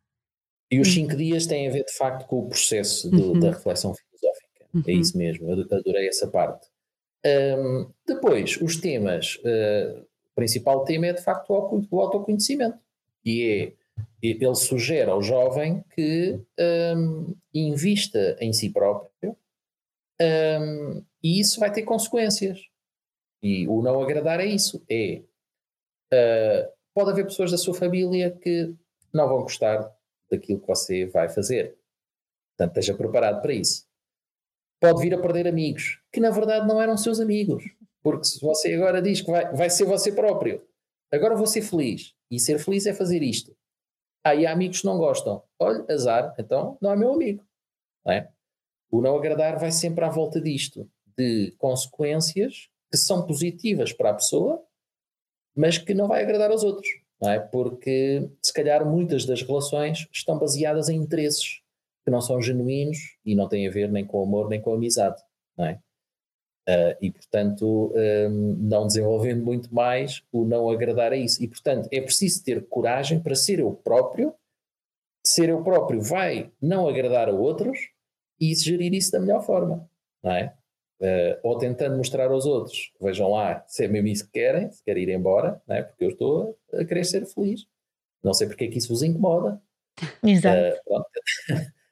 E 0.70 0.78
os 0.78 0.92
cinco 0.92 1.16
dias 1.16 1.46
têm 1.46 1.68
a 1.68 1.70
ver, 1.70 1.86
de 1.86 1.96
facto, 1.96 2.26
com 2.26 2.40
o 2.40 2.48
processo 2.50 3.08
do, 3.10 3.32
uhum. 3.32 3.40
da 3.40 3.52
reflexão 3.52 3.94
filosófica. 3.94 4.60
É 4.60 4.76
uhum. 4.76 4.82
É 4.86 4.92
isso 4.92 5.16
mesmo, 5.16 5.50
eu 5.50 5.78
adorei 5.78 6.08
essa 6.08 6.28
parte. 6.28 6.66
Um, 7.24 7.88
depois, 8.06 8.60
os 8.60 8.76
temas. 8.76 9.36
Uh, 9.36 10.00
o 10.32 10.34
principal 10.34 10.84
tema 10.84 11.06
é, 11.06 11.12
de 11.14 11.22
facto, 11.22 11.50
o, 11.50 11.82
o 11.90 12.00
autoconhecimento. 12.02 12.76
E 13.24 13.42
é 13.42 13.72
ele 14.22 14.54
sugere 14.54 15.10
ao 15.10 15.22
jovem 15.22 15.84
que 15.94 16.40
um, 16.96 17.34
invista 17.54 18.36
em 18.40 18.52
si 18.52 18.70
próprio 18.70 19.36
um, 20.20 21.04
e 21.22 21.40
isso 21.40 21.60
vai 21.60 21.72
ter 21.72 21.82
consequências. 21.82 22.60
E 23.42 23.68
o 23.68 23.82
não 23.82 24.00
agradar 24.00 24.40
é 24.40 24.46
isso. 24.46 24.82
É 24.88 25.22
uh, 26.12 26.72
pode 26.94 27.10
haver 27.10 27.26
pessoas 27.26 27.50
da 27.50 27.58
sua 27.58 27.74
família 27.74 28.30
que 28.30 28.74
não 29.12 29.28
vão 29.28 29.42
gostar 29.42 29.94
daquilo 30.30 30.60
que 30.60 30.66
você 30.66 31.06
vai 31.06 31.28
fazer. 31.28 31.76
Portanto, 32.56 32.78
esteja 32.78 32.96
preparado 32.96 33.42
para 33.42 33.52
isso. 33.52 33.86
Pode 34.80 35.00
vir 35.00 35.14
a 35.14 35.20
perder 35.20 35.46
amigos 35.46 36.00
que 36.12 36.20
na 36.20 36.30
verdade 36.30 36.66
não 36.66 36.80
eram 36.80 36.96
seus 36.96 37.20
amigos. 37.20 37.64
Porque 38.02 38.24
se 38.24 38.40
você 38.40 38.74
agora 38.74 39.02
diz 39.02 39.20
que 39.20 39.30
vai, 39.30 39.52
vai 39.52 39.68
ser 39.68 39.84
você 39.84 40.12
próprio, 40.12 40.66
agora 41.12 41.34
vou 41.34 41.46
ser 41.46 41.62
feliz. 41.62 42.14
E 42.30 42.38
ser 42.40 42.58
feliz 42.58 42.86
é 42.86 42.94
fazer 42.94 43.22
isto 43.22 43.55
Aí 44.26 44.44
amigos 44.44 44.80
que 44.80 44.86
não 44.86 44.98
gostam. 44.98 45.40
Olha, 45.56 45.84
azar, 45.88 46.34
então 46.36 46.76
não 46.82 46.90
é 46.90 46.96
meu 46.96 47.12
amigo. 47.12 47.46
Não 48.04 48.12
é? 48.12 48.28
O 48.90 49.00
não 49.00 49.16
agradar 49.16 49.56
vai 49.56 49.70
sempre 49.70 50.04
à 50.04 50.08
volta 50.08 50.40
disto, 50.40 50.90
de 51.16 51.54
consequências 51.58 52.68
que 52.90 52.98
são 52.98 53.24
positivas 53.24 53.92
para 53.92 54.10
a 54.10 54.14
pessoa, 54.14 54.60
mas 55.54 55.78
que 55.78 55.94
não 55.94 56.08
vai 56.08 56.24
agradar 56.24 56.50
aos 56.50 56.64
outros. 56.64 56.88
Não 57.22 57.30
é? 57.30 57.38
Porque, 57.38 58.28
se 58.42 58.52
calhar, 58.52 58.84
muitas 58.84 59.24
das 59.24 59.42
relações 59.42 60.08
estão 60.12 60.36
baseadas 60.36 60.88
em 60.88 60.96
interesses 60.96 61.62
que 62.04 62.10
não 62.10 62.20
são 62.20 62.42
genuínos 62.42 62.98
e 63.24 63.36
não 63.36 63.48
têm 63.48 63.68
a 63.68 63.70
ver 63.70 63.90
nem 63.92 64.04
com 64.04 64.20
amor 64.20 64.48
nem 64.48 64.60
com 64.60 64.74
amizade. 64.74 65.22
Não 65.56 65.66
é? 65.66 65.80
Uh, 66.68 66.98
e, 67.00 67.12
portanto, 67.12 67.92
um, 67.94 68.56
não 68.58 68.88
desenvolvendo 68.88 69.44
muito 69.44 69.72
mais, 69.72 70.22
o 70.32 70.44
não 70.44 70.68
agradar 70.68 71.12
a 71.12 71.16
isso. 71.16 71.42
E, 71.42 71.46
portanto, 71.46 71.88
é 71.92 72.00
preciso 72.00 72.42
ter 72.42 72.66
coragem 72.66 73.20
para 73.20 73.36
ser 73.36 73.60
eu 73.60 73.72
próprio. 73.72 74.34
Ser 75.24 75.48
eu 75.48 75.62
próprio 75.62 76.00
vai 76.00 76.50
não 76.60 76.88
agradar 76.88 77.28
a 77.28 77.32
outros 77.32 77.78
e 78.40 78.54
gerir 78.54 78.92
isso 78.94 79.12
da 79.12 79.20
melhor 79.20 79.44
forma, 79.44 79.88
não 80.22 80.32
é? 80.32 80.54
Uh, 81.00 81.38
ou 81.42 81.58
tentando 81.58 81.96
mostrar 81.96 82.30
aos 82.30 82.46
outros, 82.46 82.90
vejam 83.00 83.30
lá, 83.30 83.62
se 83.66 83.84
é 83.84 83.88
mesmo 83.88 84.08
isso 84.08 84.24
que 84.24 84.32
querem, 84.32 84.70
se 84.70 84.82
querem 84.82 85.02
ir 85.02 85.10
embora, 85.10 85.60
não 85.68 85.76
é? 85.76 85.82
porque 85.82 86.04
eu 86.04 86.08
estou 86.08 86.58
a 86.72 86.84
querer 86.84 87.04
ser 87.04 87.26
feliz. 87.26 87.66
Não 88.24 88.32
sei 88.32 88.46
porque 88.46 88.64
é 88.64 88.68
que 88.68 88.78
isso 88.78 88.88
vos 88.88 89.02
incomoda. 89.02 89.60
Exato. 90.22 90.80
Uh, 90.88 91.04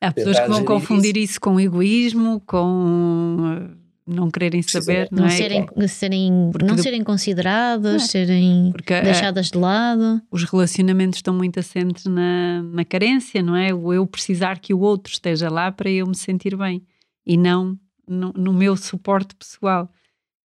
Há 0.01 0.13
pessoas 0.13 0.41
que 0.41 0.49
vão 0.49 0.65
confundir 0.65 1.17
isso. 1.17 1.33
isso 1.33 1.41
com 1.41 1.61
egoísmo, 1.61 2.41
com 2.41 3.84
não 4.07 4.31
quererem 4.31 4.61
saber, 4.61 5.09
não, 5.11 5.23
não 5.23 5.27
é? 5.27 5.31
serem, 5.31 5.67
serem 5.89 6.53
não 6.63 6.77
serem 6.77 7.03
consideradas, 7.03 8.03
é. 8.03 8.07
serem 8.07 8.71
Porque, 8.73 8.93
é, 8.93 9.03
deixadas 9.03 9.51
de 9.51 9.59
lado. 9.59 10.21
Os 10.31 10.45
relacionamentos 10.45 11.19
estão 11.19 11.33
muito 11.33 11.59
assentes 11.59 12.05
na, 12.05 12.63
na 12.63 12.85
carência, 12.85 13.43
não 13.43 13.57
é? 13.57 13.73
O 13.73 13.93
eu 13.93 14.07
precisar 14.07 14.59
que 14.59 14.75
o 14.75 14.81
outro 14.81 15.13
esteja 15.13 15.49
lá 15.49 15.73
para 15.73 15.91
eu 15.91 16.07
me 16.07 16.17
sentir 16.17 16.57
bem 16.57 16.83
e 17.27 17.37
não 17.37 17.79
no, 18.07 18.33
no 18.33 18.53
meu 18.53 18.77
suporte 18.77 19.35
pessoal. 19.35 19.91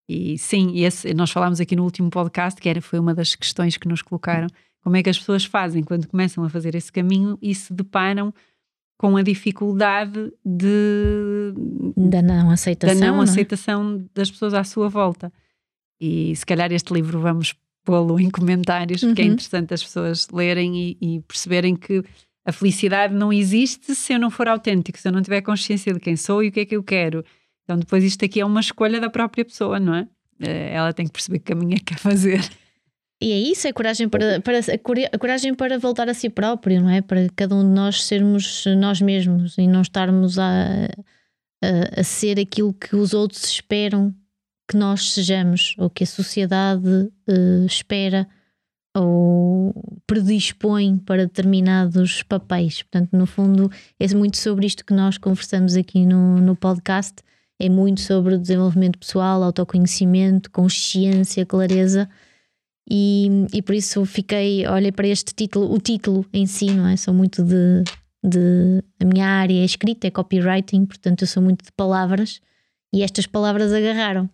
E 0.07 0.37
sim, 0.37 0.79
esse, 0.83 1.13
nós 1.13 1.29
falámos 1.29 1.59
aqui 1.59 1.75
no 1.75 1.83
último 1.83 2.09
podcast, 2.09 2.59
que 2.59 2.69
era, 2.69 2.81
foi 2.81 2.97
uma 2.97 3.13
das 3.13 3.35
questões 3.35 3.77
que 3.77 3.87
nos 3.87 4.01
colocaram, 4.01 4.47
como 4.81 4.95
é 4.95 5.03
que 5.03 5.09
as 5.09 5.19
pessoas 5.19 5.43
fazem 5.43 5.83
quando 5.83 6.07
começam 6.07 6.43
a 6.43 6.49
fazer 6.49 6.73
esse 6.75 6.91
caminho 6.91 7.37
e 7.41 7.53
se 7.53 7.73
deparam 7.73 8.33
com 8.99 9.15
a 9.15 9.21
dificuldade 9.21 10.33
de, 10.45 11.53
da 11.95 12.21
não 12.21 12.51
aceitação, 12.51 12.99
da 12.99 13.05
não, 13.05 13.15
não 13.15 13.21
é? 13.21 13.23
aceitação 13.23 14.05
das 14.13 14.29
pessoas 14.29 14.53
à 14.53 14.61
sua 14.65 14.89
volta. 14.89 15.31
E 16.01 16.35
se 16.35 16.45
calhar 16.45 16.69
este 16.73 16.93
livro 16.93 17.17
vamos 17.21 17.55
pô-lo 17.85 18.19
em 18.19 18.29
comentários, 18.29 18.99
porque 18.99 19.21
é 19.21 19.23
uhum. 19.23 19.31
é 19.31 19.33
interessante 19.33 19.73
as 19.73 19.81
pessoas 19.81 20.27
lerem 20.33 20.75
e, 20.75 20.97
e, 20.99 21.21
perceberem 21.21 21.77
que 21.77 22.03
a 22.45 22.51
felicidade 22.51 23.15
não 23.15 23.31
existe 23.31 23.95
se 23.95 24.11
eu 24.11 24.19
não 24.19 24.29
for 24.29 24.49
autêntico, 24.49 24.99
se 24.99 25.07
eu 25.07 25.13
não 25.13 25.21
tiver 25.21 25.41
consciência 25.41 25.93
de 25.93 25.99
quem 26.01 26.17
sou 26.17 26.43
e 26.43 26.49
o 26.49 26.51
que 26.51 26.59
é 26.59 26.65
que 26.65 26.75
eu 26.75 26.83
quero. 26.83 27.23
Então, 27.63 27.79
depois, 27.79 28.03
isto 28.03 28.25
aqui 28.25 28.41
é 28.41 28.45
uma 28.45 28.59
escolha 28.59 28.99
da 28.99 29.09
própria 29.09 29.45
pessoa, 29.45 29.79
não 29.79 29.95
é? 29.95 30.07
Eh, 30.41 30.73
ela 30.73 30.91
tem 30.91 31.05
que 31.05 31.13
perceber 31.13 31.39
que 31.39 31.45
caminho 31.45 31.75
é 31.75 31.77
que 31.77 31.85
quer 31.85 31.99
fazer. 31.99 32.41
E 33.21 33.33
é 33.33 33.37
isso, 33.37 33.67
é 33.67 33.73
coragem 33.73 34.07
para, 34.07 34.39
para, 34.39 34.59
a 34.59 35.17
coragem 35.17 35.53
para 35.53 35.77
voltar 35.77 36.07
a 36.07 36.13
si 36.13 36.29
próprio, 36.29 36.81
não 36.81 36.89
é? 36.89 37.01
Para 37.01 37.27
cada 37.35 37.53
um 37.53 37.67
de 37.67 37.75
nós 37.75 38.05
sermos 38.05 38.63
nós 38.77 39.01
mesmos 39.01 39.57
e 39.57 39.67
não 39.67 39.81
estarmos 39.81 40.39
a, 40.39 40.85
a, 41.61 41.99
a 41.99 42.03
ser 42.03 42.39
aquilo 42.39 42.73
que 42.73 42.95
os 42.95 43.13
outros 43.13 43.43
esperam 43.43 44.15
que 44.69 44.77
nós 44.77 45.11
sejamos, 45.11 45.75
ou 45.77 45.89
que 45.89 46.03
a 46.03 46.07
sociedade 46.07 46.87
uh, 46.87 47.65
espera 47.65 48.27
ou 48.95 49.73
predispõe 50.07 50.97
para 50.97 51.25
determinados 51.25 52.23
papéis. 52.23 52.83
Portanto, 52.83 53.09
no 53.11 53.25
fundo, 53.25 53.69
é 53.99 54.07
muito 54.15 54.37
sobre 54.37 54.65
isto 54.65 54.85
que 54.85 54.93
nós 54.93 55.17
conversamos 55.17 55.75
aqui 55.75 56.05
no, 56.05 56.39
no 56.39 56.55
podcast. 56.55 57.15
É 57.59 57.67
muito 57.67 57.99
sobre 57.99 58.37
desenvolvimento 58.37 58.97
pessoal, 58.97 59.43
autoconhecimento, 59.43 60.49
consciência, 60.51 61.45
clareza 61.45 62.09
e, 62.89 63.45
e 63.53 63.61
por 63.61 63.75
isso 63.75 64.03
fiquei, 64.05 64.67
olhei 64.67 64.91
para 64.91 65.07
este 65.07 65.33
título, 65.33 65.73
o 65.73 65.79
título 65.79 66.25
em 66.33 66.45
si, 66.45 66.71
não 66.71 66.87
é? 66.87 66.97
Sou 66.97 67.13
muito 67.13 67.43
de, 67.43 67.83
de. 68.23 68.83
A 68.99 69.05
minha 69.05 69.27
área 69.27 69.61
é 69.61 69.65
escrita, 69.65 70.07
é 70.07 70.11
copywriting, 70.11 70.85
portanto 70.85 71.21
eu 71.21 71.27
sou 71.27 71.43
muito 71.43 71.63
de 71.63 71.71
palavras 71.71 72.41
e 72.93 73.03
estas 73.03 73.25
palavras 73.25 73.71
agarraram. 73.71 74.29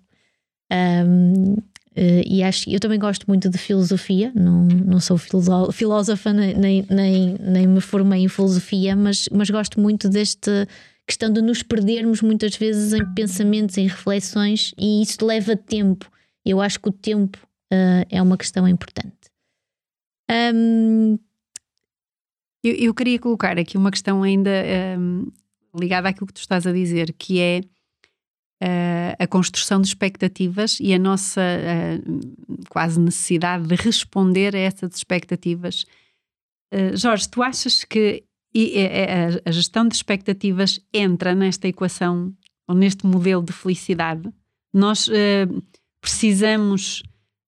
Um, 0.71 1.55
Uh, 1.97 2.27
e 2.27 2.43
acho, 2.43 2.69
eu 2.69 2.77
também 2.77 2.99
gosto 2.99 3.25
muito 3.25 3.49
de 3.49 3.57
filosofia, 3.57 4.29
não, 4.35 4.65
não 4.65 4.99
sou 4.99 5.17
filósofa 5.17 6.33
nem, 6.33 6.85
nem, 6.89 7.37
nem, 7.39 7.65
me 7.65 7.79
formei 7.79 8.23
em 8.23 8.27
filosofia, 8.27 8.97
mas, 8.97 9.29
mas 9.31 9.49
gosto 9.49 9.79
muito 9.79 10.09
desta 10.09 10.67
questão 11.07 11.31
de 11.31 11.41
nos 11.41 11.63
perdermos 11.63 12.21
muitas 12.21 12.57
vezes 12.57 12.91
em 12.91 13.05
pensamentos, 13.13 13.77
em 13.77 13.87
reflexões, 13.87 14.73
e 14.77 15.01
isso 15.01 15.25
leva 15.25 15.55
tempo. 15.55 16.11
Eu 16.45 16.59
acho 16.59 16.81
que 16.81 16.89
o 16.89 16.91
tempo 16.91 17.37
uh, 17.71 18.05
é 18.09 18.21
uma 18.21 18.37
questão 18.37 18.67
importante. 18.67 19.31
Um... 20.29 21.17
Eu, 22.63 22.73
eu, 22.75 22.93
queria 22.95 23.19
colocar 23.19 23.59
aqui 23.59 23.77
uma 23.77 23.91
questão 23.91 24.23
ainda 24.23 24.49
um, 24.97 25.31
ligada 25.77 26.09
àquilo 26.09 26.25
que 26.25 26.33
tu 26.33 26.39
estás 26.39 26.65
a 26.65 26.71
dizer, 26.71 27.13
que 27.13 27.39
é 27.39 27.61
uh, 28.63 29.15
a 29.19 29.27
construção 29.27 29.79
de 29.79 29.87
expectativas 29.87 30.79
e 30.79 30.91
a 30.91 30.97
nossa 30.97 31.41
uh, 31.41 32.65
quase 32.67 32.99
necessidade 32.99 33.67
de 33.67 33.75
responder 33.75 34.55
a 34.55 34.59
essas 34.59 34.95
expectativas. 34.95 35.85
Jorge, 36.95 37.29
tu 37.29 37.41
achas 37.41 37.85
que 37.85 38.25
a 39.45 39.51
gestão 39.51 39.87
de 39.87 39.95
expectativas 39.95 40.77
entra 40.93 41.33
nesta 41.33 41.69
equação 41.69 42.35
ou 42.67 42.75
neste 42.75 43.05
modelo 43.05 43.41
de 43.41 43.53
felicidade? 43.53 44.29
Nós 44.73 45.07
precisamos 46.01 47.01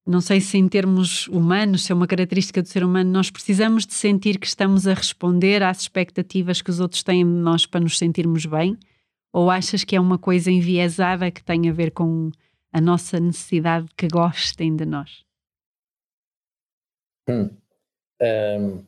não 0.08 0.22
sei 0.22 0.40
se 0.40 0.58
em 0.58 0.68
termos 0.68 1.28
humanos, 1.28 1.84
se 1.84 1.92
é 1.92 1.96
uma 1.96 2.08
característica 2.08 2.62
do 2.62 2.68
ser 2.68 2.84
humano, 2.84 3.12
nós 3.12 3.30
precisamos 3.30 3.86
de 3.86 3.94
sentir 3.94 4.40
que 4.40 4.48
estamos 4.48 4.88
a 4.88 4.94
responder 4.94 5.62
às 5.62 5.82
expectativas 5.82 6.62
que 6.62 6.70
os 6.70 6.80
outros 6.80 7.04
têm 7.04 7.26
de 7.26 7.32
nós 7.32 7.66
para 7.66 7.82
nos 7.82 7.98
sentirmos 7.98 8.46
bem? 8.46 8.78
Ou 9.34 9.52
achas 9.52 9.84
que 9.84 9.96
é 9.96 10.00
uma 10.00 10.18
coisa 10.18 10.50
enviesada 10.50 11.30
que 11.30 11.44
tem 11.44 11.70
a 11.70 11.74
ver 11.74 11.92
com 11.92 12.32
a 12.72 12.80
nossa 12.80 13.20
necessidade 13.20 13.88
de 13.88 13.96
que 13.96 14.08
gostem 14.08 14.76
de 14.76 14.86
nós? 14.86 15.26
Hum. 17.30 17.50
Um, 18.22 18.84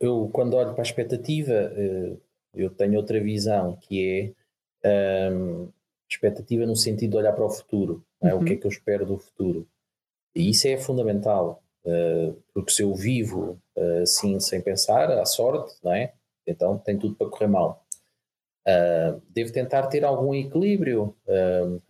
eu, 0.00 0.28
quando 0.32 0.54
olho 0.54 0.72
para 0.72 0.82
a 0.82 0.86
expectativa, 0.86 1.52
eh, 1.52 2.16
eu 2.54 2.70
tenho 2.70 2.96
outra 2.96 3.20
visão, 3.20 3.76
que 3.80 4.34
é 4.84 5.30
um, 5.32 5.70
expectativa 6.10 6.66
no 6.66 6.76
sentido 6.76 7.12
de 7.12 7.16
olhar 7.18 7.32
para 7.32 7.44
o 7.44 7.50
futuro. 7.50 8.04
É? 8.20 8.34
O 8.34 8.42
que 8.42 8.50
é 8.50 8.54
uhum. 8.54 8.60
que 8.60 8.66
eu 8.66 8.70
espero 8.70 9.06
do 9.06 9.18
futuro? 9.18 9.66
E 10.38 10.50
isso 10.50 10.68
é 10.68 10.76
fundamental, 10.78 11.60
uh, 11.84 12.32
porque 12.54 12.70
se 12.70 12.82
eu 12.82 12.94
vivo 12.94 13.60
uh, 13.76 14.02
assim 14.02 14.38
sem 14.38 14.62
pensar, 14.62 15.10
à 15.10 15.24
sorte, 15.24 15.74
não 15.82 15.92
é? 15.92 16.12
Então 16.46 16.78
tem 16.78 16.96
tudo 16.96 17.16
para 17.16 17.28
correr 17.28 17.48
mal. 17.48 17.84
Uh, 18.64 19.20
devo 19.28 19.52
tentar 19.52 19.88
ter 19.88 20.04
algum 20.04 20.32
equilíbrio, 20.32 21.16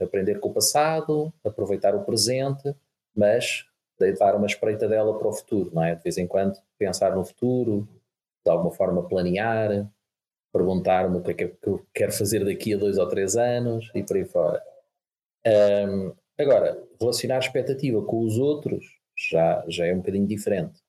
aprender 0.01 0.41
com 0.41 0.49
o 0.49 0.55
passado, 0.55 1.31
aproveitar 1.45 1.95
o 1.95 2.05
presente, 2.05 2.75
mas 3.15 3.67
dar 4.19 4.37
uma 4.37 4.47
espreitadela 4.47 5.19
para 5.19 5.29
o 5.29 5.33
futuro, 5.33 5.71
não 5.75 5.85
é? 5.85 5.95
De 5.95 6.03
vez 6.03 6.17
em 6.17 6.27
quando 6.27 6.57
pensar 6.79 7.15
no 7.15 7.25
futuro, 7.25 7.87
de 8.47 8.51
alguma 8.51 8.71
forma 8.71 9.07
planear, 9.07 9.91
perguntar-me 10.53 11.19
o 11.19 11.23
que 11.23 11.31
é 11.33 11.35
que 11.35 11.57
eu 11.65 11.85
quero 11.93 12.13
fazer 12.13 12.45
daqui 12.45 12.73
a 12.73 12.79
dois 12.79 12.97
ou 12.97 13.09
três 13.09 13.37
anos 13.37 13.91
e 13.95 14.03
por 14.03 14.17
aí 14.17 14.25
fora. 14.25 14.63
Um, 15.45 16.15
agora, 16.39 16.83
relacionar 17.01 17.37
a 17.37 17.41
expectativa 17.41 18.03
com 18.03 18.25
os 18.25 18.39
outros 18.39 18.85
já, 19.17 19.65
já 19.69 19.87
é 19.87 19.93
um 19.93 19.99
bocadinho 19.99 20.27
diferente. 20.27 20.81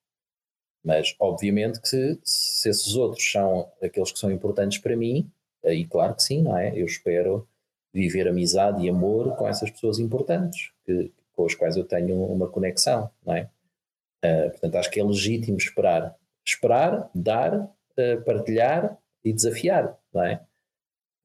Mas, 0.84 1.16
obviamente, 1.20 1.82
que 1.82 1.88
se, 1.88 2.20
se 2.24 2.70
esses 2.70 2.96
outros 2.96 3.30
são 3.30 3.72
aqueles 3.82 4.12
que 4.12 4.20
são 4.20 4.32
importantes 4.32 4.78
para 4.78 4.96
mim, 4.96 5.30
Aí, 5.64 5.86
claro 5.86 6.16
que 6.16 6.24
sim, 6.24 6.42
não 6.42 6.58
é? 6.58 6.72
Eu 6.80 6.86
espero 6.86 7.48
viver 7.94 8.28
amizade 8.28 8.84
e 8.84 8.90
amor 8.90 9.36
com 9.36 9.48
essas 9.48 9.70
pessoas 9.70 10.00
importantes, 10.00 10.72
que, 10.86 11.12
com 11.34 11.46
as 11.46 11.56
quais 11.56 11.76
eu 11.76 11.84
tenho 11.84 12.24
uma 12.24 12.48
conexão, 12.48 13.10
não 13.26 13.36
é? 13.36 13.50
Uh, 14.24 14.52
portanto, 14.52 14.76
acho 14.76 14.92
que 14.92 15.00
é 15.00 15.04
legítimo 15.04 15.58
esperar. 15.58 16.16
Esperar, 16.46 17.10
dar, 17.14 17.56
uh, 17.56 18.22
partilhar 18.26 18.98
e 19.24 19.34
desafiar, 19.34 19.98
não 20.14 20.24
é? 20.24 20.42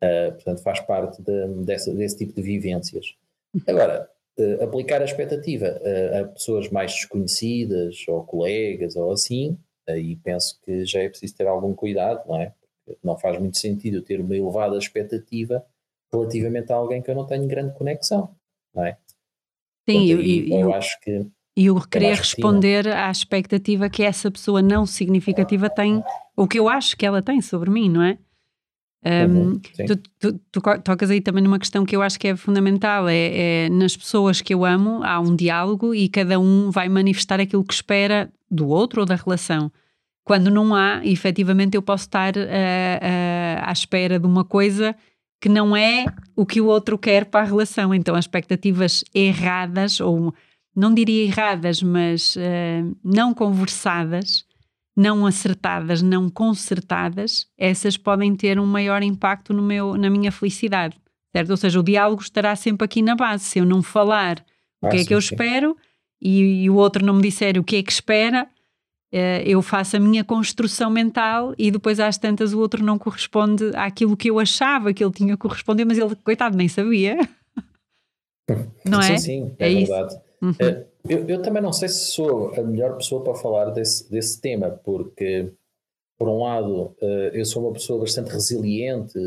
Uh, 0.03 0.33
portanto, 0.33 0.63
faz 0.63 0.81
parte 0.81 1.23
de, 1.23 1.65
dessa, 1.65 1.95
desse 1.95 2.19
tipo 2.19 2.35
de 2.35 2.43
vivências. 2.43 3.17
Agora, 3.67 4.11
aplicar 4.61 5.01
a 5.01 5.05
expectativa 5.05 5.81
a 6.21 6.25
pessoas 6.29 6.69
mais 6.69 6.93
desconhecidas 6.93 8.05
ou 8.09 8.25
colegas 8.25 8.97
ou 8.97 9.13
assim, 9.13 9.57
aí 9.89 10.17
penso 10.17 10.59
que 10.65 10.85
já 10.85 11.01
é 11.01 11.09
preciso 11.09 11.37
ter 11.37 11.47
algum 11.47 11.75
cuidado, 11.75 12.27
não 12.27 12.41
é? 12.41 12.53
não 13.03 13.17
faz 13.17 13.39
muito 13.39 13.59
sentido 13.59 13.99
eu 13.99 14.03
ter 14.03 14.21
uma 14.21 14.37
elevada 14.37 14.77
expectativa 14.77 15.65
relativamente 16.13 16.73
a 16.73 16.77
alguém 16.77 17.03
que 17.03 17.11
eu 17.11 17.15
não 17.15 17.27
tenho 17.27 17.47
grande 17.47 17.75
conexão, 17.75 18.35
não 18.75 18.85
é? 18.85 18.97
Sim, 19.89 20.09
Portanto, 20.09 20.27
e, 20.27 20.53
eu, 20.53 20.61
eu 20.61 20.75
acho 20.75 21.01
que. 21.01 21.27
E 21.57 21.67
eu 21.67 21.77
é 21.77 21.81
queria 21.89 22.15
responder 22.15 22.89
à 22.89 23.11
expectativa 23.11 23.89
que 23.89 24.03
essa 24.03 24.31
pessoa 24.31 24.61
não 24.63 24.87
significativa 24.87 25.71
tem, 25.71 26.03
ou 26.37 26.49
que 26.49 26.59
eu 26.59 26.69
acho 26.69 26.97
que 26.97 27.07
ela 27.07 27.23
tem 27.23 27.41
sobre 27.41 27.71
mim, 27.71 27.89
não 27.89 28.03
é? 28.03 28.19
Um, 29.07 29.37
uhum, 29.37 29.61
tu, 29.87 29.97
tu, 30.19 30.41
tu, 30.51 30.61
tocas 30.83 31.11
aí 31.11 31.21
também 31.21 31.45
numa 31.45 31.59
questão 31.59 31.85
que 31.85 31.95
eu 31.95 32.01
acho 32.01 32.19
que 32.19 32.29
é 32.29 32.37
fundamental: 32.37 33.07
é, 33.07 33.67
é, 33.67 33.69
nas 33.69 33.95
pessoas 33.95 34.41
que 34.41 34.55
eu 34.55 34.65
amo, 34.65 35.03
há 35.05 35.21
um 35.21 35.37
diálogo 35.37 35.95
e 35.95 36.09
cada 36.09 36.41
um 36.41 36.71
vai 36.71 36.89
manifestar 36.89 37.39
aquilo 37.39 37.65
que 37.65 37.75
espera 37.75 38.33
do 38.51 38.67
outro 38.69 39.01
ou 39.03 39.07
da 39.07 39.15
relação. 39.15 39.71
Quando 40.25 40.51
não 40.51 40.75
há, 40.75 41.03
efetivamente, 41.05 41.77
eu 41.77 41.83
posso 41.83 42.05
estar 42.05 42.35
uh, 42.35 42.41
uh, 42.41 43.61
à 43.63 43.71
espera 43.71 44.19
de 44.19 44.27
uma 44.27 44.43
coisa 44.43 44.97
que 45.39 45.51
não 45.51 45.77
é 45.77 46.07
o 46.35 46.47
que 46.47 46.63
o 46.63 46.67
outro 46.67 46.97
quer 46.97 47.27
para 47.27 47.43
a 47.43 47.45
relação. 47.45 47.95
Então, 47.95 48.15
as 48.15 48.25
expectativas 48.25 49.05
erradas, 49.15 50.01
ou 50.01 50.35
não 50.75 50.95
diria 50.95 51.25
erradas, 51.25 51.83
mas 51.83 52.37
uh, 52.37 52.97
não 53.05 53.35
conversadas, 53.35 54.44
não 54.97 55.27
acertadas, 55.27 56.03
não 56.03 56.31
consertadas, 56.31 57.47
essas 57.59 57.97
podem 57.97 58.35
ter 58.37 58.59
um 58.61 58.67
maior 58.67 59.03
impacto 59.03 59.53
no 59.53 59.63
meu, 59.63 59.97
na 59.97 60.09
minha 60.09 60.31
felicidade. 60.31 60.97
Certo? 61.35 61.51
Ou 61.51 61.57
seja, 61.57 61.81
o 61.81 61.83
diálogo 61.83 62.23
estará 62.23 62.55
sempre 62.55 62.85
aqui 62.85 63.03
na 63.03 63.17
base. 63.17 63.45
Se 63.45 63.59
eu 63.59 63.65
não 63.65 63.83
falar 63.83 64.45
o 64.81 64.89
que 64.89 64.97
ah, 64.97 65.01
é 65.01 65.05
que 65.05 65.15
eu 65.15 65.21
sim. 65.21 65.35
espero 65.35 65.77
e, 66.23 66.65
e, 66.65 66.71
o 66.71 66.77
outro 66.77 67.05
não 67.05 67.15
me 67.15 67.23
disser 67.23 67.59
o 67.59 67.65
que 67.65 67.77
é 67.77 67.83
que 67.83 67.91
espera, 67.91 68.47
eh, 69.13 69.43
eu 69.45 69.61
faço 69.61 69.97
a 69.97 70.01
minha 70.01 70.23
construção 70.23 70.91
mental 70.91 71.53
e 71.59 71.73
depois 71.73 71.99
às 71.99 72.17
tantas 72.17 72.53
o 72.53 72.61
outro 72.61 72.85
não 72.85 72.99
corresponde 72.99 73.73
àquilo 73.75 74.17
que 74.17 74.31
eu 74.31 74.39
achava 74.39 74.93
que 74.95 75.03
ele 75.03 75.13
tinha 75.13 75.37
correspondido, 75.37 75.89
mas 75.89 75.99
ele, 75.99 76.15
coitado, 76.17 76.57
nem 76.57 76.69
sabia. 76.69 77.19
Não 78.85 79.01
é? 79.01 79.17
Sim, 79.17 79.19
sim, 79.19 79.57
é, 79.59 79.73
é 79.73 79.77
verdade. 79.77 80.15
Uhum. 80.41 80.55
Eh, 80.59 80.87
eu, 81.09 81.29
eu, 81.29 81.43
também 81.43 81.63
não 81.63 81.73
sei 81.73 81.89
se 81.89 82.13
sou 82.13 82.55
a 82.55 82.63
melhor 82.63 82.97
pessoa 82.97 83.23
para 83.23 83.35
falar 83.35 83.71
desse, 83.71 84.11
desse 84.11 84.41
tema, 84.41 84.71
porque, 84.71 85.51
por 86.19 86.29
um 86.29 86.43
lado, 86.43 86.95
eh, 87.01 87.31
eu 87.35 87.45
sou 87.45 87.63
uma 87.63 87.73
pessoa 87.73 88.01
bastante 88.01 88.31
resiliente 88.31 89.19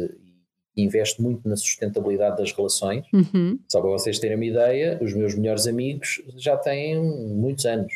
e 0.75 0.84
investo 0.84 1.21
muito 1.21 1.47
na 1.47 1.55
sustentabilidade 1.55 2.38
das 2.38 2.51
relações. 2.51 3.05
Uhum. 3.13 3.59
Só 3.67 3.82
para 3.82 3.89
vocês 3.89 4.19
terem 4.19 4.36
uma 4.38 4.45
ideia, 4.45 4.99
os 5.01 5.13
meus 5.13 5.36
melhores 5.36 5.67
amigos 5.67 6.21
já 6.38 6.57
têm 6.57 7.01
muitos 7.01 7.65
anos. 7.65 7.93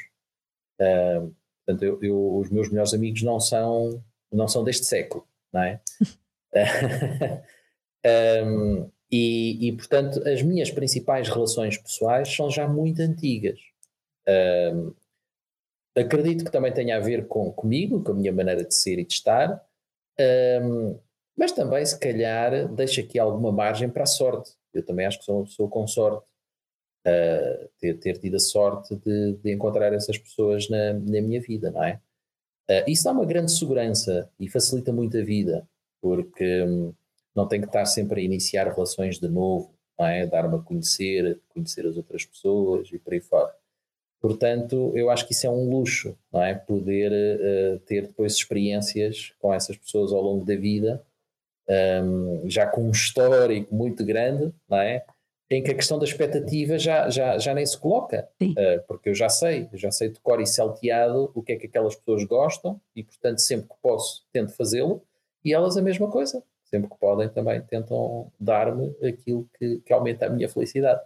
Uh, 0.80 1.34
Portanto, 1.66 1.84
eu, 1.84 2.00
eu, 2.02 2.38
os 2.38 2.50
meus 2.50 2.70
melhores 2.70 2.94
amigos 2.94 3.22
não 3.22 3.40
são, 3.40 4.04
não 4.32 4.48
são 4.48 4.64
deste 4.64 4.86
século, 4.86 5.26
não 5.54 5.62
é? 5.64 5.80
um, 8.44 8.90
e, 9.12 9.68
e, 9.68 9.72
portanto, 9.74 10.28
as 10.28 10.42
minhas 10.42 10.72
principais 10.72 11.30
relações 11.30 11.78
pessoais 11.78 12.34
são 12.34 12.50
já 12.50 12.68
muito 12.68 13.02
antigas. 13.02 13.60
Um, 14.28 14.94
acredito 15.96 16.46
que 16.46 16.52
também 16.52 16.74
tenha 16.74 16.98
a 16.98 17.00
ver 17.00 17.28
com 17.28 17.52
comigo, 17.52 18.04
com 18.04 18.12
a 18.12 18.16
minha 18.16 18.32
maneira 18.32 18.64
de 18.64 18.74
ser 18.74 19.00
e 19.00 19.06
de 19.06 19.14
estar, 19.14 19.66
um, 20.64 21.00
mas 21.38 21.52
também, 21.52 21.86
se 21.86 21.98
calhar, 21.98 22.68
deixa 22.74 23.02
aqui 23.02 23.18
alguma 23.18 23.52
margem 23.52 23.90
para 23.90 24.04
a 24.04 24.08
sorte. 24.08 24.52
Eu 24.74 24.86
também 24.86 25.06
acho 25.06 25.20
que 25.20 25.26
sou 25.26 25.38
uma 25.38 25.46
pessoa 25.46 25.70
com 25.70 25.88
sorte 25.88 26.26
uh, 27.08 27.70
ter, 27.80 28.00
ter, 28.00 28.18
tido 28.20 28.36
a 28.36 28.40
sorte 28.40 28.96
de, 28.96 29.34
de 29.34 29.52
encontrar 29.52 29.94
essas 29.94 30.18
pessoas 30.18 30.70
na, 30.70 30.94
na, 30.94 31.22
minha 31.22 31.42
vida, 31.42 31.72
não 31.72 31.84
é? 31.84 32.00
Uh, 32.70 32.88
isso 32.88 33.04
dá 33.04 33.12
uma 33.12 33.26
grande 33.26 33.52
segurança 33.52 34.30
e 34.40 34.50
facilita 34.50 34.94
muito 34.94 35.18
a 35.18 35.24
vida, 35.24 35.68
porque 36.02 36.64
um, 36.64 36.94
não 37.36 37.48
tem 37.48 37.60
que 37.60 37.68
estar 37.68 37.86
sempre 37.86 38.22
a 38.22 38.24
iniciar 38.24 38.72
relações 38.72 39.20
de 39.20 39.28
novo, 39.28 39.74
não 39.98 40.06
é? 40.06 40.26
Dar-me 40.28 40.56
a 40.56 40.60
conhecer, 40.60 41.40
conhecer 41.50 41.86
as 41.88 41.98
outras 41.98 42.26
pessoas 42.26 42.90
e 42.92 43.00
por 43.00 43.14
aí 43.14 43.22
fora. 43.22 43.54
Portanto, 44.22 44.92
eu 44.96 45.10
acho 45.10 45.26
que 45.26 45.34
isso 45.34 45.48
é 45.48 45.50
um 45.50 45.70
luxo, 45.70 46.16
não 46.32 46.44
é? 46.44 46.54
Poder 46.54 47.12
uh, 47.12 47.80
ter 47.80 48.08
depois 48.08 48.34
experiências 48.34 49.34
com 49.40 49.52
essas 49.52 49.76
pessoas 49.76 50.14
ao 50.14 50.22
longo 50.22 50.46
da 50.46 50.56
vida, 50.56 51.04
um, 52.04 52.48
já 52.48 52.68
com 52.68 52.84
um 52.84 52.92
histórico 52.92 53.74
muito 53.74 54.06
grande, 54.06 54.54
não 54.70 54.78
é? 54.78 55.04
em 55.52 55.62
que 55.62 55.72
a 55.72 55.76
questão 55.76 56.00
da 56.00 56.06
expectativa 56.06 56.80
já, 56.80 57.10
já, 57.10 57.38
já 57.38 57.54
nem 57.54 57.66
se 57.66 57.78
coloca, 57.78 58.30
uh, 58.42 58.88
porque 58.88 59.10
eu 59.10 59.14
já 59.14 59.28
sei, 59.28 59.68
eu 59.72 59.78
já 59.78 59.92
sei 59.92 60.08
de 60.08 60.20
cor 60.22 60.40
e 60.40 60.48
salteado 60.48 61.30
o 61.36 61.44
que 61.44 61.52
é 61.52 61.56
que 61.58 61.68
aquelas 61.68 61.94
pessoas 61.94 62.24
gostam 62.24 62.80
e, 62.96 63.04
portanto, 63.04 63.40
sempre 63.40 63.68
que 63.68 63.76
posso, 63.82 64.24
tento 64.32 64.54
fazê-lo 64.54 65.04
e 65.44 65.54
elas 65.54 65.76
a 65.76 65.82
mesma 65.82 66.10
coisa, 66.10 66.42
sempre 66.64 66.90
que 66.90 66.98
podem 66.98 67.28
também 67.28 67.60
tentam 67.62 68.32
dar-me 68.40 68.96
aquilo 69.06 69.46
que, 69.60 69.82
que 69.86 69.92
aumenta 69.92 70.28
a 70.28 70.30
minha 70.30 70.48
felicidade. 70.48 71.02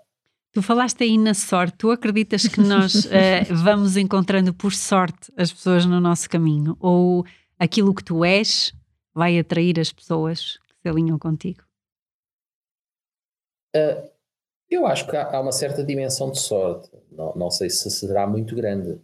Tu 0.56 0.62
falaste 0.62 1.04
aí 1.04 1.18
na 1.18 1.34
sorte, 1.34 1.76
tu 1.78 1.92
acreditas 1.92 2.48
que 2.48 2.62
nós 2.62 3.04
uh, 3.04 3.10
vamos 3.62 3.98
encontrando 3.98 4.54
por 4.54 4.72
sorte 4.72 5.30
as 5.36 5.52
pessoas 5.52 5.86
no 5.86 6.00
nosso 6.00 6.30
caminho 6.30 6.78
ou 6.80 7.26
aquilo 7.60 7.94
que 7.94 8.02
tu 8.02 8.24
és 8.24 8.74
vai 9.14 9.38
atrair 9.38 9.78
as 9.78 9.92
pessoas 9.92 10.58
que 10.58 10.76
se 10.82 10.88
alinham 10.88 11.20
contigo? 11.20 11.62
Uh, 13.76 14.10
eu 14.70 14.88
acho 14.88 15.06
que 15.10 15.18
há, 15.18 15.42
uma 15.42 15.52
certa 15.52 15.84
dimensão 15.84 16.32
de 16.32 16.40
sorte, 16.40 16.90
não, 17.12 17.34
não 17.36 17.52
sei 17.52 17.70
se 17.70 17.92
será 17.92 18.26
muito 18.26 18.56
grande. 18.56 18.98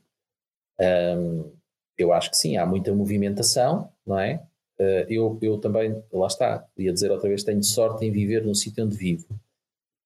Um, 0.79 1.51
eu 1.97 2.13
acho 2.13 2.31
que 2.31 2.37
sim, 2.37 2.55
há 2.55 2.65
muita 2.65 2.95
movimentação, 2.95 3.91
não 4.07 4.17
é? 4.17 4.41
Uh, 4.79 5.03
eu, 5.09 5.37
eu 5.41 5.57
também, 5.57 6.01
lá 6.13 6.27
está, 6.27 6.65
ia 6.77 6.93
dizer 6.93 7.11
outra 7.11 7.27
vez, 7.27 7.43
tenho 7.43 7.61
sorte 7.61 8.05
em 8.05 8.11
viver 8.11 8.45
no 8.45 8.55
sítio 8.55 8.85
onde 8.85 8.95
vivo. 8.95 9.27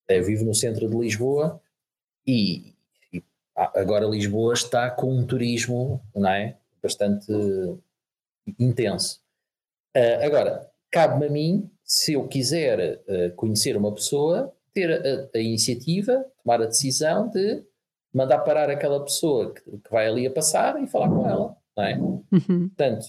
Eu 0.08 0.24
vivo 0.24 0.44
no 0.44 0.54
centro 0.54 0.88
de 0.88 0.96
Lisboa 0.96 1.60
e, 2.26 2.74
e 3.12 3.22
agora 3.56 4.06
Lisboa 4.06 4.54
está 4.54 4.90
com 4.90 5.12
um 5.12 5.26
turismo, 5.26 6.00
não 6.14 6.30
é? 6.30 6.56
Bastante 6.82 7.32
intenso. 8.58 9.20
Uh, 9.96 10.24
agora, 10.24 10.70
cabe-me 10.90 11.26
a 11.26 11.30
mim, 11.30 11.70
se 11.82 12.12
eu 12.12 12.28
quiser 12.28 13.02
uh, 13.08 13.34
conhecer 13.34 13.76
uma 13.76 13.92
pessoa, 13.92 14.52
ter 14.72 14.92
a, 14.92 15.38
a, 15.38 15.40
iniciativa, 15.40 16.24
tomar 16.42 16.60
a 16.62 16.66
decisão 16.66 17.28
de 17.28 17.64
mandar 18.12 18.38
parar 18.40 18.70
aquela 18.70 19.02
pessoa 19.02 19.54
que, 19.54 19.62
que, 19.62 19.90
vai 19.90 20.06
ali 20.06 20.26
a 20.26 20.30
passar 20.30 20.82
e 20.82 20.86
falar 20.86 21.08
com 21.08 21.28
ela, 21.28 21.56
não 21.76 21.84
é? 21.84 21.98
Uhum. 21.98 22.68
Portanto, 22.68 23.06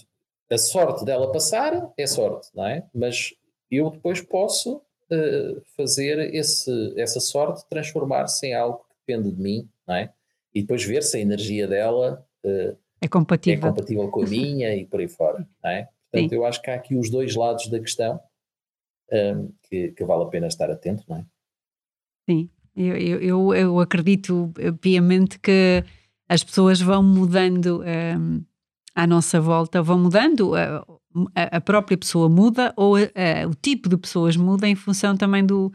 a 0.50 0.58
sorte 0.58 1.04
dela 1.04 1.30
passar 1.30 1.92
é 1.96 2.06
sorte, 2.06 2.48
não 2.54 2.66
é? 2.66 2.86
Mas 2.94 3.34
eu 3.70 3.90
depois 3.90 4.20
posso 4.20 4.82
uh, 5.10 5.62
fazer 5.76 6.34
esse, 6.34 6.94
essa 6.96 7.20
sorte 7.20 7.68
transformar-se 7.68 8.46
em 8.46 8.54
algo 8.54 8.78
que 8.78 8.94
depende 9.06 9.34
de 9.34 9.40
mim, 9.40 9.68
não 9.86 9.94
é? 9.94 10.12
E 10.54 10.62
depois 10.62 10.84
ver 10.84 11.02
se 11.02 11.16
a 11.16 11.20
energia 11.20 11.66
dela 11.66 12.26
uh, 12.44 12.76
é, 13.00 13.08
compatível. 13.08 13.58
é 13.58 13.70
compatível 13.70 14.10
com 14.10 14.22
a 14.22 14.26
minha 14.26 14.74
e 14.74 14.84
por 14.84 15.00
aí 15.00 15.08
fora, 15.08 15.46
não 15.62 15.70
é? 15.70 15.88
Portanto, 16.10 16.30
Sim. 16.30 16.36
eu 16.36 16.44
acho 16.46 16.62
que 16.62 16.70
há 16.70 16.74
aqui 16.74 16.96
os 16.96 17.10
dois 17.10 17.34
lados 17.34 17.68
da 17.68 17.78
questão 17.78 18.18
um, 19.12 19.16
ehm, 19.16 19.48
que, 19.62 19.92
que 19.92 20.04
vale 20.04 20.24
a 20.24 20.28
pena 20.28 20.46
estar 20.46 20.70
atento, 20.70 21.04
não 21.08 21.18
é? 21.18 21.26
Sim, 22.28 22.50
eu, 22.74 22.96
eu, 23.20 23.54
eu 23.54 23.80
acredito 23.80 24.52
piamente 24.80 25.38
que 25.38 25.84
as 26.28 26.44
pessoas 26.44 26.80
vão 26.80 27.02
mudando 27.02 27.82
um, 27.82 28.44
à 28.98 29.06
nossa 29.06 29.40
volta 29.40 29.80
vão 29.80 29.96
mudando, 29.96 30.56
a, 30.56 30.84
a 31.36 31.60
própria 31.60 31.96
pessoa 31.96 32.28
muda 32.28 32.74
ou 32.76 32.96
a, 32.96 33.46
o 33.48 33.54
tipo 33.54 33.88
de 33.88 33.96
pessoas 33.96 34.36
muda 34.36 34.66
em 34.68 34.74
função 34.74 35.16
também 35.16 35.46
do, 35.46 35.72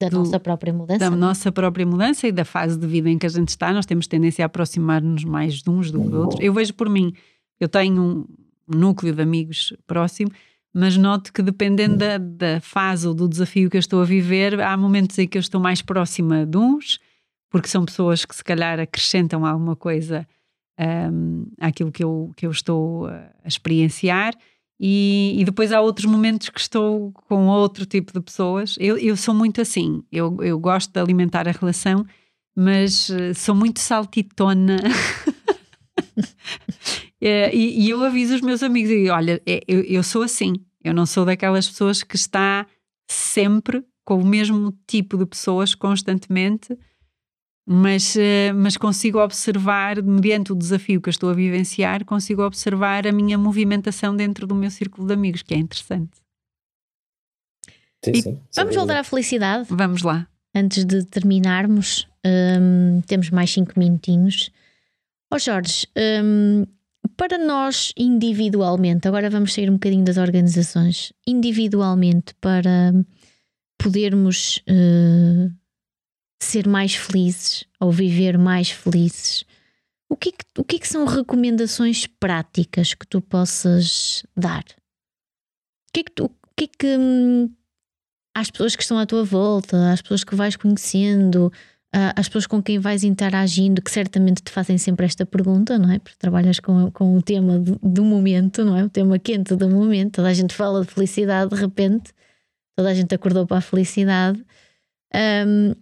da 0.00 0.08
do, 0.08 0.20
nossa 0.20 0.40
própria 0.40 0.72
mudança. 0.72 0.98
Da 0.98 1.10
nossa 1.10 1.52
própria 1.52 1.84
mudança 1.84 2.26
e 2.26 2.32
da 2.32 2.46
fase 2.46 2.78
de 2.78 2.86
vida 2.86 3.10
em 3.10 3.18
que 3.18 3.26
a 3.26 3.28
gente 3.28 3.50
está. 3.50 3.74
Nós 3.74 3.84
temos 3.84 4.06
tendência 4.06 4.42
a 4.42 4.46
aproximar-nos 4.46 5.22
mais 5.22 5.56
de 5.56 5.68
uns 5.68 5.90
do 5.90 6.00
que 6.00 6.08
de 6.08 6.14
outros. 6.14 6.40
Eu 6.40 6.54
vejo 6.54 6.72
por 6.72 6.88
mim, 6.88 7.12
eu 7.60 7.68
tenho 7.68 8.02
um 8.02 8.26
núcleo 8.66 9.14
de 9.14 9.20
amigos 9.20 9.74
próximo, 9.86 10.30
mas 10.72 10.96
noto 10.96 11.30
que 11.30 11.42
dependendo 11.42 11.98
da, 11.98 12.16
da 12.16 12.58
fase 12.62 13.06
ou 13.06 13.12
do 13.12 13.28
desafio 13.28 13.68
que 13.68 13.76
eu 13.76 13.80
estou 13.80 14.00
a 14.00 14.04
viver, 14.06 14.58
há 14.62 14.74
momentos 14.78 15.18
em 15.18 15.28
que 15.28 15.36
eu 15.36 15.40
estou 15.40 15.60
mais 15.60 15.82
próxima 15.82 16.46
de 16.46 16.56
uns, 16.56 16.98
porque 17.50 17.68
são 17.68 17.84
pessoas 17.84 18.24
que 18.24 18.34
se 18.34 18.42
calhar 18.42 18.80
acrescentam 18.80 19.44
alguma 19.44 19.76
coisa 19.76 20.26
àquilo 21.60 21.92
que 21.92 22.02
eu, 22.02 22.32
que 22.36 22.46
eu 22.46 22.50
estou 22.50 23.06
a 23.06 23.30
experienciar. 23.46 24.34
E, 24.84 25.36
e, 25.38 25.44
depois 25.44 25.70
há 25.70 25.80
outros 25.80 26.06
momentos 26.06 26.48
que 26.48 26.58
estou 26.58 27.12
com 27.28 27.46
outro 27.46 27.86
tipo 27.86 28.12
de 28.12 28.20
pessoas. 28.20 28.76
Eu, 28.80 28.98
eu 28.98 29.16
sou 29.16 29.32
muito 29.32 29.60
assim, 29.60 30.02
eu, 30.10 30.36
eu 30.42 30.58
gosto 30.58 30.92
de 30.92 30.98
alimentar 30.98 31.46
a 31.46 31.52
relação, 31.52 32.04
mas 32.56 33.08
uh, 33.08 33.32
sou 33.32 33.54
muito 33.54 33.78
saltitona. 33.78 34.78
é, 37.20 37.54
e, 37.54 37.84
e, 37.84 37.90
eu 37.90 38.02
aviso 38.02 38.34
os 38.34 38.40
meus 38.40 38.60
amigos: 38.60 38.90
e, 38.90 39.08
olha, 39.08 39.40
é, 39.46 39.60
eu, 39.68 39.82
eu 39.82 40.02
sou 40.02 40.22
assim, 40.22 40.54
eu 40.82 40.92
não 40.92 41.06
sou 41.06 41.24
daquelas 41.24 41.68
pessoas 41.68 42.02
que 42.02 42.16
está 42.16 42.66
sempre 43.08 43.84
com 44.04 44.18
o 44.18 44.26
mesmo 44.26 44.76
tipo 44.86 45.16
de 45.16 45.26
pessoas 45.26 45.76
constantemente 45.76 46.76
mas, 47.66 48.16
eh, 48.16 48.52
mas 48.52 48.76
consigo 48.76 49.22
observar, 49.22 50.02
mediante 50.02 50.52
o 50.52 50.56
desafio 50.56 51.00
que 51.00 51.08
eu 51.08 51.12
estou 51.12 51.30
a 51.30 51.34
vivenciar, 51.34 52.04
consigo 52.04 52.42
observar 52.42 53.06
a 53.06 53.12
minha 53.12 53.38
movimentação 53.38 54.14
dentro 54.16 54.46
do 54.46 54.54
meu 54.54 54.70
círculo 54.70 55.06
de 55.06 55.14
amigos, 55.14 55.42
que 55.42 55.54
é 55.54 55.58
interessante. 55.58 56.10
Sim, 58.04 58.14
sim, 58.20 58.40
vamos 58.56 58.74
voltar 58.74 58.96
à 58.98 59.04
felicidade? 59.04 59.66
Vamos 59.70 60.02
lá. 60.02 60.26
Antes 60.54 60.84
de 60.84 61.04
terminarmos, 61.06 62.08
um, 62.26 63.00
temos 63.02 63.30
mais 63.30 63.50
cinco 63.50 63.78
minutinhos. 63.78 64.50
Ó 65.32 65.36
oh 65.36 65.38
Jorge, 65.38 65.86
um, 66.24 66.66
para 67.16 67.38
nós 67.38 67.92
individualmente, 67.96 69.06
agora 69.06 69.30
vamos 69.30 69.54
sair 69.54 69.70
um 69.70 69.74
bocadinho 69.74 70.04
das 70.04 70.18
organizações, 70.18 71.12
individualmente, 71.26 72.34
para 72.40 72.92
podermos 73.78 74.62
uh, 74.68 75.61
ser 76.44 76.66
mais 76.66 76.94
felizes 76.94 77.64
ou 77.80 77.90
viver 77.90 78.38
mais 78.38 78.70
felizes, 78.70 79.44
o 80.08 80.16
que, 80.16 80.28
é 80.28 80.32
que, 80.32 80.44
o 80.58 80.64
que, 80.64 80.76
é 80.76 80.78
que 80.78 80.88
são 80.88 81.06
recomendações 81.06 82.06
práticas 82.06 82.92
que 82.94 83.06
tu 83.06 83.20
possas 83.20 84.22
dar? 84.36 84.62
O 84.62 85.92
que 85.94 86.00
é 86.00 86.02
que, 86.04 86.12
tu, 86.12 86.24
o 86.24 86.54
que, 86.56 86.64
é 86.64 86.68
que 86.68 86.96
hum, 86.98 87.50
às 88.34 88.50
pessoas 88.50 88.76
que 88.76 88.82
estão 88.82 88.98
à 88.98 89.06
tua 89.06 89.24
volta, 89.24 89.92
às 89.92 90.02
pessoas 90.02 90.24
que 90.24 90.34
vais 90.34 90.56
conhecendo, 90.56 91.50
às 91.92 92.26
pessoas 92.26 92.46
com 92.46 92.62
quem 92.62 92.78
vais 92.78 93.04
interagindo, 93.04 93.82
que 93.82 93.90
certamente 93.90 94.42
te 94.42 94.50
fazem 94.50 94.78
sempre 94.78 95.04
esta 95.04 95.26
pergunta, 95.26 95.78
não 95.78 95.90
é? 95.92 95.98
Porque 95.98 96.16
trabalhas 96.18 96.58
com, 96.58 96.90
com 96.90 97.16
o 97.16 97.22
tema 97.22 97.58
do, 97.58 97.78
do 97.82 98.02
momento, 98.02 98.64
não 98.64 98.76
é? 98.76 98.84
O 98.84 98.88
tema 98.88 99.18
quente 99.18 99.54
do 99.54 99.68
momento. 99.68 100.16
Toda 100.16 100.28
a 100.28 100.34
gente 100.34 100.54
fala 100.54 100.80
de 100.80 100.90
felicidade 100.90 101.54
de 101.54 101.60
repente, 101.60 102.12
toda 102.74 102.88
a 102.88 102.94
gente 102.94 103.14
acordou 103.14 103.46
para 103.46 103.58
a 103.58 103.60
felicidade. 103.60 104.42
Um, 105.14 105.74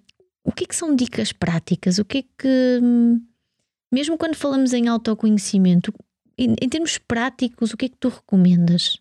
o 0.45 0.53
que 0.53 0.65
é 0.65 0.67
que 0.67 0.75
são 0.75 0.95
dicas 0.95 1.33
práticas? 1.33 1.99
O 1.99 2.05
que 2.05 2.19
é 2.19 2.23
que, 2.23 2.81
mesmo 3.93 4.17
quando 4.17 4.37
falamos 4.37 4.73
em 4.73 4.89
autoconhecimento, 4.89 5.93
em, 6.39 6.69
termos 6.69 6.97
práticos, 6.97 7.73
o 7.73 7.77
que 7.77 7.87
é 7.87 7.89
que 7.89 7.99
tu 7.99 8.09
recomendas? 8.09 8.99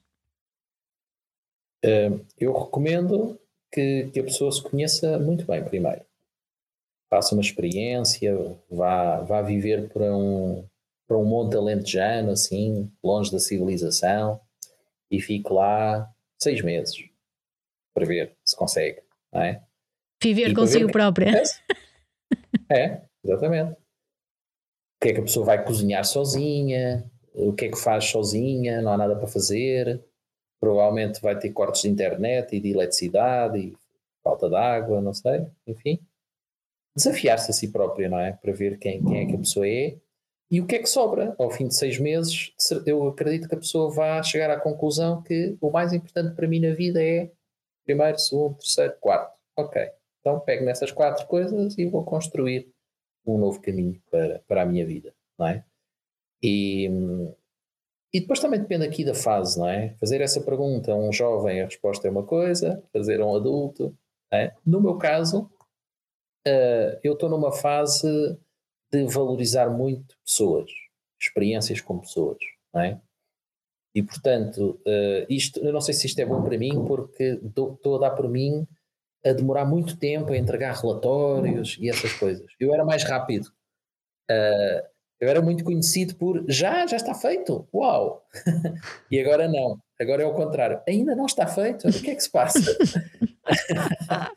Uh, 1.86 2.26
eu 2.38 2.52
recomendo 2.52 3.40
que, 3.72 4.10
que, 4.12 4.20
a 4.20 4.24
pessoa 4.24 4.52
se 4.52 4.62
conheça 4.62 5.18
muito 5.18 5.46
bem 5.46 5.64
primeiro. 5.64 6.02
Faça 7.10 7.34
uma 7.34 7.42
experiência, 7.42 8.36
vá, 8.70 9.22
vá 9.22 9.42
viver 9.42 9.88
para 9.88 10.16
um, 10.16 10.68
para 11.08 11.18
um 11.18 11.24
monte 11.24 11.56
alentejano, 11.56 12.32
assim, 12.32 12.92
longe 13.02 13.32
da 13.32 13.40
civilização, 13.40 14.42
e 15.10 15.22
fique 15.22 15.52
lá 15.52 16.14
seis 16.38 16.62
meses 16.62 17.10
para 17.94 18.06
ver 18.06 18.36
se 18.44 18.56
consegue, 18.56 19.02
não 19.32 19.42
é? 19.42 19.64
Viver 20.22 20.54
consigo 20.54 20.88
ver... 20.88 20.92
própria. 20.94 21.44
É, 22.72 23.02
exatamente. 23.24 23.72
O 23.72 23.76
que 25.02 25.10
é 25.10 25.14
que 25.14 25.20
a 25.20 25.24
pessoa 25.24 25.44
vai 25.44 25.66
cozinhar 25.66 26.06
sozinha? 26.06 27.10
O 27.34 27.52
que 27.52 27.66
é 27.66 27.70
que 27.70 27.80
faz 27.80 28.06
sozinha? 28.06 28.80
Não 28.80 28.94
há 28.94 28.98
nada 28.98 29.16
para 29.16 29.26
fazer. 29.26 30.00
Provavelmente 30.60 31.20
vai 31.20 31.40
ter 31.40 31.50
cortes 31.50 31.82
de 31.82 31.90
internet 31.90 32.56
e 32.56 32.60
de 32.60 32.70
eletricidade 32.70 33.58
e 33.58 33.78
falta 34.24 34.48
de 34.48 34.56
água, 34.56 35.02
não 35.02 35.16
sei. 35.16 35.48
Enfim. 35.66 36.00
Desafiar-se 36.96 37.50
a 37.50 37.54
si 37.56 37.72
própria, 37.72 38.08
não 38.08 38.20
é? 38.20 38.34
Para 38.34 38.54
ver 38.54 38.78
quem, 38.78 39.04
quem 39.04 39.22
é 39.22 39.26
que 39.26 39.36
a 39.36 39.40
pessoa 39.40 39.68
é 39.68 39.98
e 40.52 40.60
o 40.60 40.66
que 40.66 40.76
é 40.76 40.80
que 40.80 40.90
sobra. 40.90 41.36
Ao 41.38 41.52
fim 41.52 41.68
de 41.68 41.76
seis 41.76 42.00
meses, 42.00 42.52
eu 42.86 43.08
acredito 43.08 43.48
que 43.48 43.56
a 43.56 43.60
pessoa 43.60 43.92
vá 43.92 44.22
chegar 44.24 44.50
à 44.50 44.60
conclusão 44.60 45.22
que 45.22 45.56
o 45.62 45.70
mais 45.70 45.94
importante 45.94 46.36
para 46.36 46.48
mim 46.48 46.60
na 46.60 46.74
vida 46.74 47.04
é 47.04 47.32
primeiro, 47.86 48.18
segundo, 48.18 48.56
terceiro, 48.56 48.96
quarto. 49.00 49.38
Ok. 49.56 49.99
Então 50.20 50.40
pego 50.40 50.66
nessas 50.66 50.92
quatro 50.92 51.26
coisas 51.28 51.78
e 51.78 51.86
vou 51.86 52.04
construir 52.04 52.72
um 53.26 53.38
novo 53.38 53.62
caminho 53.62 54.02
para, 54.10 54.40
para 54.48 54.62
a 54.64 54.66
minha 54.66 54.86
vida, 54.86 55.14
não 55.38 55.48
é? 55.48 55.64
E, 56.42 56.90
e 58.14 58.22
depois 58.22 58.40
também 58.40 58.60
depende 58.60 58.86
aqui 58.86 59.04
da 59.04 59.14
fase, 59.14 59.60
não 59.60 59.70
é? 59.70 59.96
Fazer 60.00 60.22
essa 60.22 60.42
pergunta 60.42 60.92
a 60.92 60.96
um 60.96 61.12
jovem, 61.12 61.62
a 61.62 61.66
resposta 61.66 62.08
é 62.08 62.12
uma 62.12 62.24
coisa, 62.24 62.84
fazer 62.92 63.22
a 63.22 63.26
um 63.26 63.36
adulto, 63.36 63.96
é? 64.32 64.54
No 64.66 64.82
meu 64.82 64.98
caso, 64.98 65.50
uh, 66.48 67.00
eu 67.04 67.14
estou 67.14 67.30
numa 67.30 67.52
fase 67.52 68.08
de 68.92 69.06
valorizar 69.06 69.70
muito 69.70 70.18
pessoas, 70.26 70.72
experiências 71.20 71.82
com 71.82 72.00
pessoas, 72.00 72.38
não 72.74 72.82
é? 72.82 73.02
E 73.94 74.04
portanto, 74.04 74.80
uh, 74.86 75.26
isto, 75.28 75.60
eu 75.60 75.74
não 75.74 75.82
sei 75.82 75.94
se 75.94 76.08
isto 76.08 76.20
é 76.20 76.26
bom 76.26 76.44
para 76.44 76.58
mim, 76.58 76.86
porque 76.86 77.40
estou 77.44 77.96
a 77.96 78.00
dar 78.00 78.12
por 78.12 78.30
mim 78.30 78.68
a 79.26 79.34
demorar 79.34 79.66
muito 79.66 79.98
tempo 79.98 80.32
a 80.32 80.38
entregar 80.38 80.76
relatórios 80.76 81.78
e 81.80 81.90
essas 81.90 82.14
coisas. 82.14 82.46
Eu 82.60 82.74
era 82.74 82.86
mais 82.86 83.04
rápido. 83.04 83.48
Uh, 84.30 84.88
eu 85.20 85.28
era 85.28 85.42
muito 85.42 85.64
conhecido 85.64 86.16
por 86.16 86.46
já, 86.48 86.88
já 86.88 86.96
está 86.96 87.14
feito, 87.14 87.68
uau! 87.74 88.26
e 89.12 89.20
agora 89.20 89.50
não, 89.50 89.78
agora 90.00 90.24
é 90.24 90.26
o 90.26 90.34
contrário, 90.34 90.82
ainda 90.88 91.14
não 91.14 91.26
está 91.26 91.46
feito, 91.46 91.90
o 91.90 91.92
que 91.92 92.12
é 92.12 92.16
que 92.16 92.24
se 92.24 92.32
passa? 92.32 92.60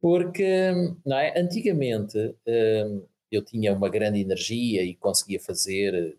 Porque, 0.00 0.72
não 1.04 1.16
é? 1.16 1.38
Antigamente 1.38 2.18
uh, 2.18 3.08
eu 3.30 3.42
tinha 3.42 3.72
uma 3.72 3.88
grande 3.88 4.20
energia 4.20 4.82
e 4.82 4.94
conseguia 4.94 5.40
fazer 5.40 6.16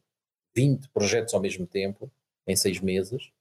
20 0.56 0.90
projetos 0.90 1.34
ao 1.34 1.42
mesmo 1.42 1.66
tempo, 1.66 2.12
em 2.48 2.56
seis 2.56 2.80
meses. 2.80 3.32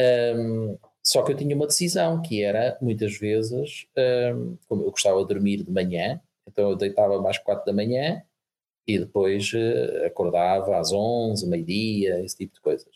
Um, 0.00 0.78
só 1.04 1.22
que 1.22 1.32
eu 1.32 1.36
tinha 1.36 1.54
uma 1.56 1.66
decisão, 1.66 2.20
que 2.20 2.42
era, 2.42 2.76
muitas 2.80 3.16
vezes, 3.16 3.86
um, 4.34 4.56
como 4.68 4.82
eu 4.82 4.90
gostava 4.90 5.20
de 5.22 5.28
dormir 5.28 5.62
de 5.62 5.70
manhã, 5.70 6.20
então 6.46 6.70
eu 6.70 6.76
deitava 6.76 7.20
mais 7.20 7.38
quatro 7.38 7.64
da 7.64 7.72
manhã 7.72 8.22
e 8.86 8.98
depois 8.98 9.52
uh, 9.52 10.06
acordava 10.06 10.78
às 10.78 10.92
onze, 10.92 11.46
meio-dia, 11.46 12.24
esse 12.24 12.36
tipo 12.36 12.54
de 12.54 12.60
coisas. 12.60 12.94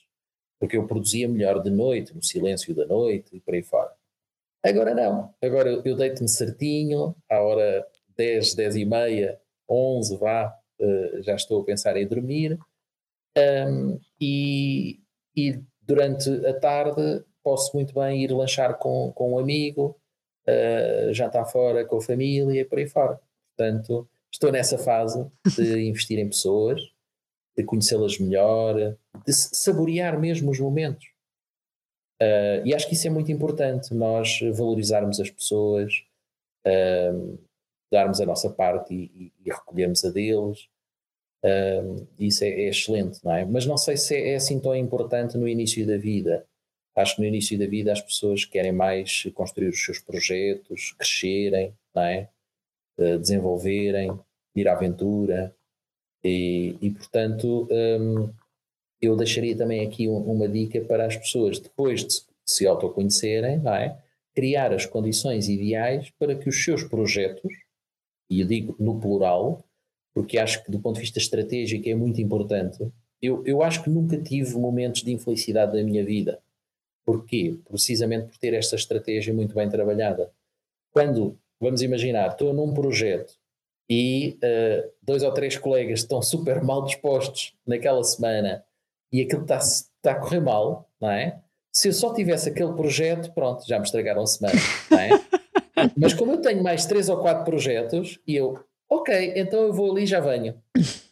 Porque 0.58 0.76
eu 0.76 0.86
produzia 0.86 1.28
melhor 1.28 1.62
de 1.62 1.70
noite, 1.70 2.14
no 2.14 2.22
silêncio 2.22 2.74
da 2.74 2.86
noite 2.86 3.36
e 3.36 3.40
por 3.40 3.54
aí 3.54 3.62
fora. 3.62 3.92
Agora 4.64 4.94
não. 4.94 5.34
Agora 5.42 5.70
eu, 5.70 5.82
eu 5.84 5.96
deito-me 5.96 6.28
certinho, 6.28 7.14
à 7.28 7.40
hora 7.40 7.86
10, 8.16 8.54
10 8.54 8.76
e 8.76 8.84
meia, 8.84 9.40
11, 9.68 10.16
vá, 10.16 10.54
uh, 10.80 11.22
já 11.22 11.34
estou 11.34 11.60
a 11.60 11.64
pensar 11.64 11.96
em 11.96 12.06
dormir. 12.06 12.58
Um, 13.36 13.98
e, 14.20 15.00
e 15.36 15.60
durante 15.80 16.28
a 16.46 16.58
tarde 16.58 17.24
posso 17.42 17.74
muito 17.74 17.94
bem 17.94 18.22
ir 18.22 18.32
lanchar 18.32 18.78
com, 18.78 19.12
com 19.12 19.34
um 19.34 19.38
amigo, 19.38 19.96
uh, 20.48 21.12
jantar 21.12 21.44
fora 21.46 21.84
com 21.84 21.96
a 21.96 22.02
família 22.02 22.60
e 22.60 22.64
por 22.64 22.78
aí 22.78 22.88
fora. 22.88 23.20
Portanto, 23.56 24.08
estou 24.32 24.50
nessa 24.50 24.78
fase 24.78 25.26
de 25.56 25.80
investir 25.88 26.18
em 26.18 26.28
pessoas, 26.28 26.80
de 27.56 27.64
conhecê-las 27.64 28.18
melhor, 28.18 28.96
de 29.26 29.32
saborear 29.32 30.18
mesmo 30.18 30.50
os 30.50 30.58
momentos. 30.58 31.12
Uh, 32.22 32.64
e 32.64 32.74
acho 32.74 32.86
que 32.86 32.94
isso 32.94 33.06
é 33.06 33.10
muito 33.10 33.32
importante, 33.32 33.92
nós 33.92 34.38
valorizarmos 34.54 35.18
as 35.18 35.28
pessoas, 35.28 36.04
uh, 36.66 37.38
darmos 37.92 38.20
a 38.20 38.26
nossa 38.26 38.48
parte 38.48 38.94
e, 38.94 39.04
e, 39.04 39.32
e 39.44 39.50
recolhermos 39.50 40.04
a 40.04 40.10
deles. 40.10 40.68
Uh, 41.44 42.06
isso 42.18 42.44
é, 42.44 42.48
é, 42.48 42.68
excelente, 42.68 43.18
não 43.24 43.34
é? 43.34 43.44
Mas 43.44 43.66
não 43.66 43.76
sei 43.76 43.96
se 43.96 44.14
é, 44.14 44.30
é 44.30 44.34
assim 44.36 44.60
tão 44.60 44.74
importante 44.76 45.36
no 45.36 45.48
início 45.48 45.84
da 45.84 45.98
vida. 45.98 46.46
Acho 46.94 47.16
que 47.16 47.22
no 47.22 47.28
início 47.28 47.58
da 47.58 47.66
vida 47.66 47.92
as 47.92 48.00
pessoas 48.00 48.44
querem 48.44 48.72
mais 48.72 49.24
construir 49.34 49.68
os 49.68 49.82
seus 49.82 49.98
projetos, 49.98 50.92
crescerem, 50.92 51.74
não 51.94 52.02
é? 52.02 52.28
Uh, 52.98 53.18
desenvolverem, 53.18 54.18
ir 54.54 54.68
à 54.68 54.72
aventura. 54.72 55.54
E, 56.22 56.76
e 56.80 56.90
portanto, 56.90 57.66
um, 57.70 58.32
eu 59.00 59.16
deixaria 59.16 59.56
também 59.56 59.84
aqui 59.86 60.08
um, 60.08 60.18
uma 60.18 60.48
dica 60.48 60.80
para 60.82 61.06
as 61.06 61.16
pessoas, 61.16 61.58
depois 61.58 62.04
de 62.04 62.22
se 62.44 62.66
autoconhecerem, 62.66 63.58
não 63.58 63.74
é? 63.74 63.98
criar 64.34 64.72
as 64.72 64.86
condições 64.86 65.48
ideais 65.48 66.10
para 66.18 66.34
que 66.34 66.48
os 66.48 66.64
seus 66.64 66.82
projetos, 66.82 67.52
e 68.30 68.40
eu 68.40 68.46
digo 68.46 68.76
no 68.78 68.98
plural, 68.98 69.64
porque 70.14 70.38
acho 70.38 70.64
que 70.64 70.70
do 70.70 70.80
ponto 70.80 70.96
de 70.96 71.02
vista 71.02 71.18
estratégico 71.18 71.88
é 71.88 71.94
muito 71.94 72.20
importante, 72.20 72.90
eu, 73.20 73.42
eu 73.46 73.62
acho 73.62 73.82
que 73.82 73.90
nunca 73.90 74.18
tive 74.18 74.56
momentos 74.56 75.02
de 75.02 75.12
infelicidade 75.12 75.76
na 75.76 75.84
minha 75.84 76.04
vida. 76.04 76.40
Porquê? 77.04 77.58
Precisamente 77.68 78.28
por 78.28 78.38
ter 78.38 78.54
esta 78.54 78.76
estratégia 78.76 79.34
muito 79.34 79.54
bem 79.54 79.68
trabalhada. 79.68 80.30
Quando, 80.92 81.38
vamos 81.60 81.82
imaginar, 81.82 82.28
estou 82.28 82.52
num 82.52 82.72
projeto 82.72 83.34
e 83.88 84.38
uh, 84.42 84.90
dois 85.02 85.22
ou 85.22 85.32
três 85.32 85.56
colegas 85.56 86.00
estão 86.00 86.22
super 86.22 86.62
mal 86.62 86.84
dispostos 86.84 87.54
naquela 87.66 88.02
semana 88.04 88.64
e 89.12 89.20
aquilo 89.20 89.42
está, 89.42 89.58
está 89.58 90.12
a 90.12 90.14
correr 90.14 90.40
mal, 90.40 90.88
não 91.00 91.10
é? 91.10 91.40
Se 91.72 91.88
eu 91.88 91.92
só 91.92 92.12
tivesse 92.12 92.48
aquele 92.48 92.72
projeto, 92.74 93.32
pronto, 93.32 93.66
já 93.66 93.78
me 93.78 93.84
estragaram 93.84 94.22
a 94.22 94.26
semana, 94.26 94.58
não 94.90 94.98
é? 94.98 95.10
Mas 95.96 96.14
como 96.14 96.32
eu 96.32 96.40
tenho 96.40 96.62
mais 96.62 96.86
três 96.86 97.08
ou 97.08 97.18
quatro 97.18 97.44
projetos, 97.44 98.18
e 98.26 98.36
eu, 98.36 98.62
ok, 98.94 99.32
então 99.36 99.60
eu 99.60 99.72
vou 99.72 99.90
ali 99.92 100.02
e 100.02 100.06
já 100.06 100.20
venho. 100.20 100.54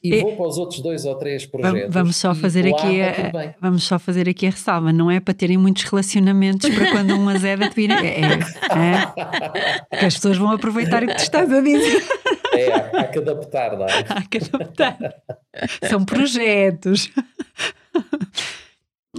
E 0.02 0.20
vou 0.20 0.36
para 0.36 0.46
os 0.46 0.58
outros 0.58 0.80
dois 0.80 1.04
ou 1.04 1.14
três 1.14 1.44
projetos. 1.46 1.92
Vamos 1.92 2.16
só 2.16 2.34
fazer 2.34 2.66
aqui 2.66 3.02
a, 3.02 3.54
vamos 3.60 3.84
só 3.84 3.98
fazer 3.98 4.28
aqui 4.28 4.46
a 4.46 4.50
ressalva, 4.50 4.92
não 4.92 5.10
é 5.10 5.20
para 5.20 5.34
terem 5.34 5.58
muitos 5.58 5.84
relacionamentos 5.84 6.68
para 6.74 6.90
quando 6.90 7.14
um 7.14 7.28
azeda 7.28 7.68
te 7.68 7.74
vir. 7.74 7.90
É, 7.90 8.20
é, 8.20 8.36
é, 9.90 9.96
que 9.98 10.04
as 10.06 10.14
pessoas 10.14 10.36
vão 10.36 10.50
aproveitar 10.50 11.02
o 11.02 11.06
que 11.06 11.14
tu 11.14 11.22
estás 11.22 11.52
a 11.52 11.60
dizer. 11.60 12.02
É, 12.54 12.72
há, 12.72 13.00
há 13.00 13.04
que 13.04 13.18
adaptar, 13.18 13.76
não 13.76 13.86
é? 13.86 14.04
Há 14.08 14.22
que 14.22 14.38
adaptar. 14.38 14.98
São 15.88 16.04
projetos. 16.04 17.10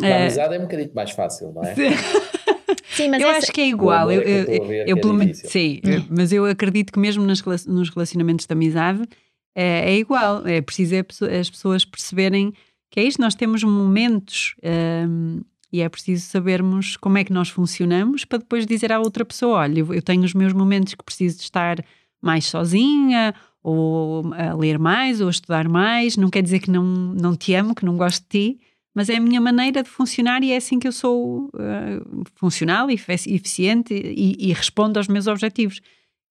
A 0.02 0.08
é. 0.08 0.22
amizade 0.22 0.56
é 0.56 0.58
um 0.58 0.64
bocadinho 0.64 0.92
mais 0.94 1.12
fácil, 1.12 1.52
não 1.54 1.64
é? 1.64 1.76
Sim, 1.76 1.90
mas 3.10 3.22
eu 3.22 3.30
essa... 3.30 3.38
acho 3.40 3.52
que 3.52 3.62
é 3.62 3.68
igual. 3.68 4.12
Eu, 4.12 4.22
eu, 4.22 4.44
eu, 4.46 4.72
eu 4.88 5.02
pelo 5.02 5.14
menos, 5.14 5.38
sim, 5.38 5.80
mas 6.10 6.32
eu 6.32 6.46
acredito 6.46 6.92
que 6.92 7.00
mesmo 7.00 7.24
nas, 7.26 7.42
nos 7.66 7.90
relacionamentos 7.90 8.46
de 8.46 8.54
amizade 8.54 9.04
é, 9.56 9.92
é 9.92 9.98
igual. 9.98 10.46
É 10.46 10.62
preciso 10.62 10.96
é 10.96 11.40
as 11.40 11.50
pessoas 11.50 11.86
perceberem 11.86 12.54
que 12.90 13.00
é 13.00 13.04
isto. 13.04 13.22
Nós 13.22 13.36
temos 13.36 13.64
momentos 13.64 14.56
um, 15.08 15.42
e 15.72 15.82
é 15.82 15.88
preciso 15.88 16.26
sabermos 16.28 16.98
como 16.98 17.18
é 17.18 17.24
que 17.24 17.32
nós 17.32 17.50
funcionamos 17.50 18.26
para 18.26 18.40
depois 18.40 18.66
dizer 18.66 18.92
à 18.92 19.00
outra 19.00 19.24
pessoa: 19.24 19.60
olha, 19.60 19.80
eu 19.80 20.02
tenho 20.02 20.24
os 20.24 20.34
meus 20.34 20.54
momentos 20.54 20.94
que 20.94 21.04
preciso 21.04 21.38
de 21.38 21.44
estar 21.44 21.84
mais 22.22 22.46
sozinha 22.46 23.34
ou 23.64 24.34
a 24.34 24.54
ler 24.54 24.78
mais 24.78 25.22
ou 25.22 25.28
a 25.28 25.32
estudar 25.32 25.68
mais. 25.70 26.18
Não 26.18 26.30
quer 26.30 26.44
dizer 26.44 26.60
que 26.60 26.72
não, 26.72 26.84
não 26.84 27.36
te 27.36 27.54
amo, 27.54 27.76
que 27.76 27.86
não 27.86 27.96
gosto 27.96 28.24
de 28.24 28.28
ti 28.30 28.60
mas 28.94 29.10
é 29.10 29.16
a 29.16 29.22
minha 29.22 29.40
maneira 29.40 29.84
de 29.84 29.90
funcionar 29.90 30.44
e 30.44 30.52
é 30.52 30.58
assim 30.58 30.78
que 30.78 30.88
eu 30.88 30.92
sou 30.92 31.46
uh, 31.48 32.24
funcional 32.36 32.90
e 32.90 32.94
eficiente 32.94 33.94
e, 33.94 34.50
e, 34.50 34.54
respondo 34.54 35.00
aos 35.00 35.08
meus 35.08 35.28
objetivos. 35.28 35.80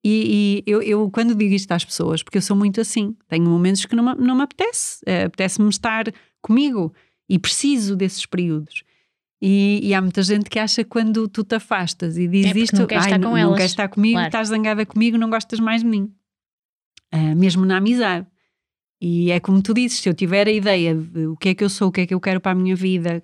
E, 0.05 0.63
e 0.67 0.71
eu, 0.71 0.83
eu, 0.83 1.11
quando 1.11 1.35
digo 1.35 1.55
isto 1.55 1.73
às 1.73 1.85
pessoas, 1.85 2.23
porque 2.23 2.39
eu 2.39 2.43
sou 2.43 2.57
muito 2.57 2.81
assim, 2.81 3.15
tenho 3.29 3.45
momentos 3.45 3.85
que 3.87 3.97
não 3.97 4.05
me, 4.05 4.15
não 4.15 4.35
me 4.35 4.43
apetece, 4.43 5.03
uh, 5.07 5.27
apetece-me 5.27 5.69
estar 5.69 6.05
comigo 6.43 6.93
e 7.29 7.39
preciso 7.39 7.97
desses 7.97 8.27
períodos. 8.27 8.83
E, 9.43 9.81
e, 9.83 9.95
há 9.95 10.03
muita 10.03 10.23
gente 10.23 10.51
que 10.51 10.59
acha 10.59 10.85
que 10.85 10.91
quando 10.91 11.27
tu 11.27 11.43
te 11.43 11.55
afastas 11.55 12.19
e 12.19 12.29
diz 12.29 12.55
é 12.55 12.59
isto, 12.59 12.77
não 12.77 12.87
queres 12.87 13.07
estar 13.07 13.19
com 13.19 13.25
não, 13.25 13.37
não 13.37 13.55
queres 13.55 13.71
estar 13.71 13.89
comigo, 13.89 14.15
claro. 14.15 14.29
estás 14.29 14.49
zangada 14.49 14.85
comigo, 14.85 15.17
não 15.17 15.31
gostas 15.31 15.59
mais 15.59 15.83
de 15.83 15.89
mim. 15.89 16.13
Uh, 17.13 17.35
mesmo 17.35 17.65
na 17.65 17.79
amizade. 17.79 18.27
E 19.01 19.31
é 19.31 19.41
como 19.41 19.63
tu 19.63 19.73
dizes, 19.73 20.01
se 20.01 20.09
eu 20.09 20.15
tiver 20.15 20.47
a 20.47 20.53
ideia 20.53 20.95
de 20.95 21.27
o 21.27 21.37
que 21.37 21.51
é 21.51 21.55
que 21.55 21.65
eu 21.65 21.71
sou, 21.71 21.89
o 21.89 21.93
que 21.93 22.03
é 22.03 22.07
que 22.07 22.13
eu 22.13 22.21
quero 22.21 22.41
para 22.41 22.53
a 22.53 22.55
minha 22.55 22.77
vida 22.77 23.23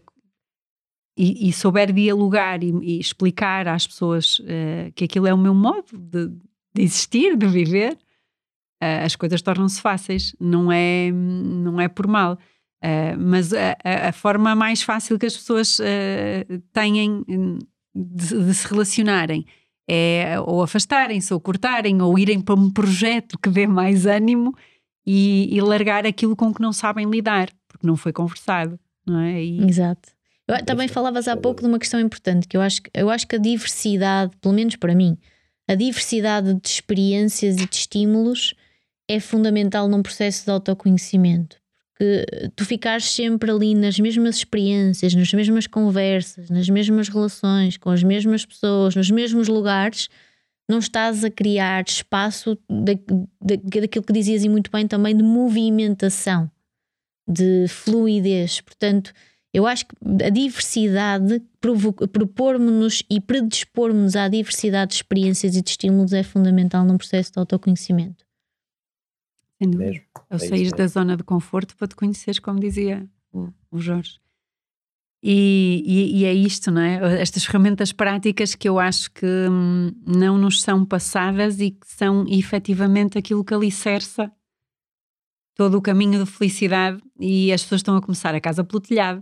e, 1.16 1.49
e 1.49 1.53
souber 1.53 1.93
dialogar 1.93 2.62
e, 2.62 2.70
e, 2.83 2.99
explicar 2.99 3.68
às 3.68 3.87
pessoas 3.87 4.39
uh, 4.41 4.93
que 4.95 5.05
aquilo 5.05 5.27
é 5.27 5.35
o 5.35 5.39
meu 5.39 5.55
modo 5.55 5.87
de, 5.93 6.29
de 6.74 6.83
existir, 6.83 7.37
de 7.37 7.47
viver, 7.47 7.93
uh, 7.93 9.05
as 9.05 9.16
coisas 9.16 9.43
tornam-se 9.43 9.81
fáceis, 9.81 10.35
não 10.41 10.72
é, 10.72 11.11
não 11.12 11.81
é 11.81 11.89
por 11.89 12.07
mal. 12.07 12.39
Uh, 12.83 13.18
mas 13.18 13.53
a, 13.53 13.77
a, 14.09 14.12
forma 14.12 14.55
mais 14.55 14.83
fácil 14.83 15.18
que 15.18 15.27
as 15.27 15.37
pessoas 15.37 15.79
têm 16.72 17.24
de, 17.95 18.45
de 18.45 18.55
se 18.55 18.68
relacionarem 18.68 19.47
é 19.89 20.39
ou 20.41 20.62
afastarem-se, 20.62 21.33
ou 21.33 21.41
cortarem, 21.41 22.03
ou 22.03 22.18
irem 22.18 22.41
para 22.41 22.55
um 22.55 22.70
projeto 22.70 23.39
que 23.39 23.49
dê 23.49 23.66
mais 23.66 24.05
ânimo 24.05 24.55
e, 25.07 25.54
e, 25.54 25.61
largar 25.61 26.04
aquilo 26.04 26.34
com 26.34 26.52
que 26.52 26.61
não 26.61 26.72
sabem 26.72 27.09
lidar, 27.09 27.48
porque 27.68 27.86
não 27.86 27.96
foi 27.96 28.12
conversado, 28.12 28.78
não 29.07 29.20
é? 29.20 29.42
E... 29.42 29.62
Exato. 29.62 30.09
Eu, 30.48 30.64
também 30.64 30.88
falavas 30.88 31.28
há 31.28 31.36
pouco 31.36 31.61
de 31.61 31.68
uma 31.68 31.78
questão 31.78 32.00
importante, 32.00 32.46
que 32.46 32.57
eu 32.57 32.61
acho, 32.61 32.80
eu 32.92 33.11
acho 33.11 33.26
que 33.26 33.36
a 33.36 33.38
diversidade, 33.38 34.36
pelo 34.40 34.54
menos 34.54 34.76
para 34.76 34.94
mim, 34.94 35.16
a 35.68 35.74
diversidade 35.74 36.54
de 36.54 36.68
experiências 36.68 37.57
e 37.57 37.66
de 37.66 37.74
estímulos 37.74 38.54
é 39.09 39.18
fundamental 39.20 39.88
num 39.88 40.02
processo 40.02 40.44
de 40.44 40.50
autoconhecimento. 40.50 41.57
Porque 41.92 42.50
tu 42.54 42.64
ficares 42.64 43.07
sempre 43.07 43.50
ali 43.50 43.74
nas 43.74 43.98
mesmas 43.98 44.36
experiências, 44.36 45.14
nas 45.14 45.32
mesmas 45.32 45.66
conversas, 45.66 46.50
nas 46.50 46.68
mesmas 46.68 47.09
relações, 47.09 47.78
com 47.78 47.90
as 47.90 48.02
mesmas 48.02 48.44
pessoas, 48.44 48.94
nos 48.94 49.11
mesmos 49.11 49.48
lugares, 49.48 50.09
não 50.68 50.78
estás 50.78 51.24
a 51.24 51.30
criar 51.30 51.84
espaço 51.86 52.58
da, 52.68 52.94
da, 53.40 53.80
daquilo 53.80 54.04
que 54.04 54.12
dizias 54.12 54.44
e 54.44 54.48
muito 54.48 54.70
bem 54.70 54.86
também 54.86 55.16
de 55.16 55.22
movimentação, 55.22 56.50
de 57.28 57.66
fluidez. 57.68 58.60
Portanto, 58.60 59.12
eu 59.54 59.66
acho 59.66 59.86
que 59.86 59.94
a 60.24 60.28
diversidade, 60.28 61.42
propor-nos 62.12 63.02
e 63.08 63.20
predispor-nos 63.20 64.16
à 64.16 64.28
diversidade 64.28 64.90
de 64.90 64.96
experiências 64.96 65.56
e 65.56 65.62
de 65.62 65.70
estímulos 65.70 66.12
é 66.12 66.22
fundamental 66.22 66.84
num 66.84 66.98
processo 66.98 67.32
de 67.32 67.38
autoconhecimento. 67.38 68.26
Sem 69.58 69.70
dúvida. 69.70 70.02
Eu 70.28 70.36
é 70.36 70.38
sair 70.38 70.70
da 70.72 70.86
zona 70.86 71.16
de 71.16 71.22
conforto 71.22 71.76
para 71.76 71.88
te 71.88 71.96
conheceres, 71.96 72.38
como 72.38 72.60
dizia 72.60 73.08
o, 73.32 73.48
o 73.70 73.78
Jorge. 73.78 74.20
E, 75.29 75.83
e, 75.85 76.20
e, 76.20 76.24
é 76.24 76.33
isto, 76.33 76.70
não 76.70 76.81
é? 76.81 77.20
Estas 77.20 77.45
ferramentas 77.45 77.91
práticas 77.91 78.55
que 78.55 78.68
eu 78.68 78.79
acho 78.79 79.11
que 79.11 79.27
hum, 79.27 79.91
não 80.07 80.39
nos 80.39 80.62
são 80.62 80.85
passadas 80.85 81.59
e 81.59 81.72
que 81.72 81.85
são 81.85 82.24
efetivamente 82.29 83.18
aquilo 83.18 83.45
que 83.45 83.53
alicerça 83.53 84.31
todo 85.57 85.79
o 85.79 85.83
caminho 85.83 86.24
de 86.24 86.31
felicidade 86.31 87.03
e 87.18 87.53
as 87.53 87.61
pessoas 87.64 87.81
estão 87.81 87.97
a 87.97 88.01
começar 88.01 88.37
a 88.37 88.41
casa 88.41 88.62
pelo 88.62 88.81
telhado. 88.81 89.20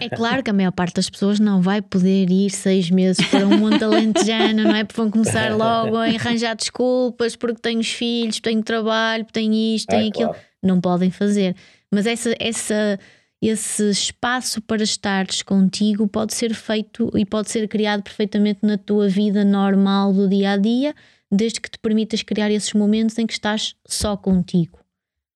É 0.00 0.08
claro 0.08 0.40
que 0.40 0.50
a 0.50 0.52
maior 0.52 0.70
parte 0.70 0.94
das 0.94 1.10
pessoas 1.10 1.40
não 1.40 1.60
vai 1.60 1.82
poder 1.82 2.30
ir 2.30 2.50
seis 2.50 2.88
meses 2.88 3.26
para 3.26 3.44
um 3.44 3.58
monte 3.58 3.82
alentejano, 3.82 4.62
não 4.62 4.76
é? 4.76 4.84
Porque 4.84 5.02
vão 5.02 5.10
começar 5.10 5.50
logo 5.50 5.96
a 5.96 6.04
arranjar 6.04 6.54
desculpas 6.54 7.34
porque 7.34 7.60
tenho 7.60 7.80
os 7.80 7.90
filhos, 7.90 8.38
tenho 8.38 8.62
trabalho, 8.62 9.26
tenho 9.32 9.52
isto, 9.52 9.88
tenho 9.88 10.04
é, 10.04 10.08
aquilo. 10.10 10.28
Claro. 10.28 10.44
Não 10.62 10.80
podem 10.80 11.10
fazer. 11.10 11.56
Mas 11.92 12.06
essa, 12.06 12.34
essa 12.38 13.00
esse 13.40 13.90
espaço 13.90 14.60
para 14.62 14.82
estares 14.82 15.42
contigo 15.42 16.08
pode 16.08 16.34
ser 16.34 16.54
feito 16.54 17.10
e 17.14 17.24
pode 17.24 17.50
ser 17.50 17.68
criado 17.68 18.02
perfeitamente 18.02 18.60
na 18.62 18.78
tua 18.78 19.08
vida 19.08 19.44
normal 19.44 20.12
do 20.12 20.28
dia 20.28 20.52
a 20.52 20.56
dia, 20.56 20.94
desde 21.30 21.60
que 21.60 21.70
te 21.70 21.78
permitas 21.78 22.22
criar 22.22 22.50
esses 22.50 22.72
momentos 22.72 23.18
em 23.18 23.26
que 23.26 23.34
estás 23.34 23.74
só 23.86 24.16
contigo 24.16 24.78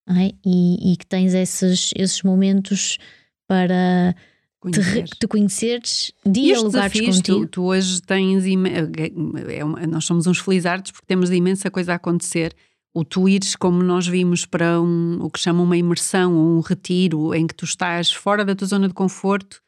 é? 0.08 0.32
e, 0.44 0.92
e, 0.92 0.96
que 0.96 1.06
tens 1.06 1.34
esses, 1.34 1.92
esses 1.96 2.22
momentos 2.22 2.98
para 3.46 4.14
Conhecer. 4.58 5.04
te, 5.04 5.18
te 5.18 5.26
conheceres, 5.26 6.12
dialogares 6.24 7.00
contigo. 7.00 7.40
Tu, 7.40 7.46
tu, 7.46 7.64
hoje 7.64 8.02
tens. 8.02 8.44
É, 8.44 9.56
é, 9.56 9.86
nós 9.86 10.04
somos 10.04 10.26
uns 10.26 10.38
felizardos 10.38 10.90
porque 10.90 11.06
temos 11.06 11.30
imensa 11.30 11.70
coisa 11.70 11.92
a 11.92 11.96
acontecer 11.96 12.54
o 12.92 13.04
tu 13.04 13.28
ires, 13.28 13.54
como 13.54 13.82
nós 13.82 14.06
vimos, 14.06 14.44
para 14.44 14.80
um, 14.80 15.18
o 15.22 15.30
que 15.30 15.38
chama 15.38 15.62
uma 15.62 15.76
imersão 15.76 16.34
ou 16.34 16.58
um 16.58 16.60
retiro, 16.60 17.34
em 17.34 17.46
que 17.46 17.54
tu 17.54 17.64
estás 17.64 18.12
fora 18.12 18.44
da 18.44 18.54
tua 18.54 18.66
zona 18.66 18.88
de 18.88 18.94
conforto 18.94 19.62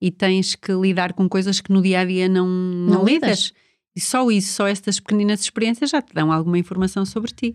e 0.00 0.10
tens 0.10 0.54
que 0.54 0.72
lidar 0.72 1.14
com 1.14 1.28
coisas 1.28 1.60
que 1.60 1.72
no 1.72 1.80
dia 1.80 2.00
a 2.00 2.04
dia 2.04 2.28
não, 2.28 2.46
não, 2.46 2.98
não 2.98 3.04
lidas. 3.04 3.46
lidas. 3.46 3.52
E 3.94 4.00
só 4.00 4.30
isso, 4.30 4.52
só 4.52 4.66
estas 4.66 5.00
pequeninas 5.00 5.40
experiências 5.40 5.90
já 5.90 6.02
te 6.02 6.12
dão 6.12 6.30
alguma 6.30 6.58
informação 6.58 7.06
sobre 7.06 7.32
ti. 7.32 7.54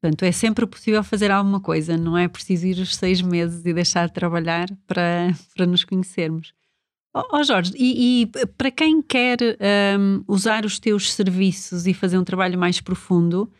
Portanto, 0.00 0.22
é 0.22 0.32
sempre 0.32 0.66
possível 0.66 1.02
fazer 1.04 1.30
alguma 1.30 1.60
coisa, 1.60 1.96
não 1.96 2.16
é 2.16 2.28
preciso 2.28 2.66
ir 2.66 2.78
os 2.78 2.94
seis 2.94 3.20
meses 3.20 3.64
e 3.64 3.72
deixar 3.72 4.06
de 4.06 4.14
trabalhar 4.14 4.68
para, 4.86 5.34
para 5.54 5.66
nos 5.66 5.84
conhecermos. 5.84 6.54
Ó 7.14 7.38
oh, 7.38 7.44
Jorge, 7.44 7.72
e, 7.76 8.22
e, 8.22 8.46
para 8.58 8.70
quem 8.70 9.00
quer 9.00 9.38
um, 9.98 10.24
usar 10.26 10.64
os 10.64 10.78
teus 10.78 11.12
serviços 11.12 11.86
e 11.86 11.94
fazer 11.94 12.18
um 12.18 12.24
trabalho 12.24 12.58
mais 12.58 12.80
profundo, 12.80 13.50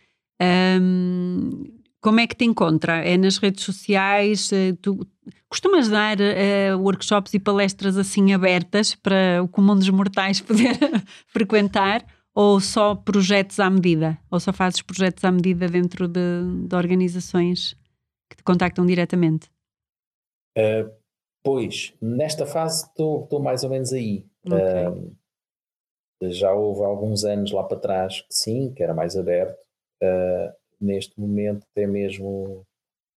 um, 0.41 1.65
como 2.01 2.21
é 2.21 2.27
que 2.27 2.37
te 2.37 2.45
encontra? 2.45 2.97
É 3.05 3.17
nas 3.17 3.39
redes 3.39 3.65
sociais? 3.65 4.53
Eh, 4.53 4.75
tu 4.83 5.07
costumas 5.49 5.89
dar 5.89 6.19
uh, 6.19 6.79
workshops 6.79 7.33
e 7.33 7.41
palestras 7.41 7.97
assim 7.97 8.35
abertas 8.35 8.95
para 8.95 9.43
o 9.43 9.49
comum 9.49 9.75
dos 9.75 9.89
mortais 9.89 10.39
poder 10.43 10.77
frequentar? 11.29 12.05
Ou 12.35 12.61
só 12.61 12.95
projetos 12.95 13.59
à 13.59 13.71
medida? 13.71 14.19
Ou 14.31 14.39
só 14.39 14.53
fazes 14.53 14.83
projetos 14.83 15.25
à 15.25 15.31
medida 15.31 15.67
dentro 15.67 16.07
de, 16.07 16.67
de 16.69 16.77
organizações 16.77 17.75
que 18.29 18.37
te 18.37 18.43
contactam 18.43 18.85
diretamente? 18.85 19.49
Uh, 20.59 20.91
pois, 21.43 21.95
nesta 22.03 22.45
fase 22.45 22.85
estou 22.85 23.41
mais 23.41 23.65
ou 23.65 23.71
menos 23.71 23.93
aí. 23.93 24.27
Okay. 24.45 24.89
Uh, 24.89 26.31
já 26.33 26.53
houve 26.53 26.85
alguns 26.85 27.25
anos 27.25 27.51
lá 27.51 27.63
para 27.65 27.79
trás 27.79 28.21
que 28.21 28.35
sim, 28.35 28.75
que 28.75 28.83
era 28.83 28.93
mais 28.93 29.17
aberto. 29.17 29.64
Uh, 30.03 30.53
neste 30.81 31.19
momento 31.19 31.67
é 31.77 31.87
mesmo 31.87 32.67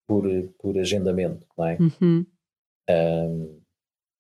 por, 0.08 0.24
por 0.60 0.78
agendamento, 0.78 1.46
não 1.58 1.66
é? 1.66 1.78
Uhum. 1.80 2.26
Um, 2.90 3.60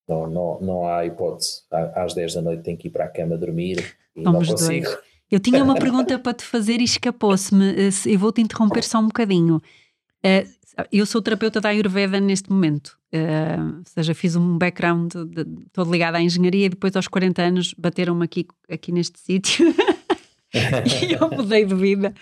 não, 0.08 0.28
não, 0.28 0.62
não 0.62 0.88
há 0.88 1.06
hipótese. 1.06 1.64
Às 1.72 2.14
10 2.14 2.36
da 2.36 2.42
noite 2.42 2.64
tenho 2.64 2.78
que 2.78 2.88
ir 2.88 2.92
para 2.92 3.06
a 3.06 3.10
cama 3.10 3.38
dormir 3.38 3.96
e 4.16 4.24
Vamos 4.24 4.48
não 4.48 4.56
consigo. 4.56 4.86
Dois. 4.86 5.00
Eu 5.30 5.40
tinha 5.40 5.64
uma 5.64 5.76
pergunta 5.80 6.18
para 6.18 6.34
te 6.34 6.44
fazer 6.44 6.80
e 6.80 6.86
escapou-se-me. 6.86 7.90
Eu 8.06 8.20
vou-te 8.20 8.42
interromper 8.42 8.84
só 8.84 9.00
um 9.00 9.08
bocadinho. 9.08 9.62
Uh, 10.26 10.58
eu 10.92 11.06
sou 11.06 11.22
terapeuta 11.22 11.60
da 11.60 11.70
Ayurveda 11.70 12.20
neste 12.20 12.52
momento, 12.52 12.98
uh, 13.14 13.78
ou 13.80 13.84
seja, 13.86 14.14
fiz 14.14 14.36
um 14.36 14.58
background 14.58 15.12
de, 15.12 15.46
todo 15.72 15.92
ligado 15.92 16.16
à 16.16 16.22
engenharia 16.22 16.68
e 16.68 16.70
depois 16.70 16.96
aos 16.96 17.08
40 17.08 17.42
anos 17.42 17.74
bateram-me 17.74 18.24
aqui, 18.24 18.46
aqui 18.70 18.92
neste 18.92 19.18
sítio 19.20 19.74
e 21.04 21.14
eu 21.14 21.30
mudei 21.30 21.66
de 21.66 21.76
vida 21.76 22.14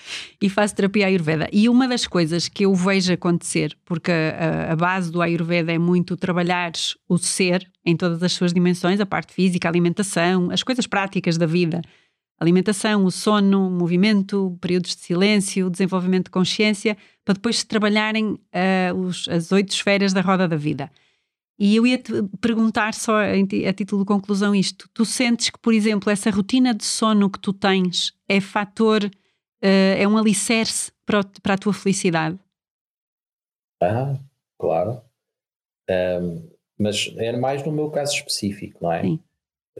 e 0.41 0.49
faço 0.49 0.75
terapia 0.75 1.07
Ayurveda. 1.07 1.47
E 1.51 1.69
uma 1.69 1.87
das 1.87 2.07
coisas 2.07 2.47
que 2.47 2.65
eu 2.65 2.73
vejo 2.73 3.13
acontecer, 3.13 3.77
porque 3.85 4.11
a, 4.11 4.73
a 4.73 4.75
base 4.75 5.11
do 5.11 5.21
Ayurveda 5.21 5.71
é 5.71 5.77
muito 5.77 6.17
trabalhar 6.17 6.71
o 7.07 7.17
ser 7.17 7.69
em 7.85 7.95
todas 7.95 8.21
as 8.23 8.33
suas 8.33 8.51
dimensões, 8.51 8.99
a 8.99 9.05
parte 9.05 9.33
física, 9.33 9.67
a 9.67 9.71
alimentação, 9.71 10.49
as 10.51 10.63
coisas 10.63 10.87
práticas 10.87 11.37
da 11.37 11.45
vida 11.45 11.81
alimentação, 12.39 13.05
o 13.05 13.11
sono, 13.11 13.67
o 13.67 13.71
movimento, 13.71 14.57
períodos 14.59 14.95
de 14.95 15.01
silêncio, 15.01 15.69
desenvolvimento 15.69 16.25
de 16.25 16.31
consciência, 16.31 16.97
para 17.23 17.33
depois 17.33 17.59
se 17.59 17.65
trabalharem 17.65 18.25
uh, 18.33 18.95
os, 18.95 19.27
as 19.29 19.51
oito 19.51 19.71
esferas 19.71 20.13
da 20.13 20.21
roda 20.21 20.47
da 20.47 20.55
vida. 20.55 20.91
E 21.57 21.75
eu 21.75 21.87
ia 21.87 21.97
te 21.97 22.11
perguntar 22.41 22.93
só 22.93 23.17
a, 23.21 23.73
título 23.73 24.01
de 24.01 24.07
conclusão 24.07 24.53
isto. 24.53 24.89
Tu 24.93 25.05
sentes 25.05 25.49
que, 25.49 25.59
por 25.59 25.73
exemplo, 25.73 26.09
essa 26.09 26.29
rotina 26.29 26.73
de 26.73 26.83
sono 26.83 27.29
que 27.29 27.39
tu 27.39 27.53
tens 27.53 28.13
é 28.27 28.41
fator, 28.41 29.05
uh, 29.05 29.95
é 29.97 30.05
um 30.07 30.17
alicerce 30.17 30.91
para, 31.05 31.23
para 31.41 31.53
a 31.53 31.57
tua 31.57 31.73
felicidade? 31.73 32.37
Ah, 33.81 34.17
claro. 34.59 35.01
Um, 35.89 36.49
mas 36.77 37.13
é 37.17 37.37
mais 37.37 37.63
no 37.65 37.71
meu 37.71 37.89
caso 37.89 38.15
específico, 38.15 38.79
não 38.83 38.91
é? 38.91 39.01
Sim 39.03 39.19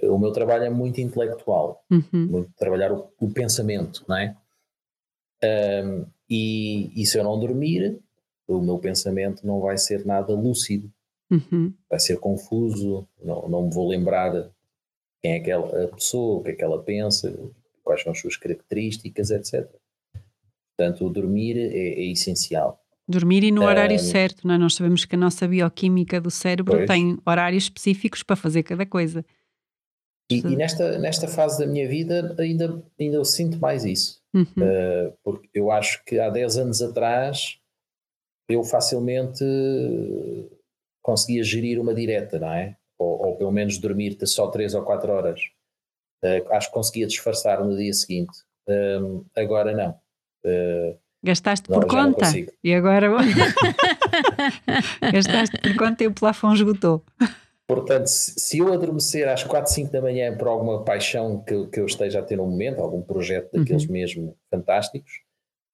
o 0.04 0.18
meu 0.18 0.32
trabalho 0.32 0.64
é 0.64 0.70
muito 0.70 1.00
intelectual, 1.00 1.84
uhum. 1.90 2.28
muito 2.28 2.52
trabalhar 2.58 2.92
o, 2.92 3.10
o, 3.20 3.32
pensamento, 3.32 4.04
não 4.08 4.18
é? 4.18 4.36
Um, 5.44 6.06
e, 6.30 7.02
e, 7.02 7.06
se 7.06 7.18
eu 7.18 7.24
não 7.24 7.40
dormir, 7.40 8.00
o 8.48 8.60
meu 8.60 8.78
pensamento 8.80 9.46
não 9.46 9.60
vai 9.62 9.78
ser 9.78 10.06
nada 10.06 10.34
lúcido, 10.34 10.92
uhum. 11.32 11.74
vai 11.90 12.00
ser 12.00 12.20
confuso, 12.20 13.08
não, 13.24 13.48
não 13.48 13.64
me 13.64 13.74
vou 13.74 13.88
lembrar 13.88 14.52
quem 15.22 15.34
é 15.34 15.38
aquela 15.38 15.88
pessoa, 15.90 16.40
o 16.40 16.44
que 16.44 16.52
é 16.52 16.54
que 16.54 16.64
ela 16.64 16.82
pensa, 16.84 17.34
quais 17.84 18.02
são 18.02 18.12
as 18.12 18.20
suas 18.20 18.38
características, 18.38 19.32
etc. 19.32 19.70
Portanto, 20.76 21.06
o 21.06 21.10
dormir 21.10 21.58
é, 21.58 21.78
é 21.78 22.12
essencial. 22.12 22.82
Dormir 23.08 23.44
e 23.44 23.52
no 23.52 23.64
horário 23.64 23.96
um, 23.96 24.00
certo, 24.00 24.48
não 24.48 24.56
é? 24.56 24.58
Nós 24.58 24.74
sabemos 24.74 25.06
que 25.06 25.16
a 25.16 25.18
nossa 25.18 25.48
bioquímica 25.48 26.20
do 26.20 26.32
cérebro 26.32 26.78
pois. 26.78 26.88
tem 26.88 27.18
horários 27.26 27.66
específicos 27.66 28.24
para 28.24 28.36
fazer 28.36 28.64
cada 28.64 28.86
coisa. 28.86 29.24
E, 30.30 30.40
e, 30.40 30.56
nesta, 30.56 30.98
nesta 30.98 31.28
fase 31.28 31.60
da 31.60 31.72
minha 31.72 31.88
vida 31.88 32.36
ainda, 32.40 32.84
ainda 33.00 33.18
eu 33.18 33.26
sinto 33.26 33.60
mais 33.60 33.86
isso. 33.86 34.20
Uhum. 34.34 34.44
Uh, 34.44 35.14
porque 35.24 35.48
eu 35.54 35.70
acho 35.70 36.04
que 36.04 36.20
há 36.20 36.30
10 36.30 36.58
anos 36.58 36.82
atrás 36.82 37.60
eu 38.50 38.64
facilmente 38.64 39.44
conseguia 41.06 41.44
gerir 41.44 41.80
uma 41.80 41.94
direta, 41.94 42.40
não 42.40 42.52
é? 42.52 42.76
Ou, 42.98 43.28
ou 43.28 43.38
pelo 43.38 43.52
menos 43.52 43.78
dormir 43.78 44.18
só 44.26 44.48
3 44.48 44.74
ou 44.74 44.82
4 44.82 45.12
horas. 45.12 45.40
Uh, 46.24 46.54
acho 46.54 46.70
que 46.70 46.74
conseguia 46.74 47.06
disfarçar 47.06 47.64
no 47.64 47.78
dia 47.78 47.94
seguinte. 47.94 48.36
Uh, 48.68 49.24
agora 49.38 49.72
não. 49.72 49.96
Gastaste 51.24 51.70
não, 51.70 51.80
por 51.80 51.88
conta 51.88 52.26
e 52.64 52.74
agora 52.74 53.10
gastaste 55.12 55.60
por 55.60 55.76
conta 55.76 56.04
e 56.04 56.08
o 56.08 56.14
plafond 56.14 56.56
esgotou. 56.56 57.04
Portanto, 57.68 58.08
se 58.08 58.60
eu 58.60 58.72
adormecer 58.72 59.28
às 59.28 59.44
4, 59.44 59.72
5 59.72 59.92
da 59.92 60.02
manhã 60.02 60.36
por 60.38 60.48
alguma 60.48 60.84
paixão 60.84 61.44
que, 61.44 61.68
que 61.68 61.80
eu 61.80 61.86
esteja 61.86 62.20
a 62.20 62.24
ter 62.24 62.36
no 62.36 62.46
momento, 62.46 62.80
algum 62.80 63.02
projeto 63.02 63.52
daqueles 63.52 63.86
uhum. 63.86 63.92
mesmo 63.92 64.38
fantásticos, 64.52 65.12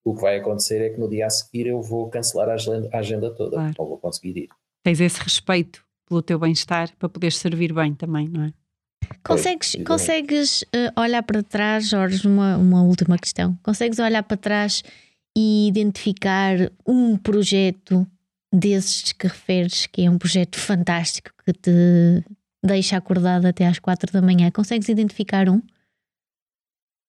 o 0.04 0.14
que 0.14 0.22
vai 0.22 0.38
acontecer 0.38 0.82
é 0.82 0.90
que 0.90 0.98
no 0.98 1.08
dia 1.08 1.26
a 1.26 1.30
seguir 1.30 1.66
eu 1.66 1.82
vou 1.82 2.08
cancelar 2.08 2.48
a 2.48 2.54
agenda, 2.54 2.88
a 2.92 2.98
agenda 2.98 3.30
toda, 3.30 3.56
claro. 3.56 3.74
não 3.78 3.86
vou 3.86 3.98
conseguir 3.98 4.38
ir. 4.38 4.48
Tens 4.82 5.00
esse 5.00 5.20
respeito 5.20 5.84
pelo 6.08 6.22
teu 6.22 6.38
bem-estar 6.38 6.94
para 6.96 7.08
poderes 7.08 7.38
servir 7.38 7.72
bem 7.72 7.94
também, 7.94 8.28
não 8.28 8.44
é? 8.44 8.52
Consegues, 9.24 9.76
consegues 9.84 10.62
uh, 10.62 11.00
olhar 11.00 11.22
para 11.22 11.42
trás, 11.42 11.88
Jorge, 11.88 12.26
uma, 12.26 12.56
uma 12.56 12.82
última 12.82 13.18
questão. 13.18 13.58
Consegues 13.62 13.98
olhar 13.98 14.22
para 14.22 14.36
trás 14.36 14.82
e 15.36 15.68
identificar 15.68 16.56
um 16.86 17.16
projeto 17.16 18.06
desses 18.52 19.12
que 19.12 19.26
referes, 19.26 19.86
que 19.86 20.04
é 20.04 20.10
um 20.10 20.18
projeto 20.18 20.58
fantástico 20.58 21.30
que 21.44 21.52
te 21.52 22.24
deixa 22.62 22.96
acordado 22.96 23.46
até 23.46 23.66
às 23.66 23.78
quatro 23.78 24.12
da 24.12 24.20
manhã, 24.20 24.50
consegues 24.50 24.88
identificar 24.88 25.48
um? 25.48 25.60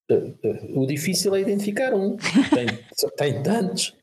Eh, 0.10 0.34
eh, 0.44 0.66
o 0.74 0.86
difícil 0.86 1.36
é 1.36 1.42
identificar 1.42 1.94
um, 1.94 2.18
tem, 2.54 2.68
tem 3.18 3.44
tantos. 3.44 3.96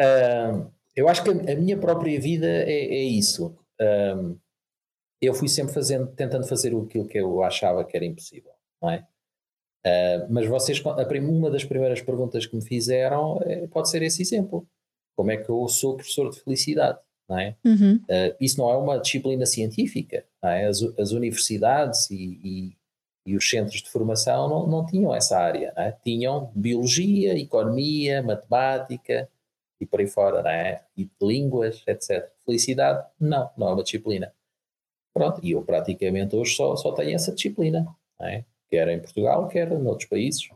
Uh, 0.00 0.70
eu 0.96 1.08
acho 1.08 1.22
que 1.22 1.30
a, 1.30 1.56
minha 1.56 1.76
própria 1.76 2.18
vida 2.20 2.46
é, 2.46 2.70
é 2.70 3.02
isso. 3.02 3.56
Uh, 3.80 4.38
eu 5.20 5.34
fui 5.34 5.48
sempre 5.48 5.72
fazendo, 5.72 6.08
tentando 6.08 6.46
fazer 6.46 6.76
aquilo 6.76 7.06
que 7.06 7.18
eu 7.18 7.42
achava 7.42 7.84
que 7.84 7.96
era 7.96 8.04
impossível, 8.04 8.52
não 8.80 8.90
é? 8.90 9.06
Uh, 9.86 10.26
mas 10.30 10.46
vocês, 10.46 10.80
uma 10.80 11.50
das 11.50 11.64
primeiras 11.64 12.00
perguntas 12.00 12.46
que 12.46 12.56
me 12.56 12.64
fizeram 12.64 13.38
pode 13.70 13.90
ser 13.90 14.02
esse 14.02 14.22
exemplo 14.22 14.66
como 15.16 15.30
é 15.30 15.36
que 15.36 15.48
eu 15.48 15.66
sou 15.68 15.96
professor 15.96 16.30
de 16.30 16.40
felicidade, 16.40 16.98
não 17.28 17.38
é? 17.38 17.56
Uhum. 17.64 17.96
Uh, 17.96 18.36
isso 18.40 18.58
não 18.58 18.70
é 18.70 18.76
uma 18.76 18.98
disciplina 18.98 19.46
científica, 19.46 20.24
é? 20.42 20.66
as, 20.66 20.82
as, 20.98 21.12
universidades 21.12 22.10
e, 22.10 22.40
e, 22.42 22.76
e, 23.26 23.36
os 23.36 23.48
centros 23.48 23.82
de 23.82 23.90
formação 23.90 24.48
não, 24.48 24.66
não 24.66 24.86
tinham 24.86 25.14
essa 25.14 25.38
área, 25.38 25.72
é? 25.76 25.92
tinham 25.92 26.50
biologia, 26.54 27.38
economia, 27.38 28.22
matemática 28.22 29.28
e 29.84 29.86
por 29.86 30.00
aí 30.00 30.06
fora, 30.06 30.42
não 30.42 30.50
é? 30.50 30.82
E 30.96 31.08
línguas, 31.22 31.82
etc. 31.86 32.30
Felicidade, 32.44 33.06
não, 33.20 33.50
não 33.56 33.68
é 33.68 33.72
uma 33.74 33.82
disciplina. 33.82 34.32
Pronto, 35.12 35.40
e 35.42 35.52
eu 35.52 35.62
praticamente 35.62 36.34
hoje 36.34 36.54
só, 36.54 36.74
só 36.76 36.92
tenho 36.92 37.14
essa 37.14 37.32
disciplina, 37.32 37.86
não 38.18 38.26
é? 38.26 38.44
quer 38.68 38.88
em 38.88 38.98
Portugal, 38.98 39.46
quer 39.46 39.70
em 39.70 39.86
outros 39.86 40.08
países. 40.08 40.48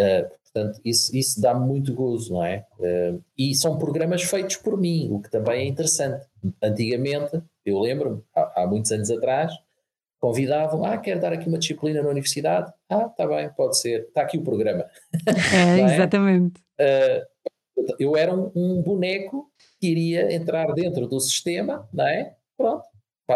Uh, 0.00 0.40
Portanto, 0.52 0.80
isso, 0.84 1.16
isso 1.16 1.40
dá 1.40 1.54
muito 1.54 1.94
gozo, 1.94 2.34
não 2.34 2.44
é? 2.44 2.66
Uh, 2.78 3.22
e 3.38 3.54
são 3.54 3.78
programas 3.78 4.22
feitos 4.22 4.56
por 4.56 4.76
mim, 4.76 5.08
o 5.12 5.20
que 5.20 5.30
também 5.30 5.60
é 5.60 5.64
interessante. 5.66 6.26
Antigamente, 6.60 7.40
eu 7.64 7.78
lembro-me, 7.78 8.20
há, 8.34 8.62
há, 8.62 8.66
muitos 8.66 8.90
anos 8.90 9.10
atrás, 9.12 9.52
convidavam, 10.18 10.84
ah, 10.84 10.98
quero 10.98 11.20
dar 11.20 11.32
aqui 11.32 11.48
uma 11.48 11.58
disciplina 11.58 12.02
na 12.02 12.08
universidade? 12.08 12.72
Ah, 12.88 13.06
está 13.06 13.28
bem, 13.28 13.48
pode 13.50 13.78
ser, 13.78 14.06
está 14.08 14.22
aqui 14.22 14.38
o 14.38 14.42
programa. 14.42 14.84
É, 15.54 15.78
é? 15.80 15.94
exatamente. 15.94 16.60
Uh, 16.80 17.24
eu 17.98 18.16
era 18.16 18.34
um, 18.34 18.50
um, 18.54 18.82
boneco 18.82 19.50
que 19.80 19.88
iria 19.88 20.32
entrar 20.32 20.72
dentro 20.72 21.06
do 21.06 21.20
sistema, 21.20 21.88
não 21.92 22.06
é? 22.06 22.36
Pronto, 22.56 22.84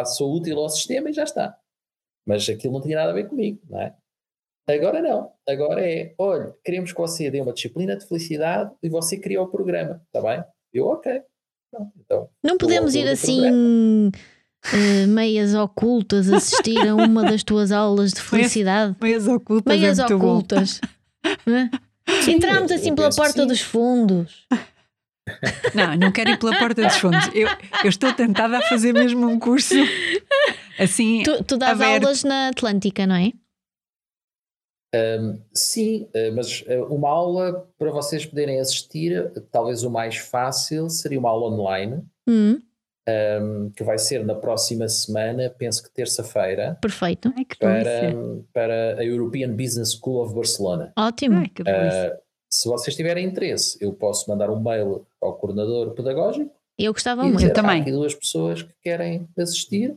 sou 0.07 0.35
útil 0.35 0.59
ao 0.59 0.68
sistema 0.68 1.11
e 1.11 1.12
já 1.12 1.24
está. 1.24 1.57
Mas 2.26 2.49
aquilo 2.49 2.74
não 2.74 2.80
tinha 2.80 2.97
nada 2.97 3.11
a 3.11 3.14
ver 3.14 3.28
comigo, 3.28 3.61
não 3.68 3.80
é? 3.80 3.95
Agora 4.66 5.03
não. 5.03 5.30
Agora 5.47 5.87
é, 5.87 6.14
olha, 6.18 6.55
queremos 6.64 6.93
que 6.93 6.99
você 6.99 7.30
dê 7.30 7.41
uma 7.41 7.53
disciplina 7.53 7.97
de 7.97 8.07
felicidade 8.07 8.74
e 8.82 8.89
você 8.89 9.18
cria 9.18 9.43
o 9.43 9.49
programa, 9.49 10.03
está 10.07 10.22
bem? 10.22 10.43
Eu, 10.72 10.87
ok. 10.87 11.22
então, 12.01 12.28
não 12.43 12.57
podemos 12.57 12.95
ir 12.95 13.07
assim 13.07 14.09
uh, 14.09 15.09
meias 15.09 15.55
ocultas 15.55 16.32
assistir 16.32 16.89
a 16.89 16.95
uma 16.95 17.22
das 17.22 17.43
tuas 17.45 17.70
aulas 17.70 18.12
de 18.12 18.22
felicidade. 18.22 18.97
Meias, 19.01 19.26
meias 19.26 19.28
ocultas. 19.28 19.74
É 19.74 19.78
meias 19.78 19.99
é 19.99 20.07
ocultas. 20.07 20.80
Entramos 22.28 22.70
assim 22.70 22.94
pela 22.94 23.11
porta 23.11 23.46
dos 23.46 23.61
fundos. 23.61 24.46
Não, 25.74 25.96
não 25.96 26.12
quero 26.12 26.30
ir 26.30 26.38
pela 26.38 26.59
porta 26.59 26.82
dos 26.82 26.96
fundos. 26.96 27.28
Eu, 27.34 27.48
eu 27.82 27.88
estou 27.88 28.12
tentada 28.12 28.59
a 28.59 28.62
fazer 28.62 28.92
mesmo 28.92 29.26
um 29.26 29.38
curso 29.38 29.74
assim. 30.78 31.22
Tu, 31.22 31.44
tu 31.44 31.57
dás 31.57 31.80
aberto. 31.80 32.05
aulas 32.05 32.24
na 32.24 32.48
Atlântica, 32.48 33.07
não 33.07 33.16
é? 33.16 33.32
Um, 34.94 35.40
sim, 35.52 36.09
eh, 36.14 36.30
mas 36.30 36.62
eh, 36.68 36.80
uma 36.82 37.09
aula 37.09 37.68
para 37.76 37.90
vocês 37.90 38.24
poderem 38.24 38.61
assistir, 38.61 39.28
talvez 39.50 39.82
o 39.82 39.90
mais 39.90 40.16
fácil 40.18 40.88
seria 40.88 41.18
uma 41.18 41.30
aula 41.30 41.52
online, 41.52 42.05
hum. 42.28 42.61
Um, 43.09 43.70
que 43.70 43.84
vai 43.84 43.98
ser 43.98 44.24
na 44.24 44.34
próxima 44.34 44.88
semana, 44.88 45.50
penso 45.50 45.82
que 45.82 45.90
terça-feira. 45.92 46.78
Perfeito. 46.80 47.32
Ai, 47.36 47.44
para, 47.59 48.14
para 48.52 49.00
a 49.00 49.05
European 49.05 49.50
Business 49.50 49.92
School 49.92 50.22
of 50.24 50.34
Barcelona. 50.34 50.92
Ótimo. 50.96 51.36
Ai, 51.36 51.46
uh, 51.46 52.16
se 52.50 52.68
vocês 52.68 52.96
tiverem 52.96 53.26
interesse, 53.26 53.76
eu 53.80 53.92
posso 53.92 54.30
mandar 54.30 54.50
um 54.50 54.61
mail 54.61 55.07
ao 55.20 55.34
coordenador 55.36 55.92
pedagógico 55.92 56.50
Eu 56.78 56.92
gostava 56.92 57.22
e 57.22 57.24
muito. 57.24 57.38
dizer, 57.38 57.50
Eu 57.50 57.55
também. 57.55 57.78
Há 57.78 57.82
aqui 57.82 57.90
duas 57.92 58.14
pessoas 58.14 58.62
que 58.62 58.72
querem 58.82 59.28
assistir 59.38 59.96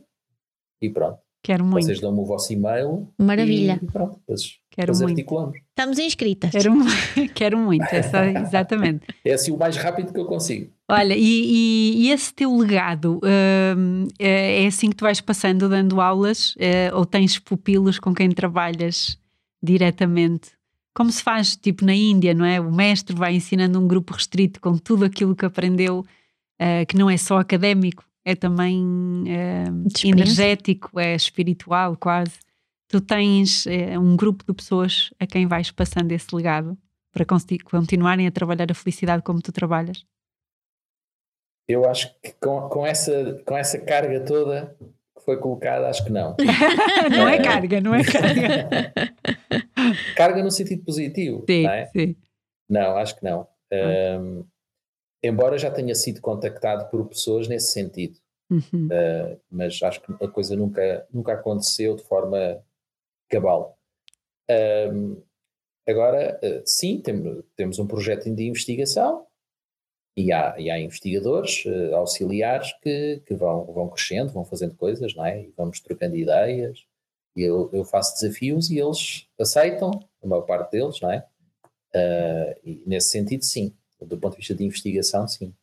e 0.82 0.90
pronto. 0.90 1.18
Quero 1.40 1.64
muito. 1.64 1.86
Vocês 1.86 2.00
dão-me 2.00 2.18
o 2.18 2.24
vosso 2.24 2.52
e-mail. 2.52 3.08
Maravilha. 3.16 3.78
E, 3.80 3.86
pronto, 3.86 4.18
depois, 4.18 4.42
Quero 4.70 4.86
depois 4.92 5.00
muito. 5.00 5.12
articulamos. 5.18 5.56
Estamos 5.68 5.98
inscritas. 6.00 6.50
Quero, 6.50 6.72
quero 7.34 7.58
muito, 7.58 7.84
é 7.84 8.02
só- 8.02 8.24
exatamente. 8.24 9.06
É 9.24 9.32
assim 9.32 9.52
o 9.52 9.56
mais 9.56 9.76
rápido 9.76 10.12
que 10.12 10.18
eu 10.18 10.26
consigo. 10.26 10.72
Olha, 10.90 11.14
e, 11.14 11.20
e- 11.20 12.06
e 12.06 12.10
esse 12.10 12.32
teu 12.32 12.56
legado 12.56 13.20
hum, 13.76 14.08
é, 14.18 14.66
assim 14.66 14.88
que 14.88 14.96
tu 14.96 15.02
vais 15.04 15.20
passando, 15.20 15.68
dando 15.68 16.00
aulas, 16.00 16.54
eh, 16.58 16.90
ou 16.94 17.04
tens 17.04 17.38
pupilos 17.38 17.98
com 17.98 18.14
quem 18.14 18.30
trabalhas 18.30 19.18
diretamente? 19.62 20.52
Como 20.94 21.12
se 21.12 21.22
faz, 21.22 21.56
tipo 21.56 21.84
na 21.84 21.94
Índia, 21.94 22.32
não 22.32 22.44
é? 22.44 22.58
O 22.58 22.72
mestre 22.72 23.14
vai 23.14 23.34
ensinando 23.34 23.78
um 23.78 23.86
grupo 23.86 24.14
restrito 24.14 24.60
com 24.60 24.78
tudo 24.78 25.04
aquilo 25.04 25.36
que 25.36 25.44
aprendeu, 25.44 26.06
eh, 26.58 26.86
que 26.86 26.96
não 26.96 27.10
é 27.10 27.18
só 27.18 27.38
académico, 27.38 28.04
é 28.24 28.34
também 28.34 28.82
experiência. 29.86 30.08
energético, 30.08 30.98
é 30.98 31.14
espiritual 31.14 31.96
quase. 31.96 32.32
Tu 32.88 32.98
tens 33.02 33.66
um 34.00 34.16
grupo 34.16 34.42
de 34.48 34.54
pessoas 34.54 35.10
a 35.20 35.26
quem 35.26 35.46
vais 35.46 35.70
passando 35.70 36.10
esse 36.12 36.34
legado 36.34 36.76
para 37.12 37.26
continuarem 37.70 38.26
a 38.26 38.30
trabalhar 38.30 38.70
a 38.70 38.74
felicidade 38.74 39.22
como 39.22 39.42
tu 39.42 39.52
trabalhas? 39.52 40.02
Eu 41.68 41.88
acho 41.88 42.14
que 42.22 42.32
com, 42.40 42.68
com, 42.68 42.86
essa, 42.86 43.42
com 43.44 43.56
essa 43.56 43.78
carga 43.78 44.20
toda 44.24 44.74
que 45.16 45.24
foi 45.24 45.36
colocada, 45.38 45.88
acho 45.88 46.02
que 46.04 46.10
não. 46.10 46.34
não 47.10 47.28
é 47.28 47.36
É. 47.36 47.42
carga, 47.42 47.80
não 47.80 47.94
é 47.94 48.02
carga. 48.02 48.68
carga 50.16 50.42
no 50.42 50.50
sentido 50.50 50.82
positivo. 50.84 51.44
Sim, 51.48 51.62
não 51.64 51.70
é? 51.70 51.86
sim. 51.88 52.16
Não, 52.68 52.96
acho 52.96 53.16
que 53.16 53.24
não. 53.24 53.46
Um, 54.20 54.44
embora 55.22 55.58
já 55.58 55.70
tenha 55.70 55.94
sido 55.94 56.20
contactado 56.20 56.88
por 56.90 57.06
pessoas 57.08 57.48
nesse 57.48 57.72
sentido, 57.72 58.16
Uhum. 58.50 58.86
uh, 58.90 59.38
mas 59.50 59.78
acho 59.82 60.00
que 60.00 60.24
a 60.24 60.28
coisa 60.28 60.56
nunca, 60.56 61.06
nunca 61.12 61.34
aconteceu 61.34 61.94
de 61.94 62.02
forma 62.02 62.58
cabal. 63.28 63.78
Um, 64.90 65.20
agora, 65.86 66.40
uh, 66.42 66.62
sim, 66.64 66.98
tem- 67.02 67.42
temos 67.54 67.78
um 67.78 67.86
projeto 67.86 68.34
de 68.34 68.44
investigação 68.46 69.26
e 70.18 70.32
há, 70.32 70.58
e 70.58 70.68
há 70.68 70.80
investigadores 70.80 71.64
uh, 71.64 71.94
auxiliares 71.94 72.72
que, 72.82 73.22
que 73.24 73.34
vão, 73.34 73.64
vão 73.66 73.88
crescendo, 73.88 74.32
vão 74.32 74.44
fazendo 74.44 74.74
coisas, 74.74 75.14
não 75.14 75.24
é? 75.24 75.42
E 75.42 75.54
vamos 75.56 75.78
trocando 75.78 76.16
ideias. 76.16 76.84
E 77.36 77.42
eu, 77.42 77.70
eu 77.72 77.84
faço 77.84 78.20
desafios 78.20 78.68
e 78.68 78.80
eles 78.80 79.28
aceitam, 79.38 79.92
a 80.20 80.26
maior 80.26 80.42
parte 80.42 80.72
deles, 80.72 81.00
não 81.00 81.12
é? 81.12 81.24
Uh, 81.94 82.58
e 82.64 82.82
nesse 82.84 83.10
sentido, 83.10 83.44
sim. 83.44 83.72
Do 84.00 84.18
ponto 84.18 84.32
de 84.32 84.38
vista 84.38 84.56
de 84.56 84.64
investigação, 84.64 85.28
sim. 85.28 85.54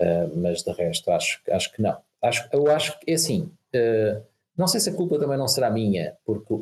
Uh, 0.00 0.36
mas 0.36 0.64
de 0.64 0.72
resto, 0.72 1.12
acho, 1.12 1.40
acho 1.48 1.72
que 1.72 1.80
não. 1.80 1.96
Acho, 2.20 2.48
eu 2.52 2.68
acho 2.72 2.98
que 2.98 3.12
é 3.12 3.14
assim. 3.14 3.52
não 4.56 4.66
sei 4.66 4.80
se 4.80 4.90
a 4.90 4.94
culpa 4.94 5.16
também 5.16 5.38
não 5.38 5.46
será 5.46 5.70
minha, 5.70 6.16
porque 6.24 6.54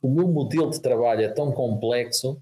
o 0.00 0.08
meu 0.08 0.26
modelo 0.26 0.70
de 0.70 0.80
trabalho 0.80 1.22
é 1.22 1.28
tão 1.28 1.52
complexo 1.52 2.40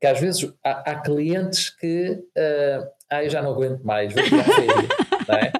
que 0.00 0.06
às 0.06 0.18
vezes 0.18 0.50
há, 0.64 0.90
há 0.90 1.00
clientes 1.00 1.68
que 1.68 2.12
uh, 2.12 2.99
ah, 3.10 3.24
eu 3.24 3.30
já 3.30 3.42
não 3.42 3.52
aguento 3.52 3.82
mais, 3.82 4.12
vou 4.12 4.22
tirar 4.22 4.46
não 5.28 5.34
é? 5.36 5.52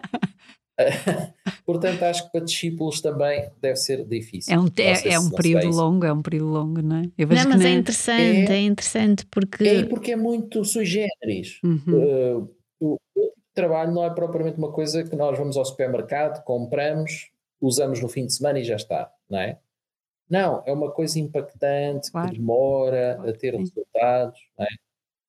Portanto, 1.67 2.03
acho 2.05 2.25
que 2.25 2.33
para 2.33 2.45
discípulos 2.45 3.01
também 3.01 3.51
deve 3.61 3.77
ser 3.77 4.05
difícil. 4.07 4.55
É 4.55 4.59
um, 4.59 4.63
Não 4.65 4.73
é, 4.79 5.09
é 5.15 5.19
um 5.19 5.25
não 5.25 5.31
período 5.31 5.69
longo, 5.69 6.07
é 6.07 6.13
um 6.13 6.23
período 6.23 6.49
longo, 6.51 6.83
não 6.83 6.97
é? 6.97 7.03
Eu 7.19 7.29
vejo 7.29 7.43
Não, 7.45 7.51
que 7.51 7.57
mas 7.59 7.67
é 7.67 7.69
na- 7.71 7.79
interessante, 7.79 8.53
É. 8.53 8.57
é, 8.57 8.61
interessante 8.61 9.27
porque 9.27 9.65
É 9.69 9.85
porque 9.85 10.13
é 10.13 10.17
muito 10.17 10.65
sui 10.65 10.85
generis. 10.87 11.59
Uhum. 11.63 11.83
Uh, 11.87 12.55
o 12.81 12.99
tipo 13.15 13.35
trabalho 13.55 13.93
não 13.93 14.05
é 14.05 14.11
propriamente 14.11 14.57
uma 14.59 14.73
coisa 14.73 15.05
que 15.05 15.15
nós 15.15 15.37
vamos 15.39 15.57
ao 15.57 15.65
supermercado, 15.65 16.43
compramos, 16.45 17.31
usamos 17.61 18.01
no 18.01 18.09
fim 18.09 18.25
de 18.25 18.33
semana 18.33 18.59
e 18.59 18.65
já 18.65 18.77
está, 18.77 19.13
não 19.29 19.39
é? 19.39 19.59
Não, 20.31 20.63
é 20.65 20.73
uma 20.73 20.91
coisa 20.91 21.19
impactante, 21.21 22.11
Claro. 22.11 22.31
que 22.31 22.39
demora 22.39 23.21
Claro 23.21 23.29
a 23.29 23.33
ter 23.33 23.55
resultados, 23.55 24.41
não 24.59 24.65
é? 24.65 24.69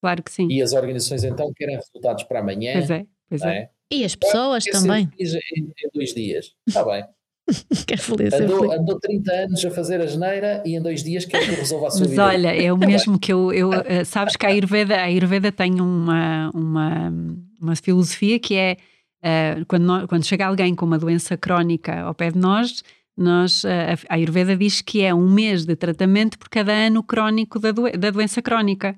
Claro 0.01 0.23
que 0.23 0.31
sim. 0.31 0.47
E 0.49 0.61
as 0.61 0.73
organizações 0.73 1.23
então 1.23 1.53
querem 1.55 1.75
resultados 1.75 2.23
para 2.23 2.39
amanhã, 2.39 2.73
Pois 2.73 2.89
é, 2.89 3.05
pois 3.29 3.41
é. 3.43 3.57
é? 3.57 3.69
e 3.93 4.03
as 4.03 4.15
pessoas 4.15 4.63
ser 4.63 4.71
também. 4.71 5.07
Em, 5.19 5.25
em 5.57 5.89
dois 5.93 6.13
dias, 6.13 6.53
está 6.67 6.83
bem. 6.83 7.05
Quer 7.87 7.97
feliz, 7.97 8.33
Andou, 8.33 8.59
feliz. 8.59 8.79
andou 8.79 8.99
30 8.99 9.31
anos 9.33 9.65
a 9.65 9.71
fazer 9.71 9.99
a 10.01 10.05
geneira 10.07 10.63
e 10.65 10.75
em 10.75 10.81
dois 10.81 11.03
dias 11.03 11.25
quer 11.25 11.39
que 11.43 11.51
resolva 11.55 11.87
a 11.87 11.91
sua 11.91 12.01
Mas 12.01 12.09
vida. 12.11 12.25
olha, 12.25 12.55
é 12.55 12.71
o 12.71 12.77
mesmo 12.77 13.19
que 13.19 13.33
eu, 13.33 13.51
eu 13.51 13.73
eh, 13.73 14.03
sabes 14.05 14.35
que 14.37 14.45
a 14.45 14.49
Ayurveda, 14.49 14.95
a 14.95 15.03
Ayurveda 15.03 15.51
tem 15.51 15.81
uma, 15.81 16.49
uma, 16.53 17.13
uma 17.59 17.75
filosofia 17.75 18.39
que 18.39 18.55
é 18.55 18.77
eh, 19.21 19.57
quando, 19.67 19.83
nó- 19.83 20.07
quando 20.07 20.25
chega 20.25 20.45
alguém 20.47 20.73
com 20.75 20.85
uma 20.85 20.97
doença 20.99 21.35
crónica 21.35 22.01
ao 22.01 22.13
pé 22.15 22.31
de 22.31 22.37
nós, 22.37 22.83
nós 23.17 23.65
eh, 23.65 23.95
a 24.07 24.13
Ayurveda 24.15 24.55
diz 24.55 24.81
que 24.81 25.01
é 25.01 25.13
um 25.13 25.29
mês 25.29 25.65
de 25.65 25.75
tratamento 25.75 26.39
por 26.39 26.47
cada 26.47 26.71
ano 26.71 27.03
crónico 27.03 27.59
da, 27.59 27.71
doen- 27.71 27.91
da 27.99 28.11
doença 28.11 28.41
crónica. 28.41 28.95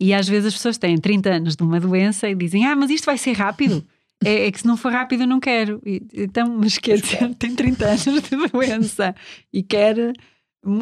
E 0.00 0.12
às 0.12 0.28
vezes 0.28 0.46
as 0.48 0.54
pessoas 0.54 0.76
têm 0.78 0.98
30 0.98 1.30
anos 1.30 1.56
de 1.56 1.62
uma 1.62 1.80
doença 1.80 2.28
e 2.28 2.34
dizem: 2.34 2.66
Ah, 2.66 2.76
mas 2.76 2.90
isto 2.90 3.04
vai 3.06 3.16
ser 3.18 3.32
rápido. 3.32 3.84
É, 4.24 4.46
é 4.46 4.50
que 4.52 4.60
se 4.60 4.66
não 4.66 4.76
for 4.76 4.92
rápido 4.92 5.22
eu 5.22 5.26
não 5.26 5.38
quero. 5.40 5.80
E- 5.84 6.02
então, 6.14 6.56
mas 6.58 6.78
quer 6.78 6.98
dizer, 7.00 7.34
tem 7.34 7.54
30 7.54 7.84
anos 7.86 8.04
de 8.04 8.48
doença 8.52 9.14
e 9.52 9.62
quer. 9.62 10.12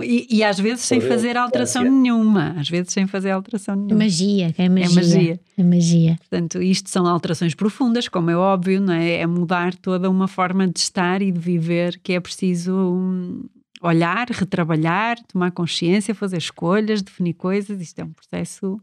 E, 0.03 0.27
e 0.39 0.43
às 0.43 0.59
vezes 0.59 0.81
sem 0.85 0.99
fazer 1.01 1.37
alteração 1.37 1.83
importância. 1.83 2.03
nenhuma. 2.03 2.55
Às 2.59 2.71
vezes 2.71 2.93
sem 2.93 3.07
fazer 3.07 3.31
alteração 3.33 3.77
nenhuma. 3.77 3.97
Magia, 4.05 4.55
é 4.57 4.65
É 4.65 4.69
magia. 4.69 4.95
magia. 4.95 5.41
É 5.59 5.63
magia. 5.63 6.17
Portanto, 6.19 6.63
isto 6.63 6.89
são 6.89 7.07
alterações 7.07 7.55
profundas, 7.55 8.09
como 8.09 8.31
é 8.31 8.37
óbvio, 8.37 8.81
não 8.81 8.95
é? 8.95 9.17
É 9.17 9.27
mudar 9.27 9.75
toda 9.75 10.09
uma 10.09 10.27
forma 10.27 10.67
de 10.67 10.79
estar 10.79 11.21
e 11.21 11.31
de 11.31 11.39
viver 11.39 12.01
que 12.03 12.15
é 12.15 12.21
preciso 12.21 12.73
hum, 12.75 13.45
olhar, 13.83 14.27
retrabalhar, 14.31 15.19
tomar 15.27 15.51
consciência, 15.51 16.15
fazer 16.15 16.39
escolhas, 16.39 17.03
definir 17.03 17.35
coisas. 17.35 17.79
Isto 17.81 17.99
é 17.99 18.05
um 18.05 18.13
processo. 18.13 18.81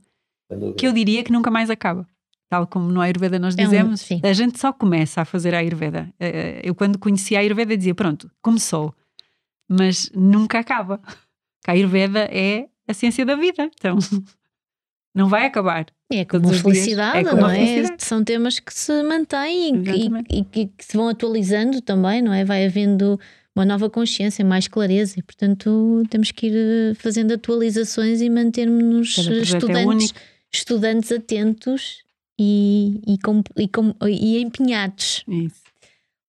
Que 0.77 0.87
eu 0.87 0.93
diria 0.93 1.23
que 1.23 1.31
nunca 1.31 1.49
mais 1.51 1.69
acaba. 1.69 2.07
Tal 2.49 2.67
como 2.67 2.91
no 2.91 2.99
Ayurveda 2.99 3.39
nós 3.39 3.57
É 3.57 3.61
um- 3.61 3.65
dizemos, 3.65 4.07
a 4.23 4.33
gente 4.33 4.59
só 4.59 4.73
começa 4.73 5.21
a 5.21 5.25
fazer 5.25 5.55
a 5.55 5.59
Ayurveda. 5.59 6.09
Eh, 6.19 6.61
Eu, 6.63 6.75
quando 6.75 6.99
conheci 6.99 7.35
a 7.35 7.39
Ayurveda, 7.39 7.77
dizia: 7.77 7.95
pronto, 7.95 8.29
começou, 8.41 8.93
mas 9.69 10.09
nunca 10.13 10.59
acaba. 10.59 10.99
Que 11.63 11.71
a 11.71 11.73
Ayurveda 11.73 12.27
é 12.31 12.67
a 12.87 12.93
ciência 12.93 13.25
da 13.25 13.35
vida, 13.35 13.69
então 13.79 13.95
não 15.15 15.27
vai 15.29 15.45
acabar. 15.45 15.85
É 16.11 16.25
como 16.25 16.43
Todos 16.43 16.59
felicidade, 16.61 17.19
É 17.19 17.23
como 17.29 17.41
não 17.43 17.47
a 17.47 17.57
é? 17.57 17.83
São 17.97 18.21
temas 18.23 18.59
que 18.59 18.73
se 18.73 19.01
mantêm 19.03 19.81
e, 20.29 20.43
que- 20.43 20.59
e 20.61 20.69
se 20.83 20.97
vão 20.97 21.07
atualizando 21.07 21.81
também, 21.81 22.21
não 22.21 22.33
é? 22.33 22.43
Vai 22.43 22.65
havendo 22.65 23.17
uma 23.55 23.65
nova 23.65 23.89
consciência, 23.89 24.43
mais 24.43 24.67
clareza 24.67 25.17
e, 25.19 25.23
portanto, 25.23 26.03
temos 26.09 26.31
que 26.31 26.47
ir 26.47 26.53
eh, 26.55 26.93
fazendo 26.95 27.33
atualizações 27.33 28.19
e 28.21 28.29
mantermos-nos 28.29 29.15
Cada 29.15 29.29
projeto 29.29 29.69
é 29.69 29.85
estudantes, 30.53 31.11
atentos 31.11 32.03
e, 32.39 33.01
e, 33.07 33.17
com- 33.19 33.43
e 33.57 33.67
com- 33.67 33.95
e 34.07 34.41
empenhados. 34.41 35.23
Isso. 35.27 35.61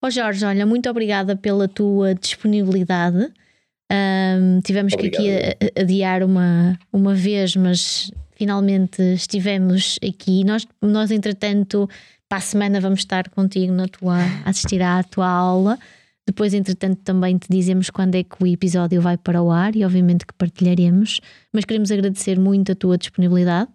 Ó 0.04 0.10
Jorge, 0.10 0.44
olha, 0.44 0.66
muito 0.66 0.88
obrigada 0.90 1.36
pela 1.36 1.68
tua 1.68 2.14
disponibilidade. 2.14 3.32
Ahm, 3.90 4.60
tivemos 4.64 4.94
que 4.94 5.06
aqui 5.06 5.16
Obrigado. 5.30 5.56
a- 5.76 5.80
a- 5.80 5.82
adiar 5.82 6.22
uma, 6.22 6.78
uma 6.92 7.14
vez, 7.14 7.54
mas 7.56 8.10
finalmente 8.34 9.00
estivemos 9.14 9.98
aqui. 10.06 10.44
Nós, 10.44 10.66
nós, 10.80 11.10
entretanto, 11.10 11.88
para 12.28 12.38
a 12.38 12.40
semana 12.40 12.80
vamos 12.80 13.00
estar 13.00 13.28
contigo 13.30 13.72
na 13.72 13.86
tua, 13.86 14.16
a 14.44 14.50
assistir 14.50 14.80
à 14.82 15.02
tua 15.02 15.28
aula. 15.28 15.78
Depois, 16.26 16.54
entretanto, 16.54 17.00
também 17.04 17.36
te 17.36 17.48
dizemos 17.50 17.90
quando 17.90 18.14
é 18.14 18.22
que 18.22 18.36
o 18.42 18.46
episódio 18.46 19.00
vai 19.02 19.16
para 19.18 19.42
o 19.42 19.50
ar 19.50 19.76
e, 19.76 19.84
obviamente, 19.84 20.24
que 20.26 20.32
partilharemos. 20.34 21.20
Mas 21.52 21.64
queremos 21.64 21.90
agradecer 21.90 22.38
muito 22.38 22.72
a 22.72 22.74
tua 22.74 22.96
disponibilidade, 22.96 23.68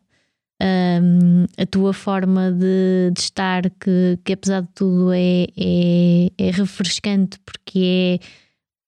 hum, 0.62 1.46
a 1.58 1.66
tua 1.66 1.94
forma 1.94 2.52
de, 2.52 3.12
de 3.14 3.20
estar, 3.20 3.70
que, 3.70 4.20
que 4.24 4.34
apesar 4.34 4.62
de 4.62 4.70
tudo 4.74 5.12
é, 5.14 5.48
é, 5.58 6.32
é 6.38 6.52
refrescante, 6.52 7.40
porque 7.46 8.20
é 8.22 8.48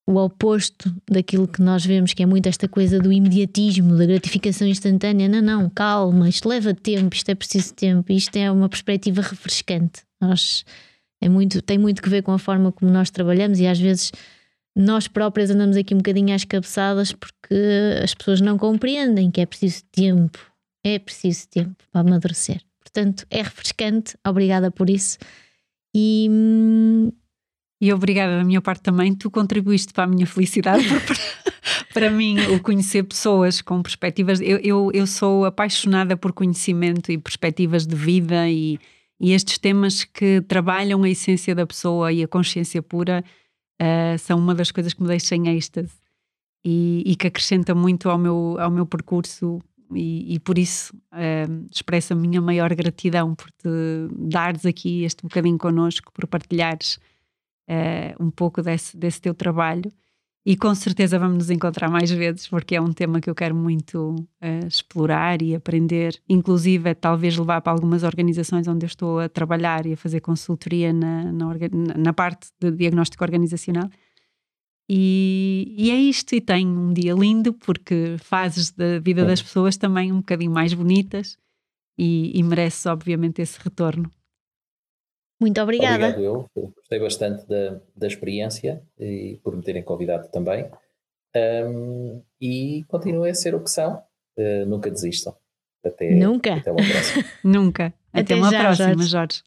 o 0.09 0.15
oposto 0.15 0.91
daquilo 1.07 1.47
que 1.47 1.61
nós 1.61 1.85
vemos, 1.85 2.15
que 2.15 2.23
é 2.23 2.25
muito 2.25 2.49
esta 2.49 2.67
coisa 2.67 2.97
do 2.97 3.13
imediatismo, 3.13 3.95
da 3.95 4.07
gratificação 4.07 4.67
instantânea. 4.67 5.29
Não, 5.29 5.39
não, 5.39 5.69
calma, 5.69 6.27
isto 6.27 6.49
leva 6.49 6.73
tempo, 6.73 7.15
isto 7.15 7.29
é 7.29 7.35
preciso 7.35 7.75
tempo, 7.75 8.11
isto 8.11 8.35
é 8.35 8.51
uma 8.51 8.67
perspectiva 8.67 9.21
refrescante. 9.21 10.01
Nós, 10.19 10.65
é 11.21 11.29
muito, 11.29 11.61
tem 11.61 11.77
muito 11.77 12.01
que 12.01 12.09
ver 12.09 12.23
com 12.23 12.31
a 12.31 12.39
forma 12.39 12.71
como 12.71 12.91
nós 12.91 13.11
trabalhamos 13.11 13.59
e 13.59 13.67
às 13.67 13.79
vezes 13.79 14.11
nós 14.75 15.07
próprias 15.07 15.51
andamos 15.51 15.77
aqui 15.77 15.93
um 15.93 15.97
bocadinho 15.97 16.33
às 16.33 16.43
cabeçadas 16.43 17.11
porque 17.11 18.01
as 18.03 18.15
pessoas 18.15 18.41
não 18.41 18.57
compreendem 18.57 19.29
que 19.29 19.41
é 19.41 19.45
preciso 19.45 19.83
tempo, 19.91 20.39
é 20.83 20.99
preciso 20.99 21.47
tempo 21.49 21.83
para 21.91 22.01
amadurecer. 22.01 22.61
Portanto, 22.79 23.25
é 23.29 23.41
refrescante, 23.41 24.17
obrigada 24.25 24.71
por 24.71 24.89
isso. 24.89 25.17
E 25.93 26.27
hum, 26.29 27.11
E 27.81 27.93
obrigada 27.93 28.37
da 28.37 28.43
minha 28.43 28.61
parte 28.61 28.81
também, 28.81 29.15
tu 29.15 29.31
contribuíste 29.31 29.93
para 29.93 30.03
a 30.03 30.07
minha 30.07 30.27
felicidade, 30.27 30.83
porque 31.05 31.21
para, 31.93 32.09
mim 32.09 32.37
o 32.53 32.61
conhecer 32.61 33.03
pessoas 33.03 33.61
com 33.61 33.81
perspectivas, 33.81 34.41
eu, 34.41 34.57
eu, 34.57 34.91
eu 34.93 35.07
sou 35.07 35.45
apaixonada 35.45 36.17
por 36.17 36.33
conhecimento 36.33 37.11
e 37.11 37.17
perspectivas 37.17 37.87
de 37.87 37.95
vida 37.95 38.49
e, 38.49 38.79
E 39.19 39.33
estes 39.33 39.57
temas 39.57 40.03
que 40.03 40.41
trabalham 40.41 41.03
a 41.03 41.09
essência 41.09 41.55
da 41.55 41.65
pessoa 41.65 42.11
e 42.11 42.23
a 42.23 42.27
consciência 42.27 42.81
pura 42.81 43.23
uh, 43.81 44.17
são 44.19 44.37
uma 44.37 44.55
das 44.55 44.71
coisas 44.71 44.93
que 44.93 45.01
me 45.01 45.07
deixa 45.07 45.35
em 45.35 45.47
êxtase 45.49 45.93
e, 46.63 47.03
e, 47.05 47.15
que 47.15 47.27
acrescenta 47.27 47.73
muito 47.73 48.09
ao 48.09 48.17
meu, 48.17 48.57
ao 48.59 48.69
meu 48.69 48.85
percurso 48.85 49.61
e, 49.93 50.35
e 50.35 50.39
por 50.39 50.57
isso 50.57 50.95
uh, 51.13 51.67
expresso 51.71 52.13
a 52.13 52.15
minha 52.15 52.41
maior 52.41 52.73
gratidão 52.75 53.35
por 53.35 53.49
te 53.51 53.67
dares 54.11 54.65
aqui 54.65 55.03
este 55.03 55.23
bocadinho 55.23 55.57
connosco, 55.57 56.11
por 56.13 56.27
partilhares 56.27 56.99
uh, 57.69 58.23
um 58.23 58.29
pouco 58.29 58.61
desse, 58.61 58.97
desse 58.97 59.21
teu 59.21 59.33
trabalho 59.33 59.91
e 60.45 60.55
com 60.55 60.73
certeza 60.73 61.19
vamos 61.19 61.37
nos 61.37 61.49
encontrar 61.49 61.89
mais 61.89 62.09
vezes, 62.09 62.47
porque 62.47 62.75
é 62.75 62.81
um 62.81 62.91
tema 62.93 63.19
que 63.19 63.29
eu 63.29 63.35
quero 63.35 63.53
muito 63.53 64.15
uh, 64.41 64.67
explorar 64.67 65.41
e 65.41 65.53
aprender, 65.53 66.19
inclusive 66.27 66.89
é 66.89 66.93
talvez 66.93 67.37
levar 67.37 67.61
para 67.61 67.73
algumas 67.73 68.03
organizações 68.03 68.67
onde 68.67 68.85
eu 68.85 68.87
estou 68.87 69.19
a 69.19 69.29
trabalhar 69.29 69.85
e 69.85 69.93
a 69.93 69.97
fazer 69.97 70.21
consultoria 70.21 70.93
na, 70.93 71.31
na, 71.31 71.45
na 71.97 72.13
parte 72.13 72.49
de 72.59 72.71
diagnóstico 72.71 73.23
organizacional. 73.23 73.89
E, 74.91 75.75
e, 75.77 75.91
é 75.91 75.95
isto, 75.95 76.33
e 76.33 76.41
tenho 76.41 76.67
um 76.67 76.91
dia 76.91 77.13
lindo, 77.13 77.53
porque 77.53 78.15
fazes 78.17 78.71
da 78.71 78.97
vida 78.99 79.23
das 79.23 79.39
pessoas 79.39 79.77
também 79.77 80.11
um 80.11 80.17
bocadinho 80.17 80.49
mais 80.49 80.73
bonitas 80.73 81.37
e, 81.95 82.31
e 82.35 82.41
mereces, 82.41 82.87
obviamente, 82.87 83.39
esse 83.39 83.59
retorno. 83.59 84.09
Muito 85.39 85.61
obrigada. 85.61 86.09
Obrigado 86.09 86.49
eu, 86.55 86.71
gostei 86.75 86.99
bastante 86.99 87.47
da, 87.47 87.79
da 87.95 88.07
experiência 88.07 88.83
e 88.97 89.39
por 89.43 89.55
me 89.55 89.61
terem 89.61 89.83
convidado 89.83 90.27
também. 90.29 90.69
Um, 91.35 92.23
e 92.41 92.83
continuem 92.87 93.29
a 93.29 93.35
ser 93.35 93.53
o 93.53 93.63
que 93.63 93.69
são, 93.69 94.03
uh, 94.37 94.65
nunca 94.65 94.89
desistam. 94.89 95.35
Até, 95.85 96.09
nunca. 96.15 96.55
Até 96.55 96.71
uma 96.71 96.83
próxima. 96.83 97.25
nunca. 97.43 97.93
Até, 98.11 98.21
até 98.21 98.35
uma 98.35 98.49
já, 98.49 98.59
próxima, 98.59 98.87
Jorge. 98.87 99.09
Jorge. 99.09 99.43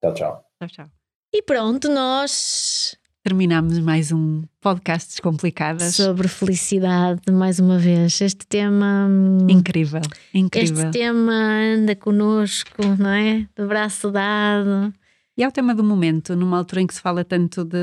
Tchau, 0.00 0.14
tchau. 0.14 0.44
Tchau, 0.60 0.68
tchau. 0.68 0.90
E 1.34 1.42
pronto, 1.42 1.88
nós 1.88 2.96
terminamos 3.28 3.78
mais 3.78 4.10
um 4.10 4.42
podcast 4.58 5.10
Descomplicadas. 5.10 5.96
Sobre 5.96 6.26
felicidade, 6.28 7.30
mais 7.30 7.58
uma 7.58 7.78
vez. 7.78 8.18
Este 8.22 8.46
tema. 8.46 9.06
Hum, 9.06 9.46
incrível, 9.50 10.00
incrível. 10.32 10.86
Este 10.86 10.98
tema 10.98 11.34
anda 11.76 11.94
connosco, 11.94 12.82
não 12.98 13.10
é? 13.10 13.46
De 13.54 13.66
braço 13.66 14.10
dado. 14.10 14.94
E 15.36 15.42
é 15.42 15.46
o 15.46 15.52
tema 15.52 15.74
do 15.74 15.84
momento, 15.84 16.34
numa 16.34 16.56
altura 16.56 16.80
em 16.80 16.86
que 16.86 16.94
se 16.94 17.02
fala 17.02 17.22
tanto 17.22 17.66
de, 17.66 17.76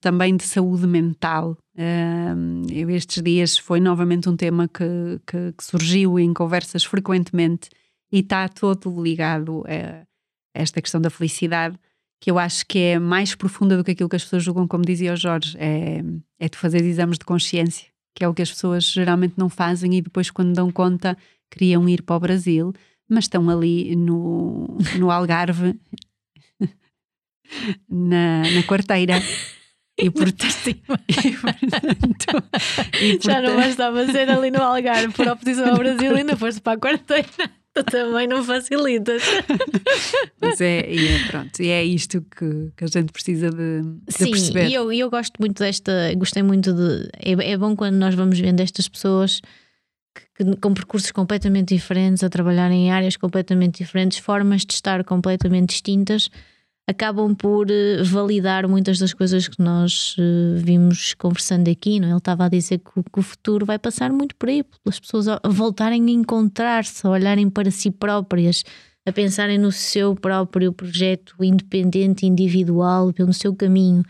também 0.00 0.34
de 0.34 0.44
saúde 0.44 0.86
mental. 0.86 1.54
Uh, 1.76 2.72
eu 2.72 2.88
estes 2.88 3.22
dias 3.22 3.58
foi 3.58 3.80
novamente 3.80 4.26
um 4.26 4.36
tema 4.36 4.66
que, 4.66 5.20
que, 5.26 5.52
que 5.52 5.64
surgiu 5.64 6.18
em 6.18 6.32
conversas 6.32 6.82
frequentemente 6.82 7.68
e 8.10 8.20
está 8.20 8.48
todo 8.48 9.02
ligado 9.02 9.64
a 9.68 10.06
esta 10.54 10.80
questão 10.80 10.98
da 10.98 11.10
felicidade 11.10 11.78
que 12.20 12.30
eu 12.30 12.38
acho 12.38 12.66
que 12.66 12.78
é 12.78 12.98
mais 12.98 13.34
profunda 13.34 13.76
do 13.76 13.84
que 13.84 13.92
aquilo 13.92 14.08
que 14.08 14.16
as 14.16 14.24
pessoas 14.24 14.42
julgam, 14.42 14.66
como 14.66 14.84
dizia 14.84 15.12
o 15.12 15.16
Jorge, 15.16 15.56
é, 15.58 16.02
é 16.38 16.48
tu 16.48 16.58
fazer 16.58 16.84
exames 16.84 17.18
de 17.18 17.24
consciência, 17.24 17.86
que 18.14 18.24
é 18.24 18.28
o 18.28 18.34
que 18.34 18.42
as 18.42 18.50
pessoas 18.50 18.84
geralmente 18.84 19.34
não 19.36 19.48
fazem 19.48 19.94
e 19.94 20.02
depois, 20.02 20.30
quando 20.30 20.54
dão 20.54 20.70
conta, 20.70 21.16
queriam 21.50 21.88
ir 21.88 22.02
para 22.02 22.16
o 22.16 22.20
Brasil, 22.20 22.72
mas 23.08 23.24
estão 23.24 23.48
ali 23.48 23.94
no, 23.94 24.76
no 24.98 25.10
Algarve, 25.10 25.78
na, 27.88 28.42
na 28.42 28.62
quarteira. 28.64 29.22
E 30.00 30.10
portanto, 30.12 30.68
e, 30.68 30.74
portanto, 30.74 31.08
e, 33.00 33.18
portanto, 33.18 33.22
já 33.22 33.40
não 33.40 33.56
bastava 33.56 34.06
ser 34.06 34.30
ali 34.30 34.50
no 34.50 34.62
Algarve 34.62 35.12
por 35.12 35.26
oposição 35.28 35.70
ao 35.70 35.78
Brasil, 35.78 36.14
ainda 36.14 36.36
foste 36.36 36.60
para 36.60 36.74
a 36.74 36.80
quarteira. 36.80 37.28
também 37.90 38.26
não 38.26 38.42
facilitas. 38.44 39.22
Mas 40.40 40.60
é, 40.60 40.80
é, 40.80 41.28
pronto, 41.28 41.60
e 41.60 41.68
é 41.68 41.84
isto 41.84 42.20
que, 42.22 42.72
que 42.76 42.84
a 42.84 42.86
gente 42.86 43.12
precisa 43.12 43.50
de, 43.50 43.82
de 43.82 44.12
Sim, 44.12 44.30
perceber. 44.30 44.66
Sim, 44.66 44.70
e 44.70 44.74
eu, 44.74 44.92
eu 44.92 45.10
gosto 45.10 45.34
muito 45.38 45.58
desta, 45.58 45.92
gostei 46.16 46.42
muito 46.42 46.72
de. 46.72 47.08
É, 47.18 47.52
é 47.52 47.56
bom 47.56 47.74
quando 47.74 47.96
nós 47.96 48.14
vamos 48.14 48.38
vendo 48.38 48.60
estas 48.60 48.88
pessoas 48.88 49.40
que, 50.14 50.44
que, 50.44 50.56
com 50.56 50.74
percursos 50.74 51.10
completamente 51.10 51.74
diferentes, 51.74 52.22
a 52.24 52.28
trabalhar 52.28 52.70
em 52.70 52.90
áreas 52.90 53.16
completamente 53.16 53.78
diferentes, 53.78 54.18
formas 54.18 54.64
de 54.64 54.74
estar 54.74 55.04
completamente 55.04 55.70
distintas 55.70 56.30
acabam 56.88 57.34
por 57.34 57.70
eh, 57.70 58.02
validar 58.02 58.66
muitas 58.66 58.98
das 58.98 59.12
coisas 59.12 59.46
que 59.46 59.60
nós 59.60 60.16
eh, 60.18 60.58
vimos 60.58 61.12
conversando 61.12 61.70
aqui. 61.70 62.00
Não? 62.00 62.08
É? 62.08 62.10
Ele 62.12 62.18
estava 62.18 62.46
a 62.46 62.48
dizer 62.48 62.78
que, 62.78 63.02
que 63.12 63.18
o 63.18 63.22
futuro 63.22 63.66
vai 63.66 63.78
passar 63.78 64.10
muito 64.10 64.34
por 64.34 64.48
aí, 64.48 64.64
pelas 64.64 64.98
pessoas 64.98 65.26
voltarem 65.44 66.02
a 66.06 66.10
encontrar-se, 66.10 67.06
a 67.06 67.10
olharem 67.10 67.50
para 67.50 67.70
si 67.70 67.90
próprias, 67.90 68.64
a 69.06 69.12
pensarem 69.12 69.58
no 69.58 69.70
seu 69.70 70.14
próprio 70.16 70.72
projeto 70.72 71.34
independente, 71.42 72.24
individual, 72.24 73.12
pelo 73.12 73.34
seu 73.34 73.54
caminho. 73.54 74.02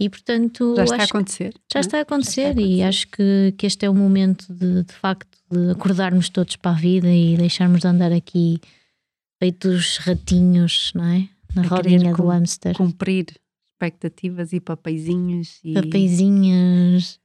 E 0.00 0.10
portanto. 0.10 0.74
Já 0.76 0.84
está 0.84 0.96
a 0.96 1.04
acontecer. 1.04 1.54
Já, 1.72 1.80
está 1.80 1.98
a 1.98 2.00
acontecer, 2.00 2.50
já 2.50 2.50
está 2.50 2.54
a 2.54 2.56
acontecer 2.56 2.58
e 2.58 2.82
acho 2.82 3.06
que, 3.08 3.54
que 3.56 3.64
este 3.64 3.86
é 3.86 3.90
o 3.90 3.94
momento 3.94 4.52
de, 4.52 4.82
de 4.82 4.92
facto 4.92 5.38
de 5.48 5.70
acordarmos 5.70 6.28
todos 6.28 6.56
para 6.56 6.72
a 6.72 6.74
vida 6.74 7.08
e 7.08 7.36
deixarmos 7.36 7.80
de 7.80 7.86
andar 7.86 8.12
aqui 8.12 8.60
feitos 9.40 9.98
ratinhos, 9.98 10.90
não 10.96 11.04
é? 11.04 11.28
Na 11.54 11.62
rodinha 11.62 12.14
do 12.14 12.26
hamster. 12.26 12.76
Cumprir 12.76 13.26
expectativas 13.66 14.52
e 14.52 14.60
papeizinhos. 14.60 15.60
E... 15.64 15.74
Papeizinhos 15.74 17.20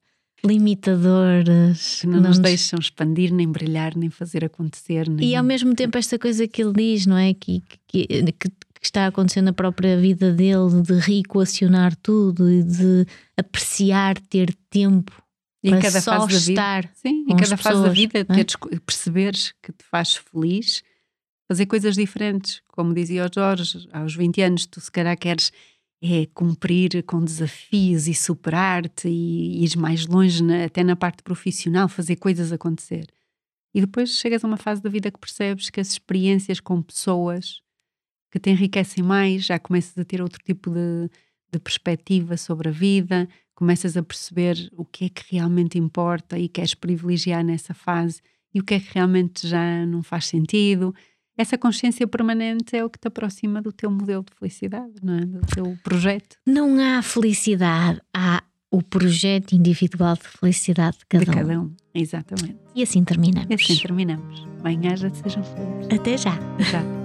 limitadoras 0.46 2.02
que 2.02 2.08
não, 2.08 2.20
não 2.20 2.30
nos 2.30 2.40
deixam 2.40 2.78
expandir, 2.78 3.34
nem 3.34 3.48
brilhar, 3.48 3.96
nem 3.96 4.10
fazer 4.10 4.44
acontecer. 4.44 5.10
Nem... 5.10 5.30
E 5.30 5.36
ao 5.36 5.44
mesmo 5.44 5.74
tempo, 5.74 5.98
esta 5.98 6.20
coisa 6.20 6.48
que 6.48 6.62
ele 6.62 6.74
diz, 6.74 7.06
não 7.06 7.18
é? 7.18 7.34
Que, 7.34 7.64
que, 7.88 8.06
que, 8.08 8.52
está 8.82 9.08
acontecendo 9.08 9.46
na 9.46 9.54
própria 9.54 9.98
vida 9.98 10.34
dele, 10.34 10.82
de 10.86 11.00
reequacionar 11.00 11.96
tudo 11.96 12.52
e 12.52 12.62
de 12.62 13.06
apreciar 13.38 14.20
ter 14.20 14.54
tempo. 14.70 15.14
E 15.64 15.70
para 15.70 15.82
cada 15.82 16.02
só 16.02 16.20
fase 16.20 16.52
estar 16.52 16.82
da 16.82 16.90
vida, 16.90 16.94
sim, 16.96 17.26
em 17.30 17.36
cada 17.38 17.56
fase 17.56 17.82
da 17.82 17.90
vida, 17.90 18.20
é? 18.20 18.24
teres, 18.26 18.56
perceberes 18.86 19.54
que 19.64 19.72
te 19.72 19.86
faz 19.90 20.16
feliz 20.16 20.84
fazer 21.48 21.66
coisas 21.66 21.96
diferentes. 21.96 22.62
Como 22.68 22.94
dizia 22.94 23.26
o 23.26 23.30
Jorge, 23.34 23.88
aos 23.92 24.16
20 24.16 24.42
anos 24.42 24.66
tu 24.66 24.80
se 24.80 24.92
calhar 24.92 25.18
queres 25.18 25.52
é 26.06 26.26
cumprir 26.34 27.02
com 27.04 27.24
desafios 27.24 28.10
e 28.10 28.14
superar-te 28.14 29.08
e 29.08 29.64
ir 29.64 29.78
mais 29.78 30.06
longe, 30.06 30.44
na, 30.44 30.66
até 30.66 30.84
na 30.84 30.98
parte 30.98 31.24
profissional, 31.24 31.88
fazer 31.88 32.18
coisas 32.18 32.52
acontecer. 32.52 33.08
E 33.74 33.80
depois 33.80 34.10
chegas 34.10 34.44
a 34.44 34.48
uma 34.48 34.58
fase 34.58 34.82
da 34.82 34.90
vida 34.90 35.10
que 35.10 35.18
percebes 35.18 35.70
que 35.70 35.80
as 35.80 35.92
experiências 35.92 36.60
com 36.60 36.82
pessoas 36.82 37.62
que 38.30 38.38
te 38.38 38.50
enriquecem 38.50 39.02
mais, 39.02 39.46
já 39.46 39.58
começas 39.58 39.98
a 39.98 40.04
ter 40.04 40.22
outro 40.22 40.44
tipo 40.44 40.70
de, 40.72 41.10
de 41.50 41.60
perspectiva 41.60 42.36
sobre 42.36 42.68
a 42.68 42.72
vida, 42.72 43.26
começas 43.56 43.96
a 43.96 44.04
perceber 44.04 44.70
o 44.76 44.84
que 44.84 45.06
é 45.06 45.10
que 45.10 45.24
realmente 45.34 45.78
importa 45.78 46.38
e 46.38 46.50
queres 46.50 46.74
privilegiar 46.74 47.46
nessa 47.46 47.74
fase 47.74 48.22
e 48.54 48.60
o 48.60 48.64
que 48.64 48.74
é 48.74 48.80
que 48.80 48.94
realmente 48.94 49.48
já 49.48 49.86
não 49.86 50.04
faz 50.04 50.26
sentido 50.26 50.94
essa 51.38 51.58
consciência 51.58 52.08
permanente 52.08 52.76
é 52.76 52.84
o 52.84 52.90
que 52.90 53.00
te 53.00 53.08
aproxima 53.08 53.62
do 53.62 53.72
teu 53.72 53.90
modelo 53.90 54.24
de 54.24 54.38
felicidade, 54.38 54.94
não 55.02 55.16
é? 55.16 55.22
Do 55.22 55.42
teu 55.48 55.78
projeto. 55.84 56.38
Não 56.46 56.80
há 56.80 57.02
felicidade, 57.02 58.00
há 58.14 58.44
o 58.70 58.82
projeto 58.82 59.54
individual 59.54 60.16
de 60.16 60.28
felicidade 60.28 60.98
de 61.00 61.06
cada, 61.06 61.26
de 61.26 61.32
cada 61.32 61.60
um. 61.60 61.66
um. 61.66 61.76
Exatamente. 61.94 62.58
E 62.76 62.82
assim 62.82 63.04
terminamos. 63.04 63.48
E 63.50 63.54
assim 63.54 63.78
terminamos. 63.78 64.48
Bem-aja, 64.64 65.12
sejam 65.12 65.44
felizes. 65.44 66.00
Até 66.00 66.18
já. 66.18 66.34
Até 66.34 66.64
já. 66.64 67.03